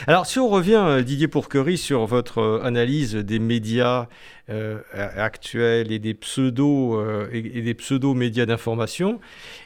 Alors, 0.08 0.26
si 0.26 0.40
on 0.40 0.50
revient, 0.50 0.82
euh, 0.86 1.02
Didier 1.02 1.28
Pourquerie, 1.28 1.78
sur 1.78 2.06
votre 2.06 2.40
euh, 2.40 2.64
analyse 2.64 3.16
des 3.16 3.40
médias 3.40 4.08
euh, 4.50 4.80
actuels 4.94 5.92
et 5.92 6.00
des 6.00 6.14
pseudo 6.14 7.00
et, 7.32 7.62
des 7.62 7.74
pseudo 7.76 8.14
médias 8.14 8.46
d'information, 8.46 9.20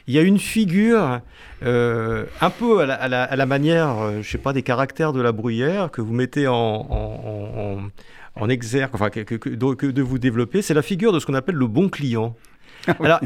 il 0.06 0.14
y 0.14 0.18
a 0.18 0.22
une 0.22 0.38
figure 0.38 1.20
un 1.62 2.50
peu 2.58 2.80
à 2.80 3.08
la, 3.08 3.46
manière, 3.46 4.20
je 4.20 4.28
sais 4.28 4.36
pas, 4.36 4.52
des 4.52 4.62
caractères 4.62 5.14
de 5.14 5.22
la 5.22 5.32
bruyère 5.32 5.90
que 5.90 6.02
vous 6.02 6.12
mettez 6.12 6.46
en, 6.46 7.90
exergue, 8.50 8.90
enfin 8.92 9.08
que, 9.08 9.22
que, 9.22 9.86
de 9.86 10.02
vous 10.02 10.18
développer, 10.18 10.60
c'est 10.60 10.74
la 10.74 10.82
figure 10.82 11.12
de 11.12 11.18
ce 11.18 11.24
qu'on 11.24 11.34
appelle 11.34 11.54
le 11.54 11.66
bon 11.66 11.88
client. 11.88 12.36
Alors, 13.00 13.20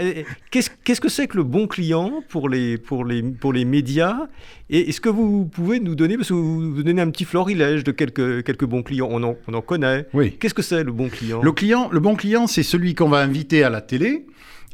qu'est-ce 0.50 1.00
que 1.00 1.08
c'est 1.08 1.26
que 1.26 1.36
le 1.36 1.42
bon 1.42 1.66
client 1.66 2.22
pour 2.28 2.48
les, 2.48 2.78
pour 2.78 3.04
les, 3.04 3.22
pour 3.22 3.52
les 3.52 3.64
médias? 3.64 4.28
Et 4.70 4.88
est-ce 4.90 5.00
que 5.00 5.08
vous 5.08 5.46
pouvez 5.46 5.80
nous 5.80 5.94
donner, 5.94 6.16
parce 6.16 6.28
que 6.28 6.34
vous 6.34 6.82
donnez 6.82 7.00
un 7.00 7.10
petit 7.10 7.24
florilège 7.24 7.84
de 7.84 7.92
quelques, 7.92 8.44
quelques 8.44 8.64
bons 8.64 8.82
clients, 8.82 9.08
on 9.10 9.22
en, 9.22 9.36
on 9.46 9.54
en 9.54 9.62
connaît. 9.62 10.06
Oui. 10.12 10.36
Qu'est-ce 10.38 10.54
que 10.54 10.62
c'est 10.62 10.84
le 10.84 10.92
bon 10.92 11.08
client? 11.08 11.42
Le 11.42 11.52
client, 11.52 11.88
le 11.90 12.00
bon 12.00 12.14
client, 12.14 12.46
c'est 12.46 12.62
celui 12.62 12.94
qu'on 12.94 13.08
va 13.08 13.18
inviter 13.18 13.62
à 13.62 13.70
la 13.70 13.80
télé 13.80 14.26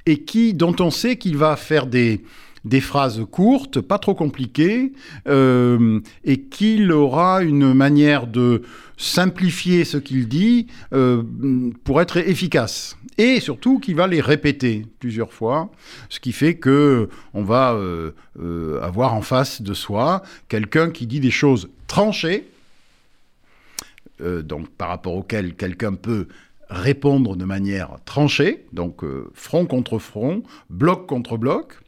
et 0.07 0.19
qui, 0.19 0.55
dont 0.55 0.75
on 0.81 0.91
sait 0.91 1.17
qu'il 1.17 1.37
va 1.37 1.57
faire 1.57 1.87
des, 1.87 2.23
des 2.65 2.81
phrases 2.81 3.23
courtes, 3.31 3.81
pas 3.81 3.99
trop 3.99 4.15
compliquées, 4.15 4.93
euh, 5.29 6.01
et 6.25 6.41
qu'il 6.41 6.93
aura 6.93 7.43
une 7.43 7.75
manière 7.75 8.27
de 8.27 8.63
simplifier 8.97 9.85
ce 9.85 9.97
qu'il 9.99 10.29
dit 10.29 10.69
euh, 10.93 11.23
pour 11.83 12.01
être 12.01 12.17
efficace 12.17 12.97
et 13.19 13.41
surtout 13.41 13.79
qu'il 13.79 13.95
va 13.97 14.07
les 14.07 14.21
répéter 14.21 14.87
plusieurs 14.99 15.33
fois, 15.33 15.71
ce 16.09 16.19
qui 16.21 16.33
fait 16.33 16.55
que 16.55 17.09
on 17.33 17.45
va 17.45 17.75
euh, 17.75 18.13
avoir 18.83 19.15
en 19.15 19.23
face 19.23 19.63
de 19.63 19.73
soi 19.73 20.23
quelqu'un 20.49 20.91
qui 20.91 21.07
dit 21.07 21.21
des 21.21 21.31
choses 21.31 21.69
tranchées, 21.87 22.49
donc 24.21 24.69
par 24.71 24.89
rapport 24.89 25.15
auxquelles 25.15 25.55
quelqu'un 25.55 25.95
peut 25.95 26.27
répondre 26.71 27.37
de 27.37 27.45
manière 27.45 27.99
tranchée, 28.05 28.65
donc 28.73 29.03
front 29.35 29.67
contre 29.67 29.99
front, 29.99 30.43
bloc 30.71 31.07
contre 31.07 31.37
bloc. 31.37 31.84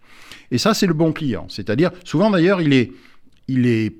Et 0.50 0.58
ça, 0.58 0.74
c'est 0.74 0.86
le 0.86 0.94
bon 0.94 1.12
client. 1.12 1.46
C'est-à-dire, 1.48 1.90
souvent 2.04 2.30
d'ailleurs, 2.30 2.60
il 2.60 2.72
est, 2.72 2.92
il 3.48 3.66
est 3.66 3.96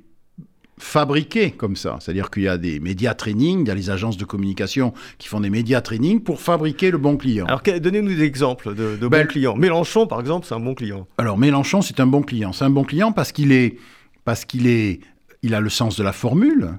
fabriqué 0.79 1.53
comme 1.53 1.77
ça. 1.77 1.97
C'est-à-dire 2.01 2.31
qu'il 2.31 2.43
y 2.43 2.49
a 2.49 2.59
des 2.59 2.81
médias 2.81 3.15
training, 3.15 3.63
il 3.63 3.69
y 3.69 3.71
a 3.71 3.75
les 3.75 3.91
agences 3.91 4.17
de 4.17 4.25
communication 4.25 4.93
qui 5.19 5.29
font 5.29 5.41
des 5.41 5.51
médias 5.51 5.81
training 5.81 6.21
pour 6.21 6.41
fabriquer 6.41 6.91
le 6.91 6.99
bon 6.99 7.17
client. 7.17 7.47
Alors 7.47 7.63
donnez-nous 7.63 8.15
des 8.15 8.23
exemples 8.23 8.75
de, 8.75 8.97
bons 8.97 9.09
ben, 9.09 9.27
clients. 9.27 9.57
Mélenchon, 9.57 10.07
par 10.07 10.21
exemple, 10.21 10.47
c'est 10.47 10.55
un 10.55 10.61
bon 10.61 10.75
client. 10.75 11.07
Alors 11.19 11.39
Mélenchon, 11.39 11.81
c'est 11.83 12.01
un 12.01 12.07
bon 12.07 12.23
client. 12.23 12.53
C'est 12.53 12.65
un 12.65 12.71
bon 12.71 12.85
client 12.85 13.13
parce 13.13 13.33
qu'il 13.33 13.53
est, 13.53 13.79
parce 14.25 14.45
qu'il 14.45 14.67
est, 14.67 15.01
il 15.43 15.55
a 15.55 15.61
le 15.61 15.71
sens 15.71 15.97
de 15.97 16.03
la 16.03 16.13
formule. 16.13 16.71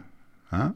Hein 0.51 0.73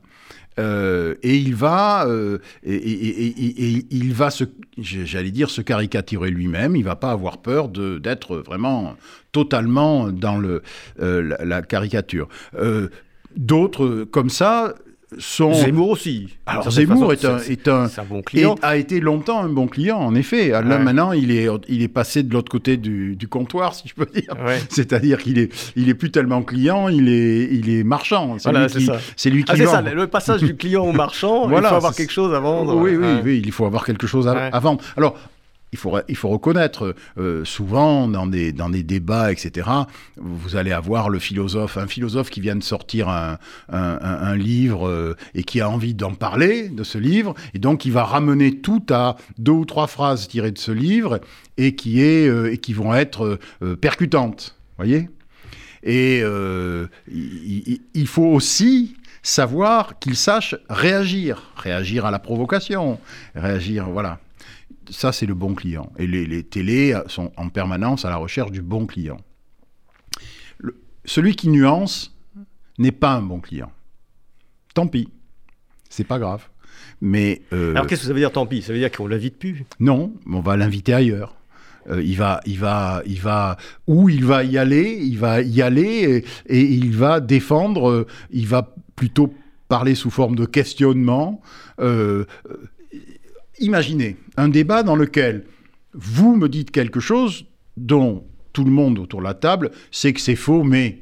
euh, 0.61 1.15
et 1.23 1.37
il 1.37 1.55
va, 1.55 2.05
euh, 2.05 2.37
il 2.63 4.13
va 4.13 4.29
se, 4.29 4.43
j'allais 4.77 5.31
dire, 5.31 5.49
se 5.49 5.61
caricaturer 5.61 6.29
lui-même. 6.29 6.75
Il 6.75 6.83
va 6.83 6.95
pas 6.95 7.11
avoir 7.11 7.39
peur 7.39 7.67
d'être 7.69 8.37
vraiment 8.37 8.95
totalement 9.31 10.09
dans 10.09 10.41
euh, 10.41 11.35
la, 11.43 11.61
caricature. 11.61 12.27
D'autres, 13.35 14.03
comme 14.11 14.29
ça, 14.29 14.75
sont... 15.17 15.53
Zemmour 15.53 15.89
aussi. 15.89 16.29
Alors 16.45 16.71
Zemmour 16.71 17.11
est, 17.11 17.25
un, 17.25 17.37
est, 17.39 17.67
un, 17.67 17.89
bon 18.07 18.21
client. 18.21 18.55
a 18.61 18.77
été 18.77 18.99
longtemps 18.99 19.41
un 19.41 19.49
bon 19.49 19.67
client, 19.67 19.97
en 19.97 20.15
effet. 20.15 20.49
Là, 20.49 20.79
maintenant, 20.79 21.11
il 21.11 21.31
est, 21.31 21.47
il 21.67 21.81
est 21.81 21.87
passé 21.87 22.23
de 22.23 22.33
l'autre 22.33 22.51
côté 22.51 22.77
du, 22.77 23.15
du, 23.15 23.27
comptoir, 23.27 23.75
si 23.75 23.87
je 23.87 23.93
peux 23.93 24.05
dire. 24.05 24.35
C'est-à-dire 24.69 25.17
qu'il 25.21 25.37
est, 25.37 25.51
il 25.75 25.89
est 25.89 25.93
plus 25.93 26.11
tellement 26.11 26.43
client, 26.43 26.87
il 26.87 27.09
est, 27.09 27.49
il 27.51 27.69
est 27.69 27.83
marchand. 27.83 28.37
C'est 28.39 28.51
lui, 28.51 28.67
qui, 28.67 28.89
c'est 29.15 29.29
lui 29.29 29.43
qui 29.43 29.51
ah, 29.53 29.65
vend. 29.65 29.71
Ça, 29.71 29.81
le 29.81 30.07
passage 30.07 30.41
du 30.41 30.55
client 30.55 30.85
au 30.85 30.93
marchand, 30.93 31.49
il 31.51 31.61
faut 31.61 31.65
avoir 31.65 31.93
quelque 31.95 32.13
chose 32.13 32.33
à 32.33 32.39
vendre. 32.39 32.75
Oui, 32.75 32.95
oui, 32.95 33.19
oui, 33.23 33.41
il 33.43 33.51
faut 33.51 33.65
avoir 33.65 33.85
quelque 33.85 34.07
chose 34.07 34.27
à, 34.27 34.47
à 34.47 34.59
vendre. 34.59 34.83
Alors, 34.95 35.17
il 35.73 35.77
faut, 35.77 35.97
il 36.09 36.17
faut 36.17 36.27
reconnaître, 36.27 36.95
euh, 37.17 37.45
souvent 37.45 38.07
dans 38.07 38.27
des, 38.27 38.51
dans 38.51 38.69
des 38.69 38.83
débats, 38.83 39.31
etc., 39.31 39.69
vous 40.17 40.57
allez 40.57 40.71
avoir 40.71 41.09
le 41.09 41.17
philosophe, 41.17 41.77
un 41.77 41.87
philosophe 41.87 42.29
qui 42.29 42.41
vient 42.41 42.57
de 42.57 42.63
sortir 42.63 43.07
un, 43.07 43.37
un, 43.69 44.35
livre 44.35 44.87
euh, 44.87 45.15
et 45.33 45.43
qui 45.43 45.61
a 45.61 45.69
envie 45.69 45.93
d'en 45.93 46.13
parler, 46.13 46.67
de 46.67 46.83
ce 46.83 46.97
livre, 46.97 47.35
et 47.53 47.59
donc 47.59 47.85
il 47.85 47.93
va 47.93 48.03
ramener 48.03 48.57
tout 48.57 48.83
à 48.89 49.15
deux 49.37 49.53
ou 49.53 49.65
trois 49.65 49.87
phrases 49.87 50.27
tirées 50.27 50.51
de 50.51 50.59
ce 50.59 50.71
livre 50.71 51.21
et 51.57 51.73
qui, 51.75 52.01
est, 52.01 52.27
euh, 52.27 52.51
et 52.51 52.57
qui 52.57 52.73
vont 52.73 52.93
être 52.93 53.39
percutantes. 53.79 54.57
voyez? 54.77 55.09
Et 55.83 56.21
il, 57.07 57.81
il 57.93 58.07
faut 58.07 58.25
aussi 58.25 58.95
savoir 59.23 59.99
qu'il 59.99 60.15
sache 60.15 60.55
réagir, 60.69 61.53
réagir 61.55 62.05
à 62.05 62.11
la 62.11 62.19
provocation, 62.19 62.99
réagir, 63.35 63.89
voilà 63.89 64.19
ça, 64.89 65.11
c'est 65.11 65.25
le 65.25 65.33
bon 65.33 65.53
client. 65.53 65.91
Et 65.97 66.07
les, 66.07 66.43
télés 66.43 66.99
sont 67.07 67.31
en 67.37 67.49
permanence 67.49 68.05
à 68.05 68.09
la 68.09 68.17
recherche 68.17 68.51
du 68.51 68.61
bon 68.61 68.85
client. 68.85 69.17
celui 71.05 71.35
qui 71.35 71.49
nuance 71.49 72.15
n'est 72.77 72.91
pas 72.91 73.13
un 73.13 73.21
bon 73.21 73.39
client. 73.39 73.71
Tant 74.73 74.87
pis, 74.87 75.09
c'est 75.89 76.05
pas 76.05 76.19
grave. 76.19 76.47
Mais 77.01 77.41
euh, 77.53 77.71
alors 77.71 77.87
qu'est-ce 77.87 78.01
que 78.01 78.07
ça 78.07 78.13
veut 78.13 78.19
dire 78.19 78.31
tant 78.31 78.45
pis? 78.45 78.61
Ça 78.61 78.73
veut 78.73 78.79
dire 78.79 78.91
qu'on 78.91 79.07
l'invite 79.07 79.37
plus? 79.37 79.65
Non, 79.79 80.13
on 80.27 80.39
va 80.39 80.55
l'inviter 80.55 80.93
ailleurs. 80.93 81.35
Euh, 81.89 82.01
il 82.03 82.15
va, 82.15 82.41
il 82.45 82.59
va, 82.59 83.01
il 83.07 83.19
va, 83.19 83.57
où 83.87 84.07
il 84.07 84.23
va 84.23 84.43
y 84.43 84.57
aller, 84.57 84.99
il 85.01 85.17
va 85.17 85.41
y 85.41 85.61
aller 85.63 86.23
et, 86.45 86.61
il 86.61 86.95
va 86.95 87.19
défendre. 87.19 87.89
Euh, 87.89 88.07
il 88.29 88.47
va 88.47 88.75
plutôt 88.95 89.33
parler 89.67 89.95
sous 89.95 90.11
forme 90.11 90.35
de 90.35 90.45
questionnement 90.45 91.41
imaginez 93.61 94.17
un 94.37 94.49
débat 94.49 94.83
dans 94.83 94.95
lequel 94.95 95.45
vous 95.93 96.35
me 96.35 96.49
dites 96.49 96.71
quelque 96.71 96.99
chose 96.99 97.45
dont 97.77 98.25
tout 98.53 98.63
le 98.63 98.71
monde 98.71 98.99
autour 98.99 99.19
de 99.19 99.25
la 99.25 99.33
table 99.33 99.71
sait 99.91 100.13
que 100.13 100.19
c'est 100.19 100.35
faux, 100.35 100.63
mais 100.63 100.99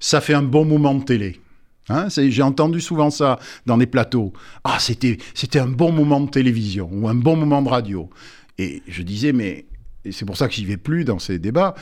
ça 0.00 0.20
fait 0.20 0.34
un 0.34 0.42
bon 0.42 0.64
moment 0.64 0.94
de 0.94 1.04
télé. 1.04 1.40
Hein, 1.88 2.08
j'ai 2.08 2.42
entendu 2.42 2.80
souvent 2.80 3.10
ça 3.10 3.38
dans 3.66 3.76
des 3.76 3.86
plateaux. 3.86 4.32
Ah, 4.64 4.78
c'était, 4.78 5.18
un 5.58 5.66
bon 5.66 5.92
moment 5.92 6.20
de 6.20 6.30
télévision 6.30 6.88
ou 6.90 7.08
un 7.08 7.14
bon 7.14 7.36
moment 7.36 7.62
de 7.62 7.68
radio. 7.68 8.08
Et 8.56 8.82
je 8.88 9.02
disais, 9.02 9.32
mais 9.32 9.66
c'est 10.10 10.24
pour 10.24 10.36
ça 10.36 10.48
que 10.48 10.54
j'y 10.54 10.64
vais 10.64 10.78
plus 10.78 11.04
dans 11.04 11.18
ces 11.18 11.38
débats. 11.38 11.74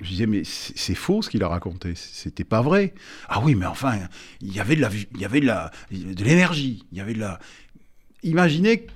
Je 0.00 0.10
disais, 0.10 0.26
mais 0.26 0.42
c'est 0.44 0.94
faux 0.94 1.22
ce 1.22 1.30
qu'il 1.30 1.42
a 1.42 1.48
raconté. 1.48 1.94
C'était 1.96 2.44
pas 2.44 2.60
vrai. 2.60 2.92
Ah 3.28 3.40
oui, 3.42 3.54
mais 3.54 3.66
enfin, 3.66 3.98
il 4.42 4.52
y 4.52 4.60
avait 4.60 4.76
de 4.76 4.82
la, 4.82 4.90
il 5.10 5.20
y 5.20 5.24
avait 5.24 5.40
de 5.40 6.24
l'énergie. 6.24 6.84
Il 6.92 6.98
y 6.98 7.00
avait 7.00 7.14
de 7.14 7.20
la. 7.20 7.38
Imaginez 8.22 8.86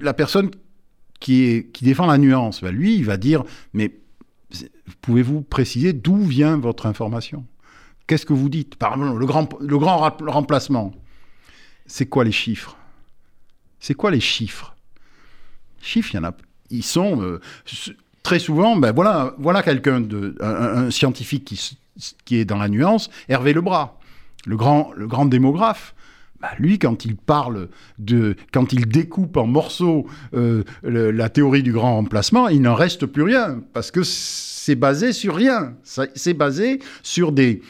la 0.00 0.14
personne 0.14 0.50
qui, 1.20 1.66
défend 1.82 2.06
la 2.06 2.18
nuance, 2.18 2.62
bah, 2.62 2.70
lui, 2.70 2.96
il 2.96 3.04
va 3.04 3.16
dire, 3.16 3.44
mais 3.72 3.94
pouvez-vous 5.00 5.42
préciser 5.42 5.92
d'où 5.92 6.18
vient 6.18 6.56
votre 6.56 6.86
information? 6.86 7.44
Qu'est-ce 8.06 8.26
que 8.26 8.32
vous 8.32 8.48
dites? 8.48 8.76
Par 8.76 8.96
le 8.96 9.26
grand, 9.26 9.48
remplacement, 10.26 10.92
c'est 11.86 12.06
quoi 12.06 12.24
les 12.24 12.32
chiffres? 12.32 12.76
C'est 13.80 13.94
quoi 13.94 14.10
les 14.10 14.20
chiffres? 14.20 14.74
Chiffres, 15.80 16.10
il 16.14 16.16
y 16.16 16.20
en 16.20 16.24
a. 16.24 16.34
Ils 16.70 16.84
sont 16.84 17.22
euh, 17.22 17.40
très 18.22 18.38
souvent, 18.38 18.76
ben 18.76 18.92
voilà, 18.92 19.62
quelqu'un 19.62 20.02
un, 20.40 20.90
scientifique 20.90 21.54
qui, 22.24 22.36
est 22.36 22.44
dans 22.44 22.58
la 22.58 22.68
nuance, 22.68 23.10
Hervé 23.28 23.52
Lebras, 23.52 23.98
le 24.46 24.56
grand 24.56 25.26
démographe. 25.26 25.94
Bah, 26.40 26.50
lui, 26.58 26.78
quand 26.78 27.04
il 27.04 27.16
parle 27.16 27.68
de, 27.98 28.36
quand 28.52 28.72
il 28.72 28.86
découpe 28.86 29.36
en 29.36 29.46
morceaux 29.46 30.06
euh, 30.34 30.62
la 30.82 31.28
théorie 31.28 31.64
du 31.64 31.72
grand 31.72 31.96
remplacement, 31.96 32.48
il 32.48 32.62
n'en 32.62 32.76
reste 32.76 33.06
plus 33.06 33.24
rien 33.24 33.60
parce 33.72 33.90
que 33.90 34.02
c'est 34.04 34.76
basé 34.76 35.12
sur 35.12 35.34
rien. 35.34 35.74
C'est 35.82 36.34
basé 36.34 36.78
sur 37.02 37.32
des, 37.32 37.60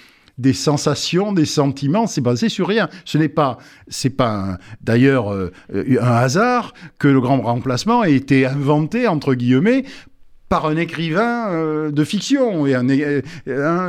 sensations, 0.53 1.33
des 1.33 1.47
sentiments, 1.47 2.07
c'est 2.07 2.21
basé 2.21 2.51
sur 2.51 2.69
rien. 2.69 2.91
Ce 3.07 3.17
n'est 3.17 3.29
pas 3.29 3.59
d'ailleurs 4.83 5.33
euh, 5.33 5.51
un 5.73 6.17
hasard 6.17 6.75
que 6.99 7.09
le 7.09 7.23
grand 7.23 7.41
remplacement 7.41 8.05
ait 8.05 8.15
été 8.15 8.45
inventé 8.45 9.09
entre 9.09 9.33
guillemets 9.33 9.85
par 10.49 10.67
un 10.67 10.77
écrivain 10.77 11.51
euh, 11.51 11.91
de 11.91 12.05
fiction. 12.05 12.67
Et 12.67 12.75
un, 12.75 12.83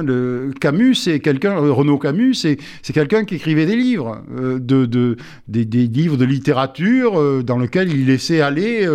le 0.03 0.51
Camus, 0.59 0.95
c'est 0.95 1.19
quelqu'un, 1.19 1.57
euh, 1.57 1.71
Renaud 1.71 1.97
Camus, 1.97 2.33
c'est, 2.33 2.57
quelqu'un 2.93 3.23
qui 3.25 3.35
écrivait 3.35 3.65
des 3.65 3.75
livres, 3.75 4.21
euh, 4.37 4.59
de, 4.59 4.85
de 4.85 5.17
des, 5.47 5.63
livres 5.63 6.17
de 6.17 6.25
littérature 6.25 7.43
dans 7.43 7.57
lesquels 7.57 7.91
il 7.91 8.05
laissait 8.07 8.41
aller 8.41 8.87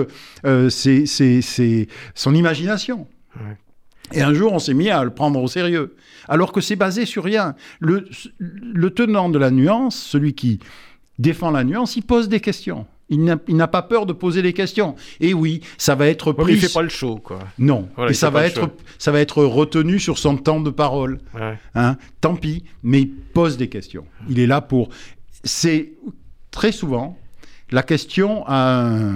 c'est, 0.69 1.89
son 2.15 2.35
imagination. 2.35 3.07
Et 4.13 4.23
un 4.23 4.35
jour, 4.35 4.53
on 4.53 4.59
s'est 4.59 4.75
mis 4.75 4.91
à 4.91 5.03
le 5.03 5.11
prendre 5.11 5.43
au 5.43 5.49
sérieux, 5.49 5.97
alors 6.29 6.53
que 6.53 6.61
c'est 6.61 6.77
basé 6.77 7.07
sur 7.07 7.25
rien. 7.25 7.55
Le, 7.81 8.07
le 8.39 8.91
tenant 8.91 9.29
de 9.29 9.39
la 9.39 9.51
nuance, 9.51 9.97
celui 9.97 10.35
qui 10.35 10.61
défend 11.19 11.51
la 11.51 11.65
nuance, 11.65 11.97
il 11.97 12.03
pose 12.03 12.29
des 12.29 12.41
questions. 12.41 12.87
Il 13.11 13.23
n'a 13.25 13.69
pas 13.69 13.83
peur 13.83 14.07
de 14.07 14.13
poser 14.13 14.43
des 14.43 14.53
questions. 14.53 14.97
Et 15.21 15.35
oui, 15.35 15.61
ça 15.77 15.95
va 15.95 16.07
être 16.07 16.33
pris. 16.33 16.55
il 16.55 16.59
fait 16.59 16.73
pas 16.73 16.83
le 16.83 16.89
show, 16.89 17.17
quoi. 17.17 17.39
Non. 17.59 17.89
et 18.09 18.15
ça 18.15 18.31
va 18.31 18.47
être, 18.47 18.71
ça 18.99 19.13
va 19.13 19.21
être 19.21 19.45
retenu 19.45 19.99
sur 19.99 20.19
son 20.19 20.37
temps 20.37 20.61
de 20.61 20.71
parole. 20.71 21.21
Hein 21.75 21.97
Tant 22.21 22.37
pis, 22.37 22.65
mais 22.83 23.03
il 23.03 23.11
pose 23.11 23.57
des 23.57 23.69
questions. 23.69 24.07
Il 24.29 24.39
est 24.39 24.47
là 24.47 24.61
pour. 24.61 24.89
C'est 25.43 25.93
très 26.51 26.73
souvent 26.73 27.19
la 27.71 27.83
question 27.83 28.45
à 28.47 29.13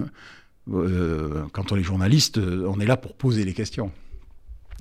euh, 0.73 1.45
quand 1.53 1.73
on 1.73 1.77
est 1.77 1.83
journaliste, 1.83 2.39
on 2.39 2.79
est 2.81 2.87
là 2.87 2.97
pour 2.97 3.15
poser 3.15 3.45
les 3.45 3.55
questions. 3.55 3.91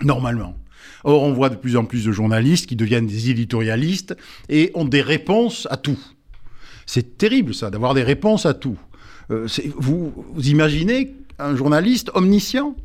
Normalement. 0.04 0.56
Or, 1.04 1.24
on 1.24 1.34
voit 1.34 1.50
de 1.50 1.56
plus 1.56 1.78
en 1.78 1.86
plus 1.86 2.06
de 2.06 2.12
journalistes 2.12 2.68
qui 2.68 2.76
deviennent 2.76 3.08
des 3.08 3.30
éditorialistes 3.30 4.16
et 4.50 4.72
ont 4.74 4.86
des 4.86 5.02
réponses 5.02 5.68
à 5.72 5.78
tout. 5.78 6.00
C'est 6.86 7.18
terrible 7.18 7.54
ça, 7.54 7.70
d'avoir 7.70 7.94
des 7.94 8.04
réponses 8.04 8.46
à 8.46 8.54
tout. 8.54 8.78
Euh, 9.32 9.48
vous, 9.76 10.14
imaginez 10.44 11.16
un 11.40 11.56
journaliste 11.56 12.12
omniscient 12.14 12.76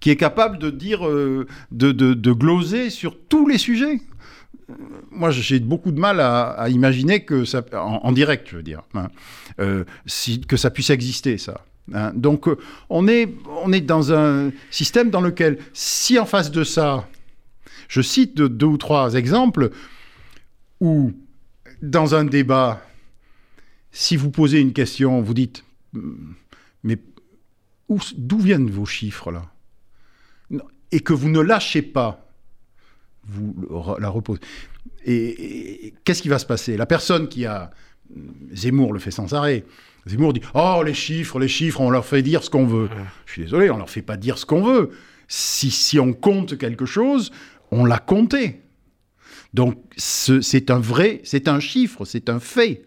qui 0.00 0.10
est 0.10 0.16
capable 0.16 0.58
de 0.58 0.70
dire, 0.70 1.06
euh, 1.06 1.46
de, 1.72 2.32
gloser 2.32 2.90
sur 2.90 3.18
tous 3.28 3.46
les 3.46 3.58
sujets? 3.58 4.00
Euh, 4.70 4.74
moi, 5.10 5.30
j'ai 5.30 5.60
beaucoup 5.60 5.90
de 5.90 5.98
mal 5.98 6.20
à, 6.20 6.68
imaginer 6.68 7.24
que 7.24 7.44
ça, 7.44 7.64
en, 7.72 8.12
direct, 8.12 8.48
je 8.50 8.56
veux 8.56 8.62
dire, 8.62 8.82
hein, 8.94 9.08
que 9.56 10.56
ça 10.56 10.70
puisse 10.70 10.90
exister, 10.90 11.38
ça. 11.38 11.64
Hein. 11.94 12.12
Donc, 12.14 12.46
on 12.90 13.08
est, 13.08 13.34
on 13.64 13.72
est 13.72 13.80
dans 13.80 14.12
un 14.12 14.50
système 14.70 15.10
dans 15.10 15.22
lequel, 15.22 15.58
si 15.72 16.18
en 16.18 16.26
face 16.26 16.50
de 16.50 16.64
ça, 16.64 17.08
je 17.88 18.02
cite 18.02 18.36
deux 18.36 18.66
ou 18.66 18.76
trois 18.76 19.14
exemples 19.14 19.70
où, 20.80 21.12
dans 21.80 22.14
un 22.14 22.24
débat, 22.24 22.82
si 23.90 24.16
vous 24.16 24.30
posez 24.30 24.60
une 24.60 24.74
question, 24.74 25.22
vous 25.22 25.34
dites 25.34 25.64
mais 26.82 26.98
d'où 28.16 28.38
viennent 28.38 28.70
vos 28.70 28.86
chiffres 28.86 29.30
là? 29.30 29.46
Et 30.90 31.00
que 31.00 31.12
vous 31.12 31.28
ne 31.28 31.40
lâchez 31.40 31.82
pas, 31.82 32.26
vous 33.24 33.54
la 33.98 34.08
reposez. 34.08 34.40
Et, 35.04 35.94
qu'est-ce 36.04 36.22
qui 36.22 36.28
va 36.28 36.38
se 36.38 36.46
passer? 36.46 36.76
La 36.76 36.86
personne 36.86 37.28
qui 37.28 37.44
a 37.44 37.70
Zemmour 38.52 38.92
le 38.94 38.98
fait 38.98 39.10
sans 39.10 39.34
arrêt. 39.34 39.64
Zemmour 40.06 40.32
dit 40.32 40.40
Oh, 40.54 40.82
les 40.84 40.94
chiffres, 40.94 41.38
les 41.38 41.48
chiffres, 41.48 41.80
on 41.80 41.90
leur 41.90 42.06
fait 42.06 42.22
dire 42.22 42.42
ce 42.42 42.48
qu'on 42.48 42.66
veut. 42.66 42.88
Je 43.26 43.32
suis 43.32 43.42
désolé, 43.42 43.70
on 43.70 43.76
leur 43.76 43.90
fait 43.90 44.02
pas 44.02 44.16
dire 44.16 44.38
ce 44.38 44.46
qu'on 44.46 44.62
veut. 44.62 44.90
Si, 45.28 45.70
si 45.70 45.98
on 45.98 46.14
compte 46.14 46.56
quelque 46.56 46.86
chose, 46.86 47.30
on 47.70 47.84
l'a 47.84 47.98
compté. 47.98 48.62
Donc 49.54 49.82
c'est 49.96 50.70
un 50.70 50.78
vrai, 50.78 51.20
c'est 51.24 51.48
un 51.48 51.60
chiffre, 51.60 52.04
c'est 52.04 52.28
un 52.28 52.40
fait. 52.40 52.84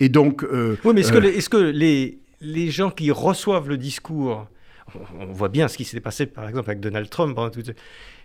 Et 0.00 0.08
donc. 0.08 0.44
Euh, 0.44 0.76
oui, 0.84 0.92
mais 0.94 1.02
est-ce 1.02 1.12
que, 1.12 1.18
euh, 1.18 1.32
est-ce 1.32 1.48
que 1.48 1.56
les, 1.56 2.20
les 2.44 2.70
gens 2.70 2.90
qui 2.90 3.10
reçoivent 3.10 3.68
le 3.68 3.78
discours, 3.78 4.46
on, 5.18 5.32
voit 5.32 5.48
bien 5.48 5.68
ce 5.68 5.76
qui 5.76 5.84
s'est 5.84 6.00
passé 6.00 6.26
par 6.26 6.48
exemple 6.48 6.70
avec 6.70 6.80
Donald 6.80 7.08
Trump, 7.08 7.38
hein, 7.38 7.50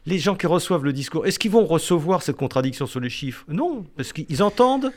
les 0.05 0.17
gens 0.17 0.35
qui 0.35 0.47
reçoivent 0.47 0.83
le 0.83 0.93
discours, 0.93 1.25
est-ce 1.25 1.39
qu'ils 1.39 1.51
vont 1.51 1.65
recevoir 1.65 2.21
cette 2.21 2.37
contradiction 2.37 2.85
sur 2.85 2.99
les 2.99 3.09
chiffres? 3.09 3.43
Non, 3.47 3.85
parce 3.95 4.13
qu'ils 4.13 4.41
entendent, 4.41 4.91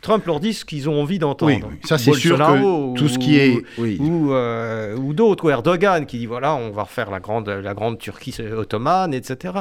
Trump 0.00 0.26
leur 0.26 0.38
dit 0.38 0.54
ce 0.54 0.64
qu'ils 0.64 0.88
ont 0.88 1.00
envie 1.00 1.18
d'entendre. 1.18 1.68
Oui, 1.70 1.78
ça 1.84 1.98
c'est 1.98 2.12
sûr 2.12 2.38
que 2.38 2.94
tout 2.94 3.08
ce 3.08 3.18
qui 3.18 3.36
est... 3.38 3.62
Ou, 3.78 4.32
euh, 4.32 4.96
ou 4.96 5.14
d'autres, 5.14 5.46
ou 5.46 5.50
Erdogan 5.50 6.06
qui 6.06 6.18
dit 6.18 6.26
voilà, 6.26 6.54
on 6.54 6.70
va 6.70 6.84
refaire 6.84 7.10
la 7.10 7.20
grande, 7.20 7.48
la 7.48 7.74
grande 7.74 7.98
Turquie 7.98 8.34
ottomane, 8.40 9.14
etc. 9.14 9.54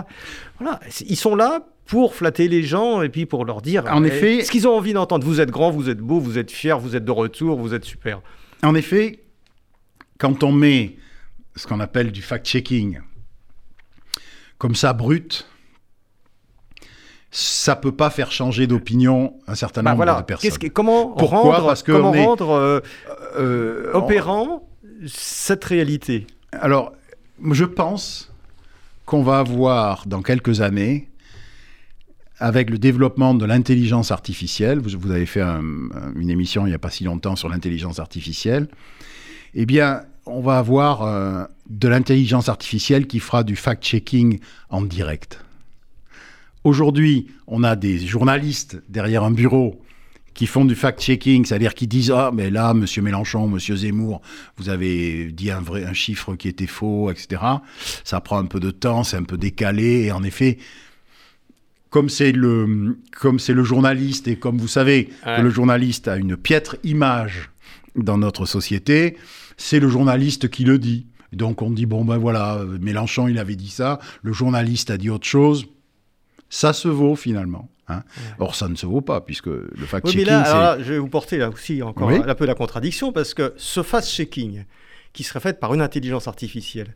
Voilà, 0.60 0.80
ils 1.08 1.16
sont 1.16 1.36
là 1.36 1.66
pour 1.86 2.16
flatter 2.16 2.48
les 2.48 2.64
gens 2.64 3.02
et 3.02 3.10
puis 3.10 3.26
pour 3.26 3.46
leur 3.46 3.62
dire 3.62 3.84
en 3.90 4.04
effet, 4.04 4.44
ce 4.44 4.52
qu'ils 4.52 4.68
ont 4.68 4.78
envie 4.78 4.94
d'entendre. 4.94 5.26
Vous 5.26 5.42
êtes 5.42 5.52
grand, 5.52 5.72
vous 5.72 5.90
êtes 5.90 6.00
beau, 6.00 6.20
vous 6.20 6.38
êtes 6.38 6.52
fier, 6.52 6.80
vous 6.80 6.96
êtes 6.96 7.06
de 7.06 7.12
retour, 7.12 7.58
vous 7.58 7.74
êtes 7.74 7.86
super. 7.86 8.22
En 8.64 8.76
effet, 8.76 9.24
quand 10.18 10.44
on 10.44 10.52
met 10.52 10.98
ce 11.56 11.68
qu'on 11.68 11.80
appelle 11.80 12.12
du 12.12 12.22
fact-checking 12.22 13.00
comme 14.58 14.76
ça 14.76 14.94
brut, 14.94 15.48
ça 17.32 17.76
peut 17.76 17.94
pas 17.94 18.10
faire 18.10 18.32
changer 18.32 18.68
d'opinion 18.68 19.34
un 19.48 19.56
certain 19.56 19.82
bah 19.82 19.96
nombre 19.96 20.18
de 20.18 20.24
personnes. 20.24 20.70
comment 20.74 21.16
rendre, 21.16 21.66
Parce 21.66 21.82
que 21.82 21.94
comment 21.94 22.12
rendre 22.12 22.52
euh, 22.52 22.80
euh, 23.38 23.92
opérant 23.94 24.68
cette 25.08 25.64
réalité? 25.64 26.28
Alors, 26.52 26.94
je 27.52 27.66
pense 27.66 28.32
qu'on 29.06 29.24
va 29.24 29.40
avoir 29.40 30.06
dans 30.06 30.22
quelques 30.22 30.62
années, 30.62 31.10
avec 32.42 32.72
le 32.72 32.80
développement 32.80 33.36
de 33.36 33.46
l'intelligence 33.46 34.12
artificielle, 34.12 34.80
vous, 34.80 35.12
avez 35.12 35.28
fait 35.28 35.44
une 35.44 36.30
émission 36.30 36.66
il 36.66 36.70
n'y 36.70 36.76
a 36.76 36.80
pas 36.80 36.90
si 36.90 37.04
longtemps 37.04 37.36
sur 37.36 37.50
l'intelligence 37.50 38.00
artificielle, 38.00 38.68
eh 39.54 39.66
bien, 39.68 40.02
on 40.26 40.42
va 40.42 40.58
avoir 40.58 41.04
euh, 41.04 41.44
de 41.70 41.88
l'intelligence 41.88 42.50
artificielle 42.50 43.06
qui 43.06 43.20
fera 43.20 43.44
du 43.44 43.56
fact-checking 43.56 44.40
en 44.70 44.82
direct. 44.82 45.44
Aujourd'hui, 46.64 47.28
on 47.48 47.64
a 47.64 47.76
des 47.76 48.00
journalistes 48.00 48.82
derrière 48.90 49.24
un 49.24 49.32
bureau 49.32 49.80
qui 50.34 50.48
font 50.48 50.66
du 50.66 50.76
fact-checking, 50.76 51.46
c'est-à-dire 51.46 51.76
qui 51.76 51.88
disent 51.88 52.12
ah 52.12 52.32
mais 52.34 52.50
là 52.50 52.74
Monsieur 52.74 53.04
Mélenchon, 53.04 53.48
Monsieur 53.48 53.76
Zemmour, 53.76 54.22
vous 54.58 54.70
avez 54.70 55.32
dit 55.32 55.52
un 55.52 55.60
vrai 55.60 55.86
un 55.86 55.94
chiffre 55.94 56.36
qui 56.36 56.48
était 56.48 56.68
faux, 56.68 57.12
etc. 57.12 57.42
Ça 58.04 58.20
prend 58.22 58.40
un 58.40 58.46
peu 58.46 58.60
de 58.60 58.72
temps, 58.72 59.04
c'est 59.04 59.18
un 59.18 59.24
peu 59.24 59.38
décalé 59.38 60.06
et 60.06 60.12
en 60.12 60.24
effet, 60.24 60.58
comme 61.92 62.10
c'est 62.10 62.32
le 62.32 62.98
comme 63.12 63.38
c'est 63.38 63.54
le 63.54 63.64
journaliste 63.64 64.28
et 64.28 64.38
comme 64.38 64.58
vous 64.58 64.68
savez 64.68 65.10
que 65.24 65.42
le 65.42 65.50
journaliste 65.52 66.08
a 66.08 66.16
une 66.16 66.36
piètre 66.36 66.78
image 66.84 67.52
dans 67.96 68.18
notre 68.18 68.48
société, 68.48 69.18
c'est 69.58 69.80
le 69.80 69.90
journaliste 69.90 70.50
qui 70.50 70.64
le 70.64 70.80
dit. 70.80 71.06
Donc 71.34 71.62
on 71.62 71.70
dit, 71.70 71.86
bon 71.86 72.04
ben 72.04 72.18
voilà, 72.18 72.60
Mélenchon 72.80 73.28
il 73.28 73.38
avait 73.38 73.56
dit 73.56 73.70
ça, 73.70 74.00
le 74.24 74.34
journaliste 74.34 74.90
a 74.90 74.98
dit 74.98 75.10
autre 75.10 75.28
chose. 75.28 75.68
Ça 76.50 76.74
se 76.74 76.88
vaut 76.88 77.16
finalement. 77.16 77.70
Hein. 77.88 78.04
Or, 78.40 78.56
ça 78.56 78.68
ne 78.68 78.76
se 78.76 78.86
vaut 78.86 79.02
pas, 79.02 79.22
puisque 79.22 79.48
le 79.48 79.86
fact-checking. 79.86 80.28
Oui, 80.28 80.84
je 80.84 80.94
vais 80.94 81.00
vous 81.00 81.08
porter 81.08 81.38
là 81.38 81.50
aussi 81.50 81.82
encore 81.82 82.10
un 82.10 82.36
peu 82.36 82.46
la 82.46 82.56
contradiction, 82.56 83.12
parce 83.12 83.34
que 83.34 83.54
ce 83.58 83.82
fact-checking, 83.84 84.66
qui 85.14 85.24
serait 85.24 85.40
fait 85.40 85.60
par 85.60 85.74
une 85.74 85.82
intelligence 85.82 86.28
artificielle, 86.28 86.96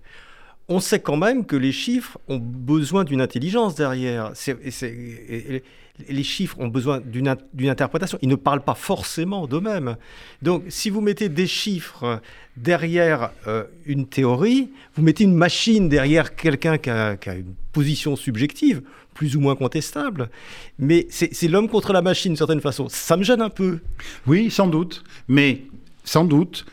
on 0.68 0.80
sait 0.80 1.00
quand 1.00 1.18
même 1.18 1.46
que 1.46 1.56
les 1.56 1.72
chiffres 1.72 2.18
ont 2.28 2.40
besoin 2.40 3.04
d'une 3.04 3.22
intelligence 3.22 3.76
derrière. 3.76 4.34
les 6.10 6.24
chiffres 6.24 6.58
ont 6.60 6.68
besoin 6.68 7.02
d'une 7.02 7.70
interprétation. 7.70 8.18
Ils 8.22 8.30
ne 8.30 8.36
parlent 8.36 8.64
pas 8.64 8.74
forcément 8.74 9.46
d'eux-mêmes. 9.46 9.96
Donc, 10.42 10.64
si 10.70 10.90
vous 10.90 11.02
mettez 11.02 11.30
des 11.30 11.46
chiffres 11.46 12.20
derrière 12.58 13.32
euh, 13.48 13.66
une 13.86 14.08
théorie, 14.08 14.72
vous 14.96 15.04
mettez 15.04 15.24
une 15.24 15.36
machine 15.36 15.88
derrière 15.88 16.36
quelqu'un 16.36 16.78
qui, 16.78 16.90
qui 17.22 17.30
a, 17.30 17.36
une 17.36 17.54
position 17.72 18.16
subjective, 18.16 18.82
plus 19.14 19.36
ou 19.36 19.42
moins 19.42 19.56
contestable. 19.56 20.30
Mais 20.80 21.06
c'est 21.10 21.48
l'homme 21.48 21.70
contre 21.70 21.94
la 21.94 22.02
machine, 22.02 22.32
d'une 22.32 22.38
certaine 22.38 22.62
façon. 22.62 22.88
Ça 22.90 23.18
me 23.18 23.24
gêne 23.24 23.42
un 23.42 23.50
peu. 23.50 23.80
Oui, 24.26 24.50
sans 24.50 24.68
doute. 24.68 25.04
Mais 25.28 25.62
sans 26.06 26.24
doute, 26.24 26.66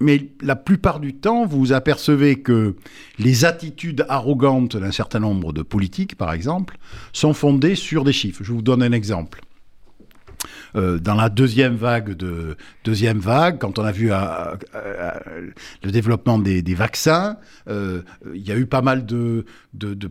mais 0.00 0.28
la 0.40 0.56
plupart 0.56 1.00
du 1.00 1.14
temps, 1.14 1.46
vous 1.46 1.72
apercevez 1.72 2.40
que 2.40 2.76
les 3.18 3.44
attitudes 3.44 4.04
arrogantes 4.08 4.76
d'un 4.76 4.92
certain 4.92 5.20
nombre 5.20 5.52
de 5.52 5.62
politiques, 5.62 6.16
par 6.16 6.32
exemple, 6.32 6.78
sont 7.12 7.34
fondées 7.34 7.74
sur 7.74 8.04
des 8.04 8.12
chiffres. 8.12 8.44
Je 8.44 8.52
vous 8.52 8.62
donne 8.62 8.82
un 8.82 8.92
exemple. 8.92 9.40
Euh, 10.76 10.98
dans 10.98 11.14
la 11.14 11.30
deuxième 11.30 11.76
vague 11.76 12.14
quand 13.58 13.78
on 13.78 13.84
a 13.84 13.92
vu 13.92 14.12
euh, 14.12 14.16
euh, 14.74 15.10
le 15.82 15.90
développement 15.90 16.38
des, 16.38 16.62
vaccins, 16.74 17.38
il 17.68 18.02
y 18.34 18.52
a 18.52 18.56
eu 18.56 18.66
pas 18.66 18.82
mal 18.82 19.06
de, 19.06 19.44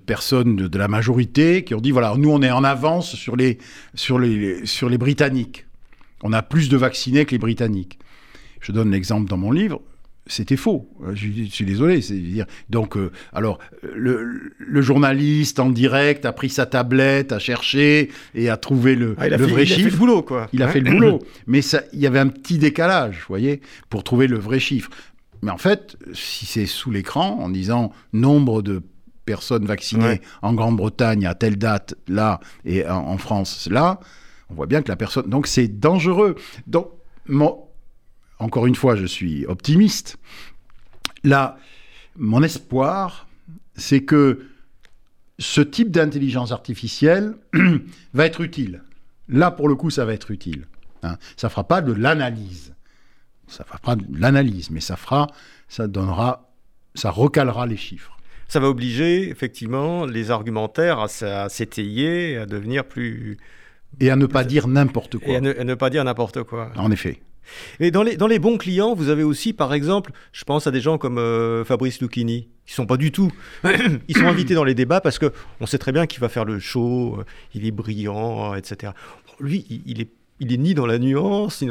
personnes 0.05 0.55
de, 0.55 0.77
la 0.77 0.87
majorité 0.87 1.63
qui 1.63 1.75
ont 1.75 1.81
dit 1.81 1.91
voilà, 1.91 2.15
nous 2.17 2.31
on 2.31 2.41
est 2.41 2.51
en 2.51 2.63
avance 2.63 3.15
sur 3.15 3.35
les 3.37 3.57
Britanniques. 4.97 5.65
On 6.23 6.33
a 6.33 6.41
plus 6.41 6.69
de 6.69 6.77
vaccinés 6.77 7.25
que 7.25 7.31
les 7.31 7.37
Britanniques. 7.37 7.99
Je 8.61 8.71
donne 8.71 8.91
l'exemple 8.91 9.29
dans 9.29 9.37
mon 9.37 9.51
livre 9.51 9.81
c'était 10.27 10.57
faux. 10.57 10.89
Je, 11.13 11.45
suis 11.49 11.65
désolé. 11.65 11.99
Dire. 11.99 12.45
Donc, 12.69 12.97
euh, 12.97 13.11
alors, 13.33 13.59
le, 13.81 14.51
journaliste 14.81 15.59
en 15.59 15.69
direct 15.69 16.25
a 16.25 16.33
pris 16.33 16.49
sa 16.49 16.65
tablette, 16.65 17.31
a 17.31 17.39
cherché 17.39 18.11
et 18.35 18.49
a 18.49 18.57
trouvé 18.57 18.95
le, 18.95 19.15
ah, 19.17 19.29
le 19.29 19.37
vrai 19.37 19.65
chiffre. 19.65 19.79
Il 19.79 19.85
a 19.85 19.89
fait 19.89 19.91
le 19.91 19.97
boulot, 19.97 20.21
quoi. 20.21 20.47
Il 20.53 20.63
a 20.63 20.67
fait 20.67 20.79
le 20.79 20.91
boulot. 20.91 21.19
Mais 21.47 21.61
il 21.93 21.99
y 21.99 22.07
avait 22.07 22.19
un 22.19 22.27
petit 22.27 22.57
décalage, 22.57 23.19
vous 23.19 23.29
voyez, 23.29 23.61
pour 23.89 24.03
trouver 24.03 24.27
le 24.27 24.37
vrai 24.37 24.59
chiffre. 24.59 24.89
Mais 25.41 25.51
en 25.51 25.57
fait, 25.57 25.97
si 26.13 26.45
c'est 26.45 26.65
sous 26.65 26.91
l'écran, 26.91 27.39
en 27.39 27.49
disant 27.49 27.91
nombre 28.13 28.61
de 28.61 28.81
personnes 29.25 29.65
vaccinées 29.65 30.21
en 30.41 30.53
Grande-Bretagne 30.53 31.25
à 31.25 31.35
telle 31.35 31.57
date, 31.57 31.95
là, 32.07 32.39
et 32.65 32.87
en, 32.87 32.95
en 32.95 33.17
France, 33.17 33.67
là, 33.69 33.99
on 34.49 34.55
voit 34.55 34.67
bien 34.67 34.81
que 34.81 34.89
la 34.89 34.95
personne. 34.95 35.29
Donc, 35.29 35.47
c'est 35.47 35.67
dangereux. 35.67 36.35
Donc, 36.65 36.89
mon, 37.27 37.66
encore 38.39 38.67
une 38.67 38.75
fois, 38.75 38.95
je 38.95 39.05
suis 39.05 39.45
optimiste. 39.45 40.17
Là, 41.23 41.57
mon 42.15 42.43
espoir, 42.43 43.27
c'est 43.75 44.03
que 44.03 44.47
ce 45.39 45.61
type 45.61 45.91
d'intelligence 45.91 46.51
artificielle 46.51 47.35
va 48.13 48.25
être 48.25 48.41
utile. 48.41 48.83
Là, 49.29 49.51
pour 49.51 49.67
le 49.67 49.75
coup, 49.75 49.89
ça 49.89 50.05
va 50.05 50.13
être 50.13 50.31
utile. 50.31 50.67
Hein. 51.03 51.17
Ça 51.35 51.47
ne 51.47 51.51
fera 51.51 51.63
pas 51.65 51.81
de 51.81 51.93
l'analyse. 51.93 52.73
Ça 53.47 53.63
fera 53.63 53.77
pas 53.79 53.95
de 53.95 54.05
l'analyse, 54.17 54.71
mais 54.71 54.81
ça 54.81 54.95
fera, 54.95 55.27
ça 55.67 55.87
donnera, 55.87 56.51
ça 56.95 57.11
recalera 57.11 57.65
les 57.65 57.77
chiffres. 57.77 58.17
Ça 58.47 58.59
va 58.59 58.69
obliger, 58.69 59.29
effectivement, 59.29 60.05
les 60.05 60.31
argumentaires 60.31 60.99
à, 60.99 61.49
s'étayer, 61.49 62.37
à 62.37 62.45
devenir 62.45 62.85
plus... 62.85 63.37
Et 63.99 64.09
à 64.09 64.15
ne 64.15 64.25
pas 64.25 64.43
dire 64.43 64.67
n'importe 64.67 65.17
quoi. 65.17 65.33
Et 65.33 65.35
à 65.37 65.41
ne, 65.41 65.75
pas 65.75 65.89
dire 65.89 66.03
n'importe 66.03 66.43
quoi. 66.43 66.71
En 66.75 66.91
effet. 66.91 67.21
Et 67.79 67.91
dans 67.91 68.03
les, 68.03 68.17
dans 68.17 68.27
les 68.27 68.39
bons 68.39 68.57
clients, 68.57 68.93
vous 68.93 69.09
avez 69.09 69.23
aussi, 69.23 69.53
par 69.53 69.73
exemple, 69.73 70.11
je 70.31 70.43
pense 70.43 70.67
à 70.67 70.71
des 70.71 70.81
gens 70.81 70.97
comme 70.97 71.17
euh, 71.17 71.63
Fabrice 71.63 72.01
Lucchini, 72.01 72.47
qui 72.65 72.73
sont 72.73 72.85
pas 72.85 72.97
du 72.97 73.11
tout. 73.11 73.31
Ils 74.07 74.17
sont 74.17 74.25
invités 74.25 74.53
dans 74.53 74.63
les 74.63 74.75
débats 74.75 75.01
parce 75.01 75.19
que 75.19 75.31
on 75.59 75.65
sait 75.65 75.77
très 75.77 75.91
bien 75.91 76.05
qu'il 76.05 76.19
va 76.19 76.29
faire 76.29 76.45
le 76.45 76.59
show, 76.59 77.17
euh, 77.19 77.23
il 77.53 77.65
est 77.65 77.71
brillant, 77.71 78.55
etc. 78.55 78.93
Lui, 79.39 79.65
il, 79.85 80.01
est 80.01 80.09
il 80.39 80.53
est 80.53 80.57
ni 80.57 80.73
dans 80.73 80.85
la 80.85 80.99
nuance, 80.99 81.63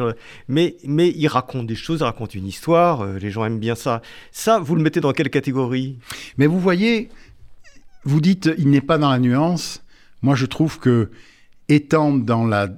mais, 0.49 0.77
mais 0.85 1.13
il 1.15 1.27
raconte 1.29 1.67
des 1.67 1.75
choses, 1.75 2.01
il 2.01 2.05
raconte 2.05 2.35
une 2.35 2.47
histoire, 2.47 3.03
euh, 3.03 3.19
les 3.19 3.31
gens 3.31 3.45
aiment 3.45 3.61
bien 3.61 3.75
ça. 3.75 4.03
Ça, 4.33 4.59
vous 4.59 4.75
le 4.75 4.83
mettez 4.83 5.01
dans 5.01 5.13
quelle 5.13 5.31
catégorie? 5.31 5.99
Mais 6.39 6.47
vous 6.47 6.61
voyez, 6.61 7.09
vous 8.05 8.21
dites 8.21 8.51
il 8.59 8.71
n'est 8.71 8.81
pas 8.81 8.99
dans 8.99 9.11
la 9.11 9.19
nuance. 9.19 9.83
Moi, 10.23 10.35
je 10.35 10.47
trouve 10.47 10.79
que 10.79 11.11
étant 11.69 12.15
dans 12.15 12.47
la 12.47 12.69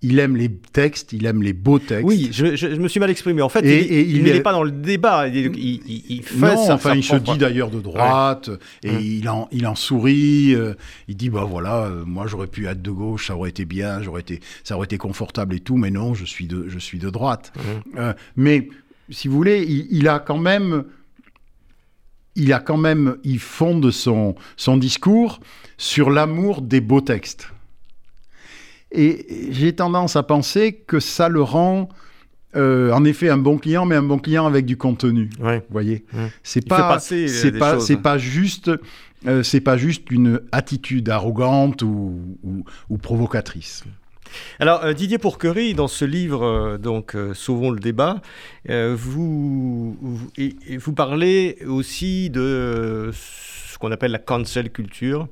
il 0.00 0.20
aime 0.20 0.36
les 0.36 0.48
textes, 0.48 1.12
il 1.12 1.26
aime 1.26 1.42
les 1.42 1.52
beaux 1.52 1.80
textes. 1.80 2.04
Oui, 2.04 2.28
je, 2.30 2.76
me 2.76 2.86
suis 2.86 3.00
mal 3.00 3.10
exprimé. 3.10 3.42
En 3.42 3.48
fait, 3.48 3.62
il, 3.62 4.22
n'est 4.22 4.40
pas 4.40 4.52
dans 4.52 4.62
le 4.62 4.70
débat. 4.70 5.26
Il, 5.26 6.22
fait 6.22 6.36
non, 6.36 6.70
enfin, 6.70 6.94
il 6.94 7.02
se 7.02 7.16
dit 7.16 7.36
d'ailleurs 7.36 7.70
de 7.70 7.80
droite 7.80 8.50
et 8.84 8.94
il, 8.94 9.28
en, 9.28 9.48
il 9.50 9.66
en 9.66 9.74
sourit. 9.74 10.54
Euh, 10.54 10.74
il 11.08 11.16
dit 11.16 11.30
bah 11.30 11.44
voilà, 11.44 11.86
euh, 11.86 12.04
moi 12.04 12.26
j'aurais 12.28 12.46
pu 12.46 12.66
être 12.68 12.80
de 12.80 12.90
gauche, 12.90 13.26
ça 13.26 13.36
aurait 13.36 13.50
été 13.50 13.64
bien, 13.64 14.00
j'aurais 14.02 14.20
été, 14.20 14.40
ça 14.62 14.76
aurait 14.76 14.84
été 14.84 14.98
confortable 14.98 15.56
et 15.56 15.60
tout, 15.60 15.76
mais 15.76 15.90
non, 15.90 16.14
je 16.14 16.24
suis 16.24 16.46
de, 16.46 16.68
je 16.68 16.78
suis 16.78 16.98
de 16.98 17.10
droite. 17.10 17.52
Euh, 17.96 18.12
mais 18.36 18.68
si 19.10 19.26
vous 19.26 19.34
voulez, 19.34 19.64
il, 19.90 20.06
a 20.06 20.20
quand 20.20 20.38
même, 20.38 20.84
il 22.36 22.52
a 22.52 22.60
quand 22.60 22.76
même, 22.76 23.16
il 23.24 23.40
fonde 23.40 23.90
son 23.90 24.36
son 24.56 24.76
discours 24.76 25.40
sur 25.76 26.10
l'amour 26.10 26.62
des 26.62 26.80
beaux 26.80 27.00
textes. 27.00 27.48
Et 28.90 29.48
j'ai 29.50 29.74
tendance 29.74 30.16
à 30.16 30.22
penser 30.22 30.72
que 30.86 31.00
ça 31.00 31.28
le 31.28 31.42
rend 31.42 31.88
euh, 32.56 32.92
en 32.92 33.04
effet 33.04 33.28
un 33.28 33.36
bon 33.36 33.58
client, 33.58 33.84
mais 33.84 33.94
un 33.94 34.02
bon 34.02 34.18
client 34.18 34.46
avec 34.46 34.64
du 34.64 34.78
contenu. 34.78 35.28
Vous 35.38 35.60
voyez, 35.70 36.04
c'est 36.42 36.66
pas, 36.66 36.98
c'est 36.98 37.52
pas, 37.52 37.78
c'est 37.78 37.98
pas 37.98 38.16
juste, 38.16 38.70
euh, 39.26 39.42
c'est 39.42 39.60
pas 39.60 39.76
juste 39.76 40.10
une 40.10 40.40
attitude 40.50 41.10
arrogante 41.10 41.82
ou, 41.82 42.38
ou, 42.88 42.96
provocatrice. 42.96 43.84
Alors 44.60 44.82
euh, 44.82 44.94
Didier 44.94 45.18
Pourquerie, 45.18 45.74
dans 45.74 45.88
ce 45.88 46.06
livre 46.06 46.78
donc 46.78 47.14
Sauvons 47.34 47.70
le 47.70 47.80
débat, 47.80 48.22
vous, 48.66 49.96
vous, 50.00 50.30
vous 50.78 50.92
parlez 50.94 51.58
aussi 51.66 52.30
de 52.30 53.10
ce 53.12 53.76
qu'on 53.78 53.92
appelle 53.92 54.12
la 54.12 54.18
cancel 54.18 54.70
culture 54.70 55.28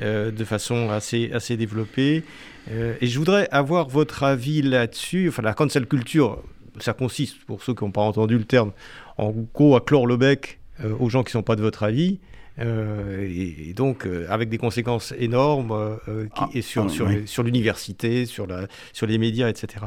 de 0.00 0.44
façon 0.44 0.88
assez 0.88 1.32
assez 1.32 1.56
développée. 1.56 2.22
Euh, 2.70 2.94
et 3.00 3.06
je 3.06 3.18
voudrais 3.18 3.48
avoir 3.50 3.88
votre 3.88 4.22
avis 4.22 4.62
là-dessus. 4.62 5.28
Enfin, 5.28 5.42
la 5.42 5.54
cancel 5.54 5.86
culture, 5.86 6.42
ça 6.78 6.92
consiste, 6.92 7.44
pour 7.44 7.62
ceux 7.62 7.74
qui 7.74 7.84
n'ont 7.84 7.90
pas 7.90 8.02
entendu 8.02 8.38
le 8.38 8.44
terme, 8.44 8.72
en 9.18 9.30
gros 9.30 9.76
à 9.76 9.80
clore 9.80 10.06
le 10.06 10.16
bec 10.16 10.60
euh, 10.84 10.94
aux 10.98 11.08
gens 11.08 11.22
qui 11.22 11.28
ne 11.28 11.40
sont 11.40 11.42
pas 11.42 11.56
de 11.56 11.62
votre 11.62 11.82
avis. 11.82 12.20
Euh, 12.58 13.26
et, 13.26 13.72
donc 13.72 14.06
avec 14.28 14.50
des 14.50 14.58
conséquences 14.58 15.14
énormes 15.18 15.98
qui, 16.04 16.42
ah, 16.42 16.48
et 16.52 16.62
sur, 16.62 16.84
ah, 16.84 16.88
sur, 16.88 17.08
sur 17.24 17.42
l'université, 17.42 18.26
sur, 18.26 18.46
la, 18.46 18.66
sur 18.92 19.06
les 19.06 19.18
médias, 19.18 19.48
etc. 19.48 19.86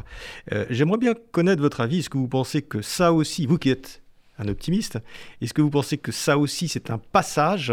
J'aimerais 0.70 0.98
bien 0.98 1.14
connaître 1.30 1.62
votre 1.62 1.80
avis. 1.80 1.98
Est-ce 2.00 2.10
que 2.10 2.18
vous 2.18 2.28
pensez 2.28 2.62
que 2.62 2.82
ça 2.82 3.12
aussi, 3.12 3.46
vous 3.46 3.58
qui 3.58 3.70
êtes 3.70 4.02
un 4.38 4.48
optimiste, 4.48 4.98
est-ce 5.40 5.54
que 5.54 5.62
vous 5.62 5.70
pensez 5.70 5.98
que 5.98 6.10
ça 6.10 6.36
aussi 6.36 6.66
c'est 6.66 6.90
un 6.90 6.98
passage 6.98 7.72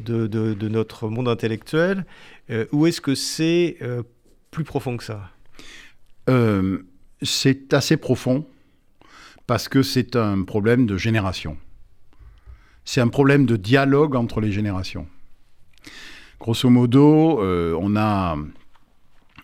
de, 0.00 0.26
de, 0.26 0.52
de, 0.52 0.68
notre 0.68 1.08
monde 1.08 1.28
intellectuel 1.28 2.04
ou 2.72 2.86
est-ce 2.86 3.00
que 3.00 3.14
c'est 3.14 3.78
plus 4.52 4.62
profond 4.62 4.96
que 4.96 5.02
ça 5.02 5.30
euh, 6.30 6.78
C'est 7.22 7.74
assez 7.74 7.96
profond 7.96 8.46
parce 9.48 9.68
que 9.68 9.82
c'est 9.82 10.14
un 10.14 10.44
problème 10.44 10.86
de 10.86 10.96
génération. 10.96 11.56
C'est 12.84 13.00
un 13.00 13.08
problème 13.08 13.46
de 13.46 13.56
dialogue 13.56 14.14
entre 14.14 14.40
les 14.40 14.52
générations. 14.52 15.08
Grosso 16.38 16.70
modo, 16.70 17.42
euh, 17.42 17.76
on 17.80 17.96
a... 17.96 18.36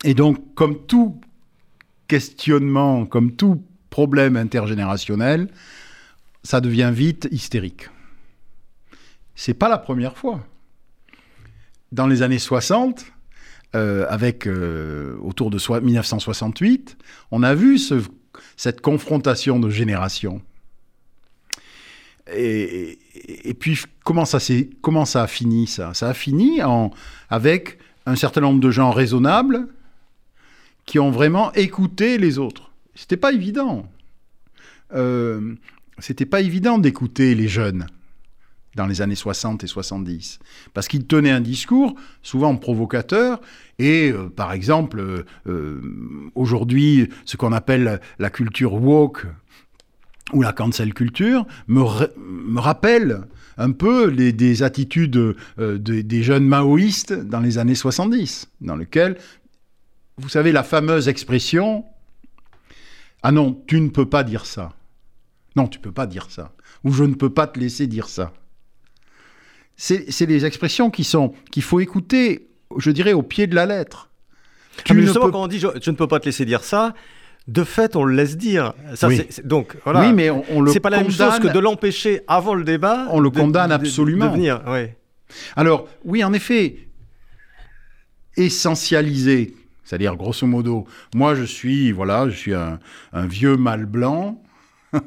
Et 0.05 0.15
donc, 0.15 0.55
comme 0.55 0.87
tout 0.87 1.21
questionnement, 2.07 3.07
comme 3.07 3.35
tout 3.35 3.65
problème 3.91 4.37
intergénérationnel, 4.37 5.49
ça 6.43 6.61
devient 6.61 6.91
vite 6.93 7.29
hystérique. 7.31 7.89
C'est 9.35 9.55
pas 9.55 9.69
la 9.69 9.79
première 9.79 10.17
fois. 10.17 10.45
Dans 11.93 12.07
les 12.07 12.23
années 12.23 12.39
60, 12.39 13.07
euh, 13.75 14.07
avec 14.09 14.47
euh, 14.47 15.17
autour 15.21 15.51
de 15.51 15.59
1968, 15.59 16.97
on 17.31 17.43
a 17.43 17.55
vu 17.55 17.79
cette 18.57 18.81
confrontation 18.81 19.61
de 19.61 19.69
générations. 19.69 20.41
Et, 22.35 22.99
puis, 23.59 23.79
comment 24.05 24.25
ça, 24.25 24.39
comment 24.83 25.05
ça 25.05 25.23
a 25.23 25.27
fini, 25.27 25.67
ça? 25.67 25.95
Ça 25.95 26.09
a 26.09 26.15
fini 26.15 26.63
en, 26.63 26.91
avec 27.31 27.79
un 28.07 28.17
certain 28.17 28.43
nombre 28.43 28.61
de 28.61 28.71
gens 28.71 28.91
raisonnables 28.91 29.69
qui 30.85 30.99
ont 30.99 31.11
vraiment 31.11 31.53
écouté 31.53 32.19
les 32.19 32.39
autres. 32.39 32.71
C'était 32.95 33.17
pas 33.17 33.33
évident. 33.33 33.87
Euh, 34.95 35.55
c'était 35.99 36.27
pas 36.27 36.41
évident 36.41 36.79
d'écouter 36.79 37.35
les 37.35 37.49
jeunes 37.49 37.87
dans 38.75 38.87
les 38.87 39.03
années 39.03 39.15
60 39.15 39.65
et 39.65 39.67
70. 39.67 40.39
Parce 40.75 40.89
qu'il 40.89 41.07
tenait 41.07 41.31
un 41.31 41.41
discours 41.41 41.95
souvent 42.23 42.57
provocateur 42.57 43.41
et, 43.79 44.11
euh, 44.11 44.29
par 44.29 44.53
exemple, 44.53 45.01
euh, 45.01 45.25
euh, 45.47 45.81
aujourd'hui, 46.35 47.09
ce 47.25 47.37
qu'on 47.37 47.53
appelle 47.53 48.01
la 48.19 48.31
culture 48.31 48.75
woke 48.75 49.27
ou 50.33 50.43
la 50.43 50.53
cancel 50.53 50.93
culture 50.93 51.47
me, 51.69 52.59
rappelle 52.59 53.23
un 53.57 53.73
peu 53.73 54.13
des 54.13 54.63
attitudes 54.63 55.35
des 55.59 56.23
jeunes 56.23 56.47
maoïstes 56.47 57.15
dans 57.15 57.41
les 57.41 57.57
années 57.57 57.75
70, 57.75 58.51
dans 58.61 58.77
lequel, 58.77 59.17
vous 60.19 60.29
savez, 60.29 60.53
la 60.53 60.63
fameuse 60.63 61.09
expression 61.09 61.87
Ah 63.23 63.33
non, 63.33 63.59
tu 63.67 63.81
ne 63.81 63.89
peux 63.89 64.09
pas 64.09 64.23
dire 64.23 64.45
ça. 64.45 64.75
Non, 65.57 65.67
tu 65.67 65.79
peux 65.79 65.93
pas 65.93 66.07
dire 66.07 66.31
ça. 66.31 66.53
Ou 66.85 66.93
je 66.93 67.05
ne 67.05 67.15
peux 67.15 67.31
pas 67.31 67.47
te 67.47 67.59
laisser 67.59 67.87
dire 67.87 68.09
ça 68.09 68.33
c'est 69.79 70.27
des 70.27 70.45
expressions 70.45 70.91
qui 70.91 71.05
sont 71.05 71.33
qu'il 71.53 71.63
faut 71.63 71.81
écouter, 71.81 72.49
je 72.77 72.91
dirais, 72.91 73.13
au 73.13 73.23
pied 73.23 73.47
de 73.47 73.55
la 73.55 73.65
lettre. 73.65 74.11
Tu 74.85 74.93
ah, 74.93 75.01
justement, 75.01 75.31
quand 75.31 75.45
on 75.45 75.47
dit 75.47 75.61
je, 75.61 75.91
ne 75.91 75.97
peux 75.97 76.09
pas 76.09 76.21
te 76.21 76.27
laisser 76.27 76.45
dire 76.45 76.65
ça, 76.65 76.95
de 77.47 77.65
fait, 77.65 77.97
on 77.97 78.05
le 78.05 78.15
laisse 78.15 78.37
dire. 78.37 78.75
Ça, 78.95 79.09
oui. 79.09 79.27
donc, 79.45 79.77
voilà. 79.85 80.01
Oui, 80.01 80.13
mais 80.13 80.31
on, 80.31 80.61
le 80.61 80.73
C'est 80.73 80.81
pas 80.81 80.91
la 80.91 81.01
même 81.01 81.11
chose 81.11 81.39
que 81.39 81.49
de 81.49 81.59
l'empêcher 81.59 82.21
avant 82.27 82.55
le 82.55 82.65
débat. 82.65 83.07
On 83.11 83.21
le 83.21 83.31
condamne 83.31 83.73
absolument. 83.73 84.27
De, 84.27 84.33
venir, 84.33 84.63
oui. 84.67 84.89
Alors, 85.57 85.89
oui, 86.05 86.25
en 86.25 86.33
effet, 86.33 86.89
essentialiser, 88.37 89.55
c'est-à-dire 89.85 90.17
grosso 90.17 90.47
modo, 90.47 90.87
moi 91.15 91.35
je 91.35 91.45
suis, 91.45 91.93
voilà, 91.93 92.29
je 92.29 92.37
suis 92.37 92.55
un, 92.55 92.79
un 93.13 93.27
vieux 93.27 93.57
mâle 93.57 93.87
blanc 93.87 94.43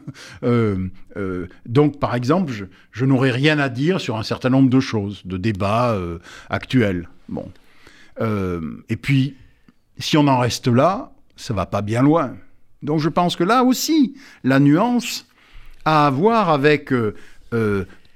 Euh, 0.43 0.87
euh, 1.17 1.47
donc, 1.65 1.99
par 1.99 2.15
exemple, 2.15 2.51
je, 2.91 3.05
n'aurais 3.05 3.31
rien 3.31 3.59
à 3.59 3.69
dire 3.69 4.01
sur 4.01 4.17
un 4.17 4.23
certain 4.23 4.49
nombre 4.49 4.69
de 4.69 4.79
choses, 4.79 5.21
de 5.25 5.37
débats 5.37 5.91
euh, 5.91 6.19
actuels. 6.49 7.09
Bon. 7.29 7.51
et 8.89 8.95
puis, 8.95 9.35
si 9.97 10.17
on 10.17 10.27
en 10.27 10.39
reste 10.39 10.67
là, 10.67 11.13
ça 11.35 11.53
va 11.53 11.65
pas 11.65 11.81
bien 11.81 12.01
loin. 12.01 12.35
Donc, 12.81 12.99
je 12.99 13.09
pense 13.09 13.35
que 13.35 13.43
là 13.43 13.63
aussi, 13.63 14.15
la 14.43 14.59
nuance 14.59 15.27
a 15.85 16.07
à 16.07 16.09
voir 16.09 16.49
avec 16.49 16.93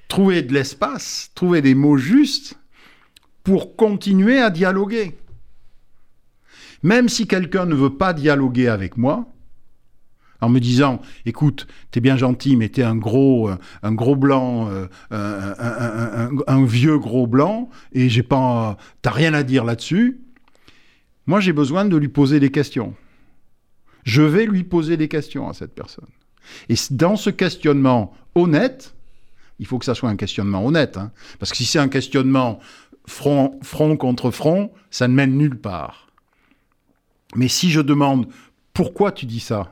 trouver 0.07 0.41
de 0.41 0.53
l'espace, 0.53 1.31
trouver 1.35 1.61
des 1.61 1.75
mots 1.75 1.97
justes 1.97 2.57
pour 3.43 3.75
continuer 3.75 4.39
à 4.39 4.49
dialoguer. 4.49 5.17
Même 6.83 7.09
si 7.09 7.27
quelqu'un 7.27 7.65
ne 7.65 7.75
veut 7.75 7.95
pas 7.97 8.13
dialoguer 8.13 8.67
avec 8.67 8.97
moi, 8.97 9.25
en 10.41 10.49
me 10.49 10.59
disant, 10.59 11.01
écoute, 11.25 11.67
t'es 11.91 11.99
bien 11.99 12.17
gentil, 12.17 12.55
mais 12.55 12.69
t'es 12.69 12.83
un 12.83 12.95
gros, 12.95 13.49
euh, 13.49 13.55
un 13.83 13.93
gros 13.93 14.15
blanc, 14.15 14.69
euh, 14.69 14.87
un, 16.47 16.65
vieux 16.65 16.97
gros 16.97 17.27
blanc, 17.27 17.69
et 17.93 18.09
j'ai 18.09 18.23
pas, 18.23 18.77
t'as 19.01 19.11
rien 19.11 19.33
à 19.33 19.43
dire 19.43 19.63
là-dessus. 19.63 20.19
Moi, 21.27 21.39
j'ai 21.39 21.53
besoin 21.53 21.85
de 21.85 21.97
lui 21.97 22.09
poser 22.09 22.39
des 22.39 22.51
questions. 22.51 22.93
Je 24.03 24.21
vais 24.21 24.45
lui 24.45 24.63
poser 24.63 24.97
des 24.97 25.07
questions 25.07 25.49
à 25.49 25.53
cette 25.53 25.73
personne. 25.73 26.05
Et 26.69 26.75
dans 26.91 27.15
ce 27.15 27.31
questionnement 27.31 28.13
honnête, 28.35 28.93
il 29.57 29.65
faut 29.65 29.79
que 29.79 29.85
ça 29.85 29.95
soit 29.95 30.09
un 30.09 30.15
questionnement 30.15 30.65
honnête, 30.65 30.97
hein, 30.97 31.11
parce 31.39 31.51
que 31.51 31.57
si 31.57 31.65
c'est 31.65 31.79
un 31.79 31.87
questionnement 31.87 32.59
front 33.07 33.97
contre 33.97 34.31
front, 34.31 34.71
ça 34.91 35.07
ne 35.07 35.13
mène 35.13 35.37
nulle 35.37 35.57
part. 35.57 36.07
Mais 37.35 37.47
si 37.47 37.71
je 37.71 37.81
demande 37.81 38.27
pourquoi 38.73 39.11
tu 39.11 39.25
dis 39.25 39.39
ça, 39.39 39.71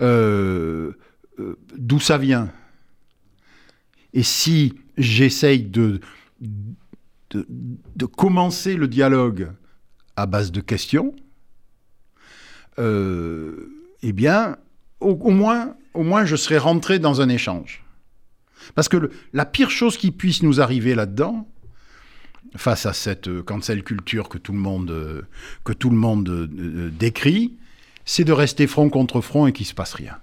euh, 0.00 0.92
euh, 1.38 1.58
d'où 1.76 2.00
ça 2.00 2.18
vient, 2.18 2.50
et 4.12 4.22
si 4.22 4.74
j'essaye 4.96 5.62
de, 5.62 6.00
commencer 8.16 8.76
le 8.76 8.88
dialogue 8.88 9.52
à 10.16 10.26
base 10.26 10.52
de 10.52 10.60
questions, 10.60 11.14
euh, 12.78 13.70
eh 14.02 14.12
bien, 14.12 14.56
au, 15.00 15.30
moins, 15.30 15.76
je 16.24 16.36
serai 16.36 16.58
rentré 16.58 16.98
dans 16.98 17.20
un 17.20 17.28
échange. 17.28 17.84
Parce 18.74 18.88
que 18.88 19.10
la 19.32 19.44
pire 19.44 19.70
chose 19.70 19.96
qui 19.96 20.10
puisse 20.10 20.42
nous 20.42 20.60
arriver 20.60 20.94
là-dedans, 20.94 21.48
face 22.56 22.86
à 22.86 22.92
cette 22.92 23.42
cancel 23.42 23.84
culture 23.84 24.28
que 24.28 24.38
tout 24.38 24.52
le 24.52 25.24
que 25.64 25.72
tout 25.72 25.90
le 25.90 25.96
monde 25.96 26.48
décrit, 26.98 27.56
c'est 28.10 28.24
de 28.24 28.32
rester 28.32 28.66
front 28.66 28.90
contre 28.90 29.20
front 29.20 29.46
et 29.46 29.52
qu'il 29.52 29.62
ne 29.62 29.68
se 29.68 29.74
passe 29.74 29.94
rien. 29.94 30.16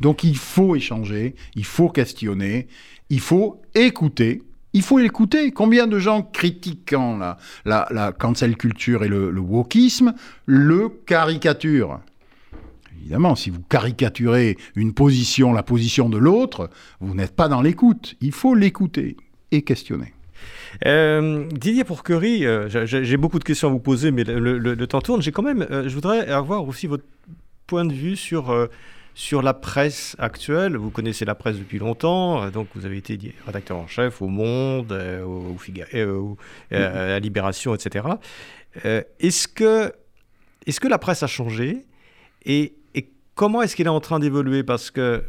Donc 0.00 0.24
il 0.24 0.36
faut 0.36 0.74
échanger, 0.74 1.36
il 1.54 1.64
faut 1.64 1.88
questionner, 1.88 2.66
il 3.08 3.20
faut 3.20 3.62
écouter. 3.76 4.42
Il 4.72 4.82
faut 4.82 4.98
écouter. 4.98 5.52
Combien 5.52 5.86
de 5.86 6.00
gens 6.00 6.22
critiquant 6.22 7.16
la, 7.16 7.38
la, 7.64 8.10
cancel 8.10 8.56
culture 8.56 9.04
et 9.04 9.08
le, 9.08 9.30
le 9.30 9.40
wokisme 9.40 10.14
le 10.46 10.88
caricaturent? 10.88 12.00
Évidemment, 12.98 13.36
si 13.36 13.50
vous 13.50 13.62
caricaturez 13.62 14.58
une 14.74 14.92
position, 14.92 15.52
la 15.52 15.62
position 15.62 16.08
de 16.08 16.18
l'autre, 16.18 16.68
vous 16.98 17.14
n'êtes 17.14 17.36
pas 17.36 17.46
dans 17.46 17.62
l'écoute. 17.62 18.16
Il 18.22 18.32
faut 18.32 18.56
l'écouter 18.56 19.16
et 19.52 19.62
questionner. 19.62 20.14
Euh, 20.86 21.46
Didier 21.50 21.84
Pourquerie, 21.84 22.46
euh, 22.46 22.68
j'ai 22.84 23.16
beaucoup 23.16 23.38
de 23.38 23.44
questions 23.44 23.68
à 23.68 23.70
vous 23.70 23.80
poser, 23.80 24.10
mais 24.10 24.24
le, 24.24 24.86
temps 24.86 25.00
tourne. 25.00 25.22
J'ai 25.22 25.32
quand 25.32 25.42
même, 25.42 25.66
euh, 25.70 25.88
je 25.88 25.94
voudrais 25.94 26.28
avoir 26.30 26.66
aussi 26.66 26.86
votre 26.86 27.04
point 27.66 27.84
de 27.84 27.92
vue 27.92 28.16
sur 28.16 28.68
sur 29.14 29.42
la 29.42 29.54
presse 29.54 30.16
actuelle, 30.18 30.76
vous 30.76 30.90
connaissez 30.90 31.24
la 31.24 31.36
presse 31.36 31.56
depuis 31.56 31.78
longtemps, 31.78 32.50
donc 32.50 32.66
vous 32.74 32.84
avez 32.84 32.96
été 32.96 33.18
rédacteur 33.46 33.76
en 33.76 33.86
chef 33.86 34.20
au 34.20 34.26
Monde, 34.26 34.92
au, 35.24 35.56
Figaro, 35.56 36.36
euh, 36.72 37.16
à 37.16 37.20
Libération, 37.20 37.74
etc. 37.74 38.08
est-ce 39.20 39.46
que, 39.46 39.92
est 40.66 40.80
que 40.80 40.88
la 40.88 40.98
presse 40.98 41.22
a 41.22 41.28
changé 41.28 41.86
et, 42.44 42.74
comment 43.36 43.62
est-ce 43.62 43.74
qu'elle 43.74 43.86
est 43.86 43.90
en 43.90 44.00
train 44.00 44.18
d'évoluer? 44.18 44.62
Parce 44.62 44.90
qu'il 44.90 45.22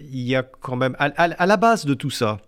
il 0.00 0.22
y 0.22 0.34
a 0.34 0.42
quand 0.42 0.76
même, 0.76 0.96
à, 0.98 1.46
la 1.46 1.56
base 1.56 1.84
de 1.84 1.94
tout 1.94 2.10
ça, 2.10 2.38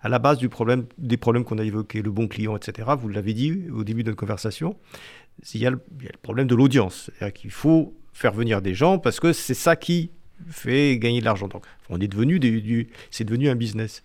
à 0.00 0.08
la 0.08 0.18
base 0.18 0.38
du 0.38 0.48
problème, 0.48 0.86
des 0.98 1.16
problèmes 1.16 1.44
qu'on 1.44 1.58
a 1.58 1.64
évoqués, 1.64 2.02
le 2.02 2.10
bon 2.10 2.28
client, 2.28 2.56
etc., 2.56 2.88
vous 2.98 3.08
l'avez 3.08 3.34
dit 3.34 3.64
au 3.74 3.84
début 3.84 4.02
de 4.02 4.10
notre 4.10 4.20
conversation, 4.20 4.76
il 5.54 5.60
y 5.60 5.66
a 5.66 5.70
le, 5.70 5.80
problème 6.22 6.46
de 6.46 6.54
l'audience. 6.54 7.10
Qu'il 7.34 7.50
faut 7.50 7.94
faire 8.12 8.32
venir 8.32 8.62
des 8.62 8.74
gens 8.74 8.98
parce 8.98 9.20
que 9.20 9.32
c'est 9.32 9.54
ça 9.54 9.76
qui 9.76 10.10
fait 10.48 10.98
gagner 10.98 11.20
de 11.20 11.24
l'argent. 11.24 11.48
Donc, 11.48 11.64
on 11.88 12.00
est 12.00 12.08
devenu 12.08 12.88
c'est 13.10 13.24
devenu 13.24 13.48
un 13.48 13.56
business. 13.56 14.02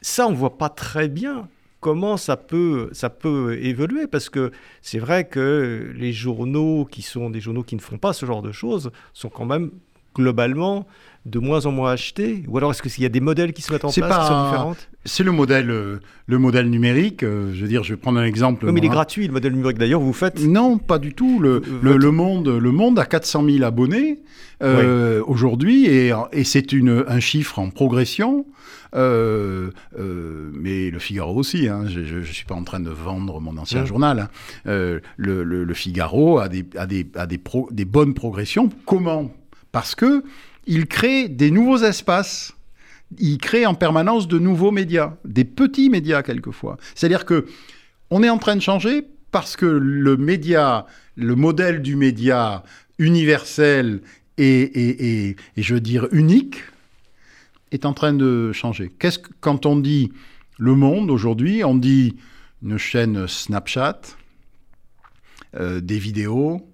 Ça, 0.00 0.26
on 0.26 0.32
voit 0.32 0.58
pas 0.58 0.68
très 0.68 1.08
bien 1.08 1.48
comment 1.80 2.16
ça 2.16 2.36
peut, 2.36 2.90
ça 2.92 3.10
peut 3.10 3.58
évoluer 3.60 4.06
parce 4.06 4.30
que 4.30 4.52
c'est 4.82 4.98
vrai 4.98 5.26
que 5.26 5.92
les 5.96 6.12
journaux 6.12 6.84
qui 6.84 7.02
sont 7.02 7.30
des 7.30 7.40
journaux 7.40 7.64
qui 7.64 7.76
ne 7.76 7.80
font 7.80 7.98
pas 7.98 8.12
ce 8.12 8.24
genre 8.24 8.42
de 8.42 8.52
choses 8.52 8.90
sont 9.12 9.28
quand 9.28 9.46
même 9.46 9.72
globalement 10.14 10.86
de 11.24 11.38
moins 11.38 11.66
en 11.66 11.72
moins 11.72 11.92
achetés 11.92 12.42
Ou 12.48 12.58
alors 12.58 12.72
est-ce 12.72 12.82
qu'il 12.82 13.02
y 13.02 13.06
a 13.06 13.10
des 13.10 13.20
modèles 13.20 13.52
qui 13.52 13.62
se 13.62 13.72
mettent 13.72 13.84
en 13.84 13.90
place 13.90 13.94
qui 13.94 14.26
sont 14.26 14.44
différents 14.44 14.76
C'est 15.04 15.22
le 15.22 15.30
modèle, 15.30 15.70
euh, 15.70 16.00
le 16.26 16.38
modèle 16.38 16.68
numérique. 16.68 17.22
Euh, 17.22 17.52
je 17.54 17.62
veux 17.62 17.68
dire, 17.68 17.84
je 17.84 17.94
vais 17.94 17.96
prendre 17.96 18.18
un 18.18 18.24
exemple. 18.24 18.70
mais 18.70 18.80
il 18.80 18.84
est 18.84 18.88
gratuit, 18.88 19.26
le 19.26 19.32
modèle 19.32 19.52
numérique 19.52 19.78
d'ailleurs, 19.78 20.00
vous 20.00 20.12
faites 20.12 20.40
Non, 20.40 20.78
pas 20.78 20.98
du 20.98 21.14
tout. 21.14 21.38
Le, 21.38 21.62
euh, 21.84 21.96
le, 21.96 22.10
monde, 22.10 22.48
le 22.48 22.72
monde 22.72 22.98
a 22.98 23.06
400 23.06 23.44
000 23.48 23.64
abonnés 23.64 24.20
aujourd'hui 25.26 25.86
et, 25.86 26.12
et 26.32 26.44
c'est 26.44 26.68
un 26.74 27.20
chiffre 27.20 27.58
en 27.58 27.70
progression. 27.70 28.44
mais 28.92 29.00
le 30.90 30.98
Figaro 30.98 31.36
aussi, 31.36 31.68
hein. 31.68 31.84
je 31.86 32.18
ne 32.18 32.24
suis 32.24 32.44
pas 32.46 32.54
en 32.54 32.64
train 32.64 32.80
de 32.80 32.90
vendre 32.90 33.40
mon 33.40 33.56
ancien 33.58 33.84
journal. 33.84 34.28
Hein. 34.66 34.98
le, 35.16 35.44
le, 35.44 35.74
Figaro 35.74 36.40
a, 36.40 36.48
des, 36.48 36.64
a, 36.76 36.86
des, 36.86 37.06
a 37.14 37.26
des, 37.26 37.40
des 37.70 37.84
bonnes 37.84 38.14
progressions. 38.14 38.70
Comment? 38.86 39.32
Parce 39.72 39.94
que 39.94 40.22
il 40.66 40.86
crée 40.86 41.28
des 41.28 41.50
nouveaux 41.50 41.78
espaces. 41.78 42.54
Il 43.18 43.38
crée 43.38 43.66
en 43.66 43.74
permanence 43.74 44.26
de 44.26 44.38
nouveaux 44.38 44.70
médias, 44.70 45.14
des 45.24 45.44
petits 45.44 45.90
médias 45.90 46.22
quelquefois. 46.22 46.78
C'est-à-dire 46.94 47.26
que 47.26 47.46
on 48.10 48.22
est 48.22 48.30
en 48.30 48.38
train 48.38 48.56
de 48.56 48.60
changer 48.60 49.06
parce 49.30 49.56
que 49.56 49.66
le 49.66 50.16
média, 50.16 50.86
le 51.16 51.34
modèle 51.34 51.82
du 51.82 51.96
média 51.96 52.62
universel 52.98 54.02
et, 54.38 55.36
je 55.56 55.74
veux 55.74 55.80
dire 55.80 56.08
unique, 56.12 56.56
est 57.70 57.86
en 57.86 57.92
train 57.92 58.12
de 58.12 58.52
changer. 58.52 58.90
Qu'est-ce 58.98 59.18
que, 59.18 59.30
quand 59.40 59.66
on 59.66 59.76
dit 59.76 60.12
le 60.58 60.74
monde 60.74 61.10
aujourd'hui, 61.10 61.64
on 61.64 61.74
dit 61.74 62.16
une 62.62 62.78
chaîne 62.78 63.26
Snapchat, 63.26 64.00
euh, 65.56 65.80
des 65.80 65.98
vidéos, 65.98 66.68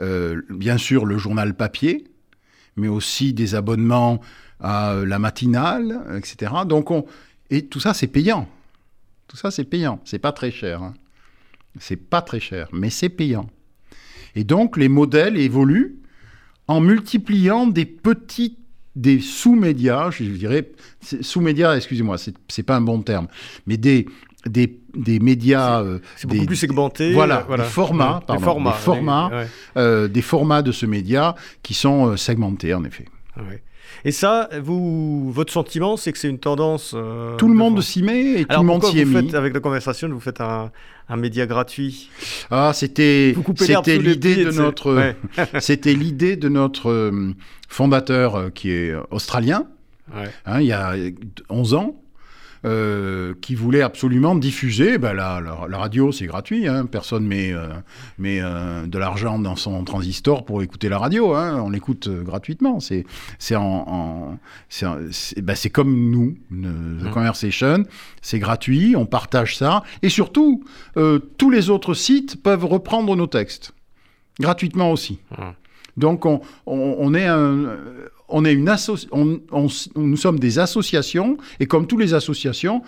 euh, 0.00 0.40
bien 0.50 0.78
sûr 0.78 1.04
le 1.04 1.18
journal 1.18 1.54
papier, 1.54 2.09
mais 2.80 2.88
aussi 2.88 3.32
des 3.32 3.54
abonnements 3.54 4.20
à 4.60 4.94
la 5.06 5.18
matinale, 5.18 6.00
etc. 6.16 6.52
Donc 6.66 6.90
on... 6.90 7.06
Et 7.50 7.66
tout 7.66 7.80
ça, 7.80 7.94
c'est 7.94 8.06
payant. 8.06 8.48
Tout 9.28 9.36
ça, 9.36 9.50
c'est 9.50 9.64
payant. 9.64 10.00
C'est 10.04 10.18
pas 10.18 10.32
très 10.32 10.50
cher. 10.50 10.82
Hein. 10.82 10.94
C'est 11.78 11.96
pas 11.96 12.22
très 12.22 12.40
cher, 12.40 12.68
mais 12.72 12.90
c'est 12.90 13.08
payant. 13.08 13.48
Et 14.34 14.44
donc, 14.44 14.76
les 14.76 14.88
modèles 14.88 15.36
évoluent 15.36 15.96
en 16.68 16.80
multipliant 16.80 17.66
des 17.66 17.84
petits, 17.84 18.56
des 18.96 19.20
sous-médias, 19.20 20.10
je 20.10 20.24
dirais, 20.24 20.70
sous-médias, 21.20 21.76
excusez-moi, 21.76 22.16
c'est 22.48 22.62
pas 22.62 22.76
un 22.76 22.80
bon 22.80 23.02
terme, 23.02 23.28
mais 23.66 23.76
des, 23.76 24.06
des, 24.46 24.80
des 24.94 25.20
médias. 25.20 25.82
C'est 26.16 26.26
euh, 26.26 26.28
beaucoup 26.28 26.46
plus 26.46 26.56
segmenté. 26.56 27.12
Voilà, 27.12 27.46
des 27.56 27.62
formats, 27.62 28.22
pardon, 28.26 28.40
des 28.40 28.44
formats, 28.44 28.70
des 28.70 28.78
formats, 28.78 29.30
euh, 29.76 30.08
des 30.08 30.22
formats 30.22 30.62
de 30.62 30.72
ce 30.72 30.86
média 30.86 31.34
qui 31.62 31.74
sont 31.74 32.08
euh, 32.08 32.16
segmentés, 32.16 32.74
en 32.74 32.84
effet. 32.84 33.06
Et 34.04 34.12
ça, 34.12 34.48
vous, 34.62 35.30
votre 35.32 35.52
sentiment, 35.52 35.96
c'est 35.96 36.12
que 36.12 36.18
c'est 36.18 36.28
une 36.28 36.38
tendance. 36.38 36.94
tout 37.38 37.48
le 37.48 37.54
monde 37.54 37.80
s'y 37.82 38.02
met 38.02 38.40
et 38.40 38.44
tout 38.44 38.60
le 38.60 38.66
monde 38.66 38.84
s'y 38.84 39.00
est 39.00 39.04
mis. 39.04 39.34
avec 39.34 39.52
la 39.52 39.60
conversation, 39.60 40.08
vous 40.08 40.20
faites 40.20 40.40
un, 40.40 40.70
un 41.08 41.16
média 41.16 41.46
gratuit? 41.46 42.08
Ah, 42.50 42.72
c'était 42.74 43.34
c'était 43.56 43.98
l'idée 43.98 44.44
de 44.44 44.52
notre 44.52 45.14
c'était 45.58 45.94
l'idée 45.94 46.36
de 46.36 46.48
notre 46.48 47.12
fondateur 47.68 48.52
qui 48.54 48.70
est 48.70 48.94
australien. 49.10 49.66
Hein, 50.46 50.60
il 50.60 50.66
y 50.66 50.72
a 50.72 50.94
11 51.48 51.74
ans, 51.74 51.96
euh, 52.66 53.32
qui 53.40 53.54
voulait 53.54 53.80
absolument 53.80 54.34
diffuser. 54.34 54.98
Ben, 54.98 55.14
la, 55.14 55.40
la, 55.40 55.78
radio, 55.78 56.12
c'est 56.12 56.26
gratuit. 56.26 56.68
Hein. 56.68 56.84
Personne 56.84 57.26
met, 57.26 57.54
euh, 57.54 57.68
met 58.18 58.38
euh, 58.42 58.86
de 58.86 58.98
l'argent 58.98 59.38
dans 59.38 59.56
son 59.56 59.82
transistor 59.84 60.44
pour 60.44 60.62
écouter 60.62 60.90
la 60.90 60.98
radio. 60.98 61.34
Hein. 61.34 61.58
On 61.64 61.70
l'écoute 61.70 62.10
gratuitement. 62.10 62.78
C'est 62.78 63.06
c'est 63.38 63.56
en, 63.56 64.38
ben, 64.82 65.54
c'est 65.54 65.70
comme 65.70 66.10
nous, 66.10 66.36
The 66.50 67.06
mmh. 67.06 67.10
Conversation. 67.14 67.84
C'est 68.20 68.38
gratuit. 68.38 68.94
On 68.94 69.06
partage 69.06 69.56
ça. 69.56 69.82
Et 70.02 70.10
surtout, 70.10 70.62
tous 71.38 71.50
les 71.50 71.70
autres 71.70 71.94
sites 71.94 72.42
peuvent 72.42 72.66
reprendre 72.66 73.16
nos 73.16 73.26
textes 73.26 73.72
gratuitement 74.38 74.92
aussi. 74.92 75.18
Mmh. 75.30 75.42
Donc 75.96 76.26
on, 76.26 76.40
on, 76.66 76.96
on 76.98 77.14
est 77.14 77.26
un, 77.26 77.76
on 78.30 78.44
est 78.44 78.52
une 78.52 78.70
nous 79.96 80.16
sommes 80.16 80.38
des 80.38 80.58
associations, 80.58 81.36
et 81.58 81.66
comme 81.66 81.86
toutes 81.86 82.00
les 82.00 82.14
associations, 82.14 82.82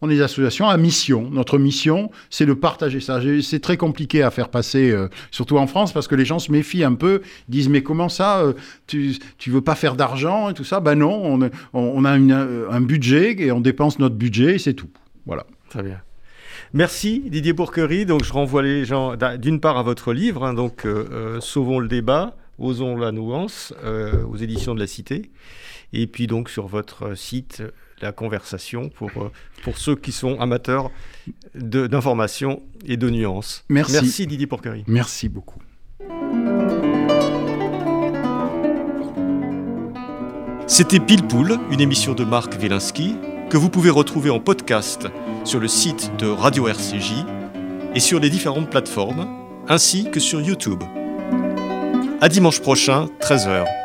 on 0.00 0.10
est 0.10 0.16
des 0.16 0.22
associations 0.22 0.68
à 0.68 0.76
mission. 0.76 1.28
Notre 1.30 1.58
mission, 1.58 2.10
c'est 2.30 2.46
de 2.46 2.52
partager 2.52 3.00
ça. 3.00 3.20
C'est 3.42 3.60
très 3.60 3.76
compliqué 3.76 4.22
à 4.22 4.30
faire 4.30 4.48
passer, 4.48 4.90
euh, 4.90 5.08
surtout 5.30 5.56
en 5.56 5.66
France, 5.66 5.92
parce 5.92 6.08
que 6.08 6.14
les 6.14 6.24
gens 6.24 6.38
se 6.38 6.52
méfient 6.52 6.84
un 6.84 6.94
peu, 6.94 7.22
disent 7.48 7.68
mais 7.68 7.82
comment 7.82 8.08
ça, 8.08 8.40
euh, 8.40 8.52
tu, 8.86 9.16
tu 9.38 9.50
veux 9.50 9.62
pas 9.62 9.74
faire 9.74 9.96
d'argent 9.96 10.50
et 10.50 10.54
tout 10.54 10.64
ça? 10.64 10.80
Ben 10.80 10.96
non, 10.96 11.50
on, 11.72 12.04
a 12.04 12.10
un 12.10 12.80
budget 12.80 13.36
et 13.38 13.52
on 13.52 13.60
dépense 13.60 13.98
notre 13.98 14.16
budget 14.16 14.56
et 14.56 14.58
c'est 14.58 14.74
tout. 14.74 14.90
Voilà. 15.26 15.46
Très 15.70 15.82
bien. 15.82 16.00
Merci 16.72 17.22
Didier 17.26 17.52
Bourquerie. 17.52 18.04
Donc 18.04 18.24
je 18.24 18.32
renvoie 18.32 18.62
les 18.62 18.84
gens 18.84 19.14
d'une 19.38 19.60
part 19.60 19.78
à 19.78 19.82
votre 19.82 20.12
livre, 20.12 20.44
hein, 20.44 20.54
donc 20.54 20.84
euh, 20.84 21.40
Sauvons 21.40 21.78
le 21.78 21.88
débat 21.88 22.36
Osons 22.58 22.96
la 22.96 23.12
nuance 23.12 23.72
euh, 23.82 24.24
aux 24.24 24.36
éditions 24.36 24.74
de 24.74 24.80
la 24.80 24.86
Cité. 24.86 25.30
Et 25.92 26.06
puis 26.06 26.26
donc 26.26 26.50
sur 26.50 26.66
votre 26.66 27.16
site, 27.16 27.62
la 28.00 28.12
conversation 28.12 28.88
pour, 28.88 29.10
euh, 29.16 29.30
pour 29.62 29.78
ceux 29.78 29.96
qui 29.96 30.12
sont 30.12 30.38
amateurs 30.40 30.90
d'information 31.54 32.62
et 32.84 32.96
de 32.96 33.10
nuances. 33.10 33.64
Merci. 33.68 33.92
Merci 33.92 34.26
Didier 34.26 34.46
Porquerie. 34.46 34.84
Merci 34.86 35.28
beaucoup. 35.28 35.60
C'était 40.66 40.98
Pile 40.98 41.26
Poule, 41.26 41.58
une 41.70 41.80
émission 41.80 42.14
de 42.14 42.24
Marc 42.24 42.54
Wielinski 42.60 43.16
que 43.50 43.56
vous 43.56 43.68
pouvez 43.68 43.90
retrouver 43.90 44.30
en 44.30 44.40
podcast 44.40 45.06
sur 45.44 45.60
le 45.60 45.68
site 45.68 46.10
de 46.18 46.26
Radio 46.26 46.66
RCJ 46.66 47.24
et 47.94 48.00
sur 48.00 48.18
les 48.18 48.30
différentes 48.30 48.70
plateformes, 48.70 49.28
ainsi 49.68 50.10
que 50.10 50.18
sur 50.18 50.40
YouTube. 50.40 50.82
À 52.24 52.28
dimanche 52.30 52.58
prochain, 52.58 53.10
13h. 53.20 53.83